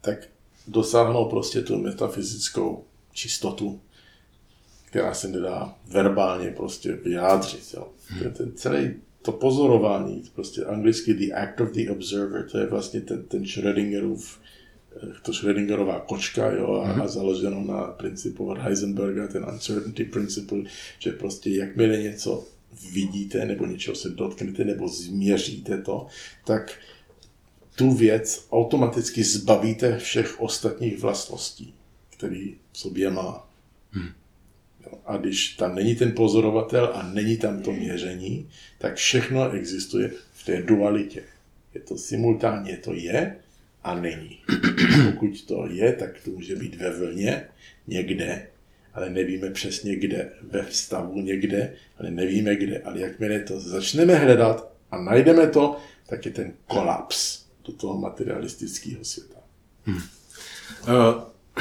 tak 0.00 0.28
dosáhnou 0.66 1.24
prostě 1.24 1.62
tu 1.62 1.78
metafyzickou 1.78 2.84
čistotu, 3.12 3.80
která 4.84 5.14
se 5.14 5.28
nedá 5.28 5.74
verbálně 5.86 6.50
prostě 6.50 6.92
vyjádřit. 6.92 7.74
Jo. 7.74 7.88
Hmm. 8.08 8.32
Ten 8.32 8.52
celý 8.54 8.94
to 9.22 9.32
pozorování, 9.32 10.22
prostě 10.34 10.64
anglicky 10.64 11.14
the 11.14 11.34
act 11.34 11.60
of 11.60 11.70
the 11.70 11.90
observer, 11.90 12.48
to 12.50 12.58
je 12.58 12.66
vlastně 12.66 13.00
ten, 13.00 13.22
ten 13.22 13.44
Schrödingerův 13.44 14.38
to 15.22 15.32
Schrödingerová 15.32 16.00
kočka, 16.00 16.50
jo, 16.50 16.74
a, 16.74 16.88
mm-hmm. 16.88 17.02
a 17.02 17.08
založeno 17.08 17.64
na 17.64 17.82
principu 17.82 18.46
od 18.46 18.58
Heisenberga, 18.58 19.28
ten 19.28 19.44
uncertainty 19.52 20.04
principle, 20.04 20.62
že 20.98 21.12
prostě 21.12 21.50
jakmile 21.50 21.96
něco 21.96 22.44
vidíte, 22.92 23.44
nebo 23.44 23.66
něčeho 23.66 23.96
se 23.96 24.08
dotknete, 24.08 24.64
nebo 24.64 24.88
změříte 24.88 25.82
to, 25.82 26.06
tak 26.44 26.78
tu 27.76 27.92
věc 27.92 28.46
automaticky 28.50 29.24
zbavíte 29.24 29.98
všech 29.98 30.40
ostatních 30.40 30.98
vlastností, 30.98 31.74
který 32.10 32.56
v 32.72 32.78
sobě 32.78 33.10
má. 33.10 33.48
Hmm. 33.90 34.08
A 35.06 35.16
když 35.16 35.48
tam 35.56 35.74
není 35.74 35.94
ten 35.94 36.12
pozorovatel 36.12 36.90
a 36.94 37.02
není 37.02 37.36
tam 37.36 37.62
to 37.62 37.72
měření, 37.72 38.48
tak 38.78 38.96
všechno 38.96 39.50
existuje 39.50 40.10
v 40.32 40.44
té 40.44 40.62
dualitě. 40.62 41.22
Je 41.74 41.80
to 41.80 41.98
simultánně, 41.98 42.76
to 42.76 42.94
je, 42.94 43.36
a 43.86 43.94
není. 43.94 44.38
Pokud 45.04 45.42
to 45.42 45.66
je, 45.70 45.92
tak 45.92 46.10
to 46.24 46.30
může 46.30 46.56
být 46.56 46.74
ve 46.74 46.90
vlně 46.98 47.48
někde, 47.86 48.46
ale 48.94 49.10
nevíme 49.10 49.50
přesně 49.50 49.96
kde. 49.96 50.30
Ve 50.42 50.62
vztahu 50.62 51.20
někde, 51.20 51.72
ale 51.98 52.10
nevíme 52.10 52.56
kde. 52.56 52.78
Ale 52.78 53.00
jakmile 53.00 53.40
to 53.40 53.60
začneme 53.60 54.14
hledat 54.14 54.72
a 54.90 54.98
najdeme 54.98 55.46
to, 55.46 55.76
tak 56.06 56.26
je 56.26 56.32
ten 56.32 56.52
kolaps 56.66 57.46
do 57.64 57.72
toho 57.72 57.98
materialistického 57.98 59.04
světa. 59.04 59.40
Hmm. 59.84 59.96
Uh, 59.96 60.02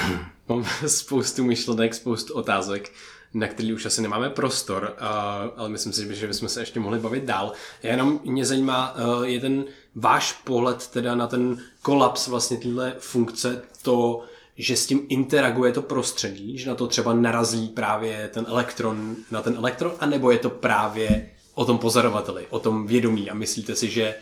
mám 0.47 0.65
spoustu 0.88 1.43
myšlenek, 1.43 1.93
spoustu 1.93 2.34
otázek 2.34 2.91
na 3.34 3.47
který 3.47 3.73
už 3.73 3.86
asi 3.86 4.01
nemáme 4.01 4.30
prostor, 4.30 4.95
uh, 5.01 5.07
ale 5.55 5.69
myslím 5.69 5.93
si, 5.93 6.15
že 6.15 6.28
bychom 6.28 6.49
se 6.49 6.61
ještě 6.61 6.80
mohli 6.80 6.99
bavit 6.99 7.23
dál. 7.23 7.53
Já 7.84 7.91
jenom 7.91 8.19
mě 8.23 8.45
zajímá, 8.45 8.95
uh, 8.95 9.23
je 9.23 9.39
ten 9.39 9.65
váš 9.95 10.33
pohled 10.33 10.87
teda 10.87 11.15
na 11.15 11.27
ten 11.27 11.57
kolaps 11.81 12.27
vlastně 12.27 12.57
téhle 12.57 12.95
funkce, 12.99 13.61
to, 13.81 14.23
že 14.57 14.75
s 14.75 14.85
tím 14.85 15.05
interaguje 15.09 15.71
to 15.71 15.81
prostředí, 15.81 16.57
že 16.57 16.69
na 16.69 16.75
to 16.75 16.87
třeba 16.87 17.13
narazí 17.13 17.67
právě 17.67 18.29
ten 18.33 18.45
elektron 18.47 19.15
na 19.31 19.41
ten 19.41 19.55
elektron, 19.55 19.93
anebo 19.99 20.31
je 20.31 20.37
to 20.37 20.49
právě 20.49 21.29
o 21.53 21.65
tom 21.65 21.77
pozorovateli, 21.77 22.47
o 22.49 22.59
tom 22.59 22.87
vědomí? 22.87 23.29
A 23.29 23.33
myslíte 23.33 23.75
si, 23.75 23.89
že 23.89 24.15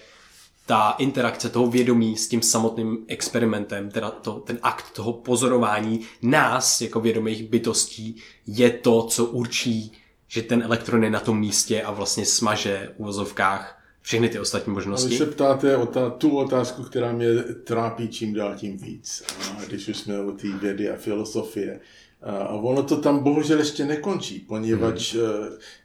ta 0.65 0.95
interakce 0.97 1.49
toho 1.49 1.67
vědomí 1.67 2.17
s 2.17 2.27
tím 2.27 2.41
samotným 2.41 3.05
experimentem, 3.07 3.91
teda 3.91 4.11
to, 4.11 4.33
ten 4.33 4.59
akt 4.61 4.91
toho 4.91 5.13
pozorování 5.13 6.01
nás 6.21 6.81
jako 6.81 6.99
vědomých 6.99 7.43
bytostí 7.43 8.21
je 8.47 8.69
to, 8.69 9.03
co 9.03 9.25
určí, 9.25 9.91
že 10.27 10.41
ten 10.41 10.63
elektron 10.63 11.03
je 11.03 11.09
na 11.09 11.19
tom 11.19 11.39
místě 11.39 11.83
a 11.83 11.91
vlastně 11.91 12.25
smaže 12.25 12.93
v 12.95 12.99
uvozovkách 12.99 13.82
všechny 14.03 14.29
ty 14.29 14.39
ostatní 14.39 14.71
A 14.71 14.73
vy 14.73 14.75
možnosti. 14.75 15.17
se 15.17 15.25
ptáte 15.25 15.77
o 15.77 15.85
ta, 15.85 16.09
tu 16.09 16.37
otázku, 16.37 16.83
která 16.83 17.11
mě 17.11 17.27
trápí 17.43 18.07
čím 18.07 18.33
dál 18.33 18.55
tím 18.55 18.77
víc. 18.77 19.23
A 19.57 19.65
když 19.65 19.87
už 19.87 19.97
jsme 19.97 20.21
u 20.21 20.31
té 20.31 20.47
vědy 20.47 20.89
a 20.89 20.95
filosofie. 20.95 21.79
A 22.21 22.49
ono 22.49 22.83
to 22.83 23.01
tam 23.01 23.19
bohužel 23.19 23.59
ještě 23.59 23.85
nekončí, 23.85 24.39
poněvadž 24.39 25.15
hmm. 25.15 25.23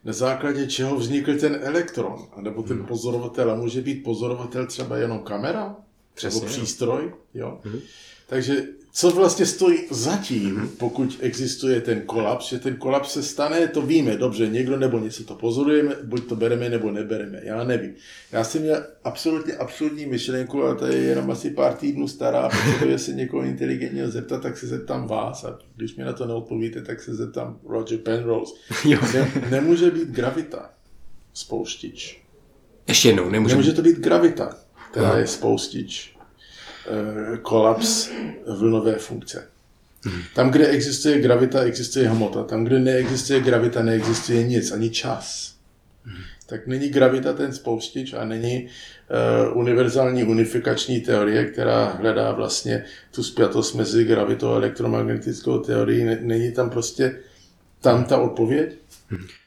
na 0.05 0.12
základě 0.12 0.66
čeho 0.66 0.97
vznikl 0.97 1.39
ten 1.39 1.59
elektron, 1.62 2.27
anebo 2.33 2.62
ten 2.62 2.87
pozorovatel. 2.87 3.51
A 3.51 3.55
může 3.55 3.81
být 3.81 4.03
pozorovatel 4.05 4.66
třeba 4.66 4.97
jenom 4.97 5.19
kamera, 5.19 5.77
Přesně, 6.14 6.41
nebo 6.41 6.53
jo. 6.53 6.57
přístroj. 6.57 7.14
Jo? 7.35 7.61
Takže 8.29 8.62
co 8.93 9.11
vlastně 9.11 9.47
stojí 9.47 9.79
zatím, 9.91 10.70
pokud 10.79 11.18
existuje 11.20 11.81
ten 11.81 12.01
kolaps, 12.01 12.49
že 12.49 12.59
ten 12.59 12.76
kolaps 12.76 13.12
se 13.12 13.22
stane, 13.22 13.68
to 13.68 13.83
víme, 13.83 14.16
dobře, 14.16 14.49
někdo 14.49 14.76
nebo 14.76 14.99
něco 14.99 15.24
to 15.24 15.35
pozorujeme, 15.35 15.97
buď 16.03 16.29
to 16.29 16.37
bereme 16.37 16.68
nebo 16.68 16.91
nebereme, 16.91 17.41
já 17.43 17.64
nevím. 17.64 17.95
Já 18.33 18.45
jsem 18.45 18.62
měl 18.62 18.85
absolutně 19.05 19.53
absurdní 19.53 20.07
myšlenku, 20.07 20.64
a 20.64 20.74
to 20.74 20.87
je 20.87 20.97
jenom 20.97 21.31
asi 21.31 21.51
pár 21.51 21.74
týdnů 21.74 22.09
stará, 22.09 22.49
potřebuje 22.49 22.99
se 22.99 23.12
někoho 23.12 23.43
inteligentního 23.43 24.11
zeptat, 24.11 24.43
tak 24.43 24.59
se 24.59 24.66
zeptám 24.66 25.07
vás 25.07 25.45
a 25.45 25.59
když 25.76 25.97
mi 25.97 26.05
na 26.05 26.12
to 26.12 26.26
neodpovíte, 26.26 26.83
tak 26.83 27.03
se 27.03 27.14
zeptám 27.14 27.59
Roger 27.68 27.99
Penrose. 27.99 28.55
Jo. 28.85 28.99
Ne, 29.14 29.33
nemůže 29.51 29.91
být 29.91 30.09
gravita 30.09 30.70
spouštič. 31.35 32.22
Ještě 32.89 33.09
jednou, 33.09 33.31
nemůžeme. 33.31 33.61
Nemůže 33.61 33.76
to 33.76 33.83
být 33.83 33.99
gravita, 33.99 34.57
která 34.91 35.18
je 35.18 35.26
spoustič 35.26 36.18
kolaps 37.43 38.11
vlnové 38.47 38.95
funkce. 38.95 39.49
Tam, 40.34 40.51
kde 40.51 40.66
existuje 40.66 41.20
gravita, 41.20 41.61
existuje 41.62 42.09
hmota. 42.09 42.45
Tam, 42.45 42.64
kde 42.64 42.78
neexistuje 42.78 43.41
gravita, 43.41 43.82
neexistuje 43.82 44.43
nic, 44.43 44.72
ani 44.72 44.91
čas. 44.91 45.55
Tak 46.47 46.66
není 46.66 46.89
gravita 46.89 47.32
ten 47.32 47.53
spoustič 47.53 48.12
a 48.12 48.24
není 48.24 48.68
uh, 49.51 49.59
univerzální 49.59 50.24
unifikační 50.24 51.01
teorie, 51.01 51.45
která 51.45 51.84
hledá 51.84 52.32
vlastně 52.32 52.84
tu 53.14 53.22
spjatost 53.22 53.74
mezi 53.74 54.05
gravitou 54.05 54.53
a 54.53 54.57
elektromagnetickou 54.57 55.59
teorií. 55.59 56.05
Ne- 56.05 56.18
Není 56.22 56.53
tam 56.53 56.70
prostě 56.70 57.18
tam 57.80 58.05
ta 58.05 58.18
odpověď? 58.18 58.74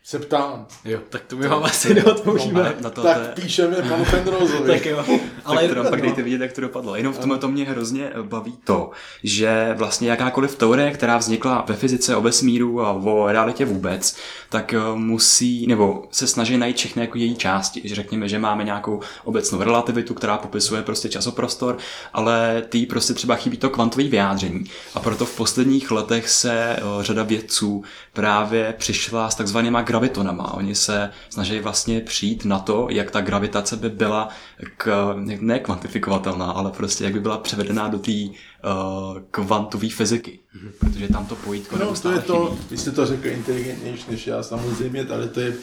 Se 0.04 0.20
ptám. 0.20 0.66
Jo, 0.86 1.00
tak 1.10 1.22
to 1.28 1.36
my 1.36 1.48
vám 1.48 1.64
asi 1.64 1.94
neodpovíme. 1.94 2.64
Na, 2.64 2.74
na 2.82 2.90
to, 2.90 3.02
Tak 3.04 3.34
píšeme 3.34 3.76
panu 3.76 4.06
Penroseovi. 4.06 4.72
Tak 4.74 4.86
jo. 4.86 5.06
Ale 5.46 5.68
tak 5.68 5.78
to 5.78 5.90
pak 5.90 6.02
dejte 6.02 6.24
vidět, 6.24 6.42
jak 6.42 6.54
to 6.54 6.62
dopadlo. 6.62 6.96
Jenom 6.96 7.14
v 7.14 7.18
tomhle 7.18 7.38
to 7.38 7.48
mě 7.48 7.66
hrozně 7.66 8.12
baví 8.22 8.58
to, 8.64 8.92
že 9.24 9.74
vlastně 9.78 10.10
jakákoliv 10.10 10.56
teorie, 10.56 10.92
která 10.92 11.18
vznikla 11.18 11.66
ve 11.68 11.76
fyzice 11.76 12.16
o 12.16 12.22
vesmíru 12.22 12.82
a 12.82 12.92
o 12.92 13.28
realitě 13.28 13.66
vůbec, 13.66 14.16
tak 14.50 14.74
eh, 14.74 14.80
musí, 14.96 15.68
nebo 15.68 16.04
se 16.12 16.28
snaží 16.28 16.58
najít 16.58 16.78
všechny 16.78 17.02
jako 17.02 17.18
její 17.18 17.36
části. 17.36 17.82
Že 17.84 17.96
řekněme, 17.96 18.28
že 18.28 18.40
máme 18.40 18.64
nějakou 18.64 19.00
obecnou 19.24 19.60
relativitu, 19.64 20.14
která 20.14 20.38
popisuje 20.38 20.82
prostě 20.82 21.10
časoprostor, 21.10 21.78
ale 22.14 22.64
ty 22.70 22.86
prostě 22.86 23.14
třeba 23.14 23.36
chybí 23.36 23.58
to 23.58 23.70
kvantové 23.70 24.04
vyjádření. 24.08 24.64
A 24.96 25.00
proto 25.00 25.26
v 25.26 25.36
posledních 25.36 25.92
letech 25.92 26.30
se 26.30 26.54
eh, 26.54 26.82
řada 27.02 27.24
vědců 27.24 27.84
právě 28.14 28.74
přišla 28.78 29.30
s 29.30 29.36
takzvanýma 29.36 29.84
gravitonama. 30.02 30.54
Oni 30.54 30.76
se 30.76 31.10
snaží 31.30 31.60
vlastně 31.60 32.02
přijít 32.02 32.46
na 32.46 32.60
to, 32.60 32.88
jak 32.90 33.12
ta 33.12 33.22
gravitace 33.22 33.76
by 33.76 33.90
byla 33.90 34.30
k, 34.78 35.14
ne 35.40 35.60
kvantifikovatelná, 35.60 36.52
ale 36.52 36.72
prostě 36.72 37.04
jak 37.04 37.14
by 37.14 37.20
byla 37.20 37.38
převedená 37.38 37.88
do 37.88 38.00
té 38.00 38.12
uh, 38.12 39.22
kvantové 39.32 39.90
fyziky. 39.90 40.40
Protože 40.80 41.08
tam 41.08 41.26
to 41.26 41.36
pojítko 41.36 41.78
No, 41.78 41.94
to 42.02 42.12
je 42.12 42.20
to, 42.20 42.46
chybí. 42.46 42.68
vy 42.70 42.78
jste 42.78 42.92
to 42.92 43.06
řekl 43.06 43.28
inteligentnější 43.28 44.06
než 44.12 44.28
já 44.28 44.44
samozřejmě, 44.44 45.08
ale 45.14 45.28
to 45.28 45.40
je, 45.40 45.54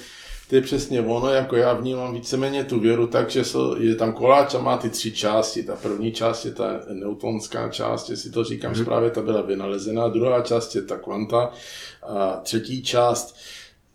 to 0.48 0.54
je 0.54 0.60
přesně 0.62 1.00
ono, 1.00 1.30
jako 1.30 1.56
já 1.56 1.72
vnímám 1.72 2.14
víceméně 2.14 2.64
tu 2.64 2.80
věru 2.80 3.06
tak, 3.06 3.30
že 3.30 3.42
je 3.78 3.94
tam 3.94 4.12
koláč 4.12 4.54
a 4.54 4.58
má 4.58 4.76
ty 4.76 4.90
tři 4.90 5.12
části. 5.12 5.62
Ta 5.62 5.76
první 5.76 6.12
část 6.12 6.44
je 6.44 6.52
ta 6.52 6.80
neutonská 6.92 7.68
část, 7.68 8.10
jestli 8.10 8.30
to 8.30 8.44
říkám 8.44 8.72
mm-hmm. 8.72 8.82
správně, 8.82 9.10
ta 9.10 9.22
byla 9.22 9.42
vynalezená, 9.42 10.08
druhá 10.08 10.40
část 10.40 10.74
je 10.74 10.82
ta 10.82 10.96
kvanta 10.96 11.50
a 12.02 12.40
třetí 12.42 12.82
část 12.82 13.36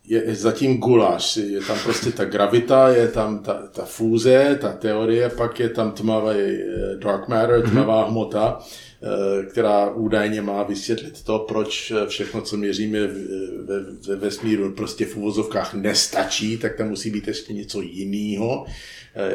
je 0.07 0.35
zatím 0.35 0.77
guláš, 0.77 1.37
je 1.37 1.61
tam 1.61 1.79
prostě 1.83 2.11
ta 2.11 2.25
gravita, 2.25 2.89
je 2.89 3.07
tam 3.07 3.39
ta, 3.39 3.67
ta 3.71 3.85
fúze, 3.85 4.57
ta 4.61 4.71
teorie, 4.71 5.29
pak 5.29 5.59
je 5.59 5.69
tam 5.69 5.91
tmavý 5.91 6.39
eh, 6.39 6.95
dark 6.95 7.27
matter, 7.27 7.69
tmavá 7.69 8.05
hmota, 8.05 8.59
eh, 8.59 9.45
která 9.45 9.89
údajně 9.89 10.41
má 10.41 10.63
vysvětlit 10.63 11.23
to, 11.23 11.39
proč 11.39 11.91
eh, 11.91 12.07
všechno, 12.07 12.41
co 12.41 12.57
měříme 12.57 12.99
ve, 13.07 13.79
ve 14.07 14.15
vesmíru, 14.15 14.71
prostě 14.71 15.05
v 15.05 15.17
uvozovkách 15.17 15.73
nestačí, 15.73 16.57
tak 16.57 16.75
tam 16.77 16.89
musí 16.89 17.09
být 17.09 17.27
ještě 17.27 17.53
něco 17.53 17.81
jiného, 17.81 18.65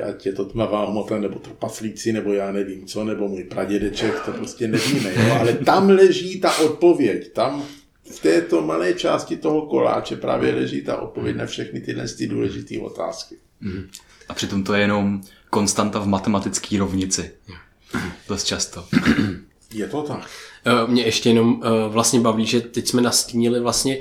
ať 0.08 0.26
je 0.26 0.32
to 0.32 0.44
tmavá 0.44 0.86
hmota, 0.86 1.18
nebo 1.18 1.38
trpaslíci, 1.38 2.12
nebo 2.12 2.32
já 2.32 2.52
nevím 2.52 2.86
co, 2.86 3.04
nebo 3.04 3.28
můj 3.28 3.44
pradědeček, 3.44 4.20
to 4.24 4.32
prostě 4.32 4.68
nevíme, 4.68 5.12
jo? 5.14 5.34
ale 5.40 5.52
tam 5.52 5.90
leží 5.90 6.40
ta 6.40 6.58
odpověď, 6.58 7.32
tam 7.32 7.64
v 8.10 8.20
této 8.20 8.62
malé 8.62 8.94
části 8.94 9.36
toho 9.36 9.62
koláče 9.66 10.16
právě 10.16 10.54
leží 10.54 10.82
ta 10.82 10.96
odpověď 10.96 11.36
na 11.36 11.46
všechny 11.46 11.80
tyhle 11.80 12.08
ty 12.08 12.26
důležité 12.26 12.78
otázky. 12.78 13.36
A 14.28 14.34
přitom 14.34 14.64
to 14.64 14.74
je 14.74 14.80
jenom 14.80 15.20
konstanta 15.50 15.98
v 15.98 16.06
matematické 16.06 16.78
rovnici. 16.78 17.30
Dost 18.28 18.44
často. 18.44 18.86
Je 19.72 19.86
to 19.88 20.02
tak. 20.02 20.30
Eh, 20.66 20.86
Mě 20.90 21.02
ještě 21.04 21.28
jenom 21.28 21.62
eh, 21.64 21.68
vlastně 21.88 22.20
baví, 22.20 22.46
že 22.46 22.60
teď 22.60 22.88
jsme 22.88 23.02
nastínili 23.02 23.60
vlastně 23.60 23.98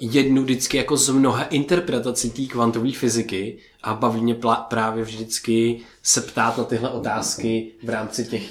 jednu 0.00 0.42
vždycky 0.42 0.76
jako 0.76 0.96
z 0.96 1.08
mnoha 1.08 1.44
interpretací 1.44 2.30
té 2.30 2.42
kvantové 2.42 2.92
fyziky 2.92 3.58
a 3.82 3.94
baví 3.94 4.20
mě 4.20 4.34
plá- 4.34 4.62
právě 4.62 5.04
vždycky 5.04 5.80
se 6.02 6.20
ptát 6.20 6.58
na 6.58 6.64
tyhle 6.64 6.90
otázky 6.90 7.72
v 7.84 7.88
rámci 7.88 8.24
těch. 8.24 8.42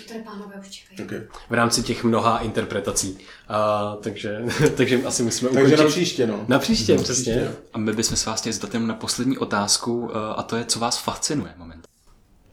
Okay. 1.04 1.22
v 1.50 1.54
rámci 1.54 1.84
těch 1.84 2.04
mnoha 2.04 2.40
interpretací. 2.40 3.18
A, 3.48 3.96
takže, 4.02 4.46
takže 4.76 5.04
asi 5.04 5.24
musíme 5.24 5.52
Takže 5.52 5.66
ukončit. 5.76 5.84
na 5.84 5.90
příště, 5.90 6.28
no. 6.28 6.46
Na 6.48 6.60
příště, 6.60 6.98
přesně. 6.98 7.52
A 7.74 7.78
my 7.78 7.94
bychom 7.94 8.18
se 8.18 8.30
vás 8.30 8.40
chtěli 8.42 8.86
na 8.86 8.94
poslední 8.94 9.38
otázku, 9.38 10.00
uh, 10.00 10.10
a 10.36 10.44
to 10.44 10.56
je, 10.56 10.66
co 10.66 10.80
vás 10.80 10.98
fascinuje 10.98 11.54
moment. 11.58 11.88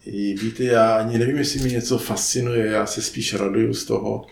I 0.04 0.34
Víte, 0.34 0.64
já 0.64 0.94
ani 0.96 1.18
nevím, 1.18 1.36
jestli 1.36 1.60
mi 1.60 1.70
něco 1.70 1.98
fascinuje, 1.98 2.66
já 2.66 2.86
se 2.86 3.02
spíš 3.02 3.34
raduju 3.34 3.74
z 3.74 3.84
toho, 3.84 4.26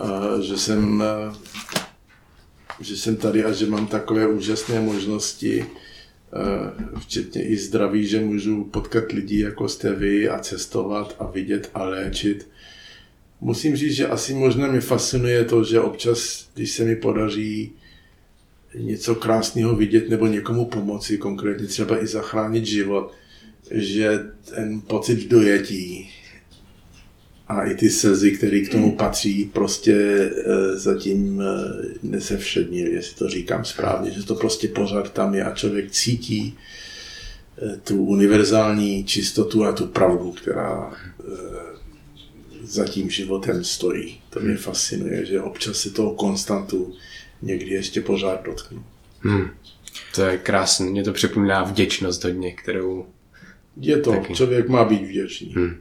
eh, 0.00 0.42
že 0.42 0.58
jsem, 0.58 1.02
eh, 1.02 1.34
že 2.80 2.96
jsem 2.96 3.16
tady 3.16 3.44
a 3.44 3.52
že 3.52 3.66
mám 3.66 3.86
takové 3.86 4.26
úžasné 4.26 4.80
možnosti, 4.80 5.64
eh, 5.64 6.98
včetně 7.00 7.42
i 7.42 7.56
zdraví, 7.56 8.06
že 8.06 8.20
můžu 8.20 8.64
potkat 8.64 9.12
lidi, 9.12 9.40
jako 9.40 9.68
jste 9.68 9.94
vy, 9.94 10.28
a 10.28 10.38
cestovat 10.38 11.16
a 11.18 11.26
vidět 11.26 11.70
a 11.74 11.84
léčit. 11.84 12.48
Musím 13.40 13.76
říct, 13.76 13.94
že 13.94 14.08
asi 14.08 14.34
možná 14.34 14.66
mě 14.66 14.80
fascinuje 14.80 15.44
to, 15.44 15.64
že 15.64 15.80
občas, 15.80 16.48
když 16.54 16.70
se 16.70 16.84
mi 16.84 16.96
podaří 16.96 17.72
něco 18.74 19.14
krásného 19.14 19.76
vidět 19.76 20.10
nebo 20.10 20.26
někomu 20.26 20.64
pomoci, 20.64 21.18
konkrétně 21.18 21.66
třeba 21.66 22.02
i 22.02 22.06
zachránit 22.06 22.66
život, 22.66 23.12
že 23.70 24.18
ten 24.54 24.80
pocit 24.80 25.28
dojetí 25.28 26.10
a 27.50 27.64
i 27.64 27.74
ty 27.74 27.90
slzy, 27.90 28.32
které 28.32 28.60
k 28.60 28.70
tomu 28.70 28.96
patří, 28.96 29.44
prostě 29.44 29.94
e, 29.94 30.76
zatím 30.78 31.40
e, 31.40 31.44
nesevšednil, 32.02 32.86
jestli 32.86 33.16
to 33.16 33.28
říkám 33.28 33.64
správně, 33.64 34.10
že 34.10 34.26
to 34.26 34.34
prostě 34.34 34.68
pořád 34.68 35.12
tam 35.12 35.34
je 35.34 35.44
a 35.44 35.54
člověk 35.54 35.90
cítí 35.90 36.58
e, 37.62 37.76
tu 37.76 38.04
univerzální 38.04 39.04
čistotu 39.04 39.64
a 39.64 39.72
tu 39.72 39.86
pravdu, 39.86 40.32
která 40.32 40.92
za 42.62 42.84
tím 42.84 43.10
životem 43.10 43.64
stojí. 43.64 44.20
To 44.30 44.40
mě 44.40 44.56
fascinuje, 44.56 45.26
že 45.26 45.42
občas 45.42 45.76
se 45.76 45.90
toho 45.90 46.14
konstantu 46.14 46.94
někdy 47.42 47.70
ještě 47.70 48.00
pořád 48.00 48.44
dotknu. 48.44 48.84
Hmm. 49.20 49.48
To 50.14 50.22
je 50.22 50.38
krásné, 50.38 50.86
mě 50.86 51.04
to 51.04 51.12
připomíná 51.12 51.64
vděčnost 51.64 52.24
hodně, 52.24 52.52
kterou... 52.52 53.06
Je 53.76 54.00
to, 54.00 54.10
Taky. 54.10 54.34
člověk 54.34 54.68
má 54.68 54.84
být 54.84 55.02
vděčný. 55.02 55.52
Hmm. 55.56 55.76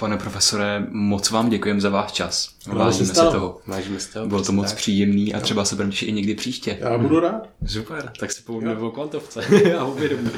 Pane 0.00 0.16
profesore, 0.16 0.86
moc 0.90 1.30
vám 1.30 1.48
děkujeme 1.48 1.80
za 1.80 1.88
váš 1.88 2.12
čas. 2.12 2.48
No, 2.68 2.74
Vážíme 2.74 3.06
se 3.06 3.14
si 3.14 3.20
toho. 3.20 3.60
Vážíme 3.66 4.00
si 4.00 4.12
toho. 4.12 4.26
Bylo 4.26 4.42
to 4.42 4.52
moc 4.52 4.66
tak. 4.66 4.76
příjemný 4.76 5.34
a 5.34 5.40
třeba 5.40 5.64
se 5.64 5.74
budeme 5.74 5.90
těšit 5.90 6.08
i 6.08 6.12
někdy 6.12 6.34
příště. 6.34 6.78
Já 6.80 6.98
budu 6.98 7.20
rád. 7.20 7.48
Super, 7.66 8.12
tak 8.20 8.32
se 8.32 8.42
pobavíme 8.42 8.74
o 8.76 8.90
kvantovce 8.90 9.40
a 9.78 9.84
o 9.84 9.94
vědomí. 9.94 10.30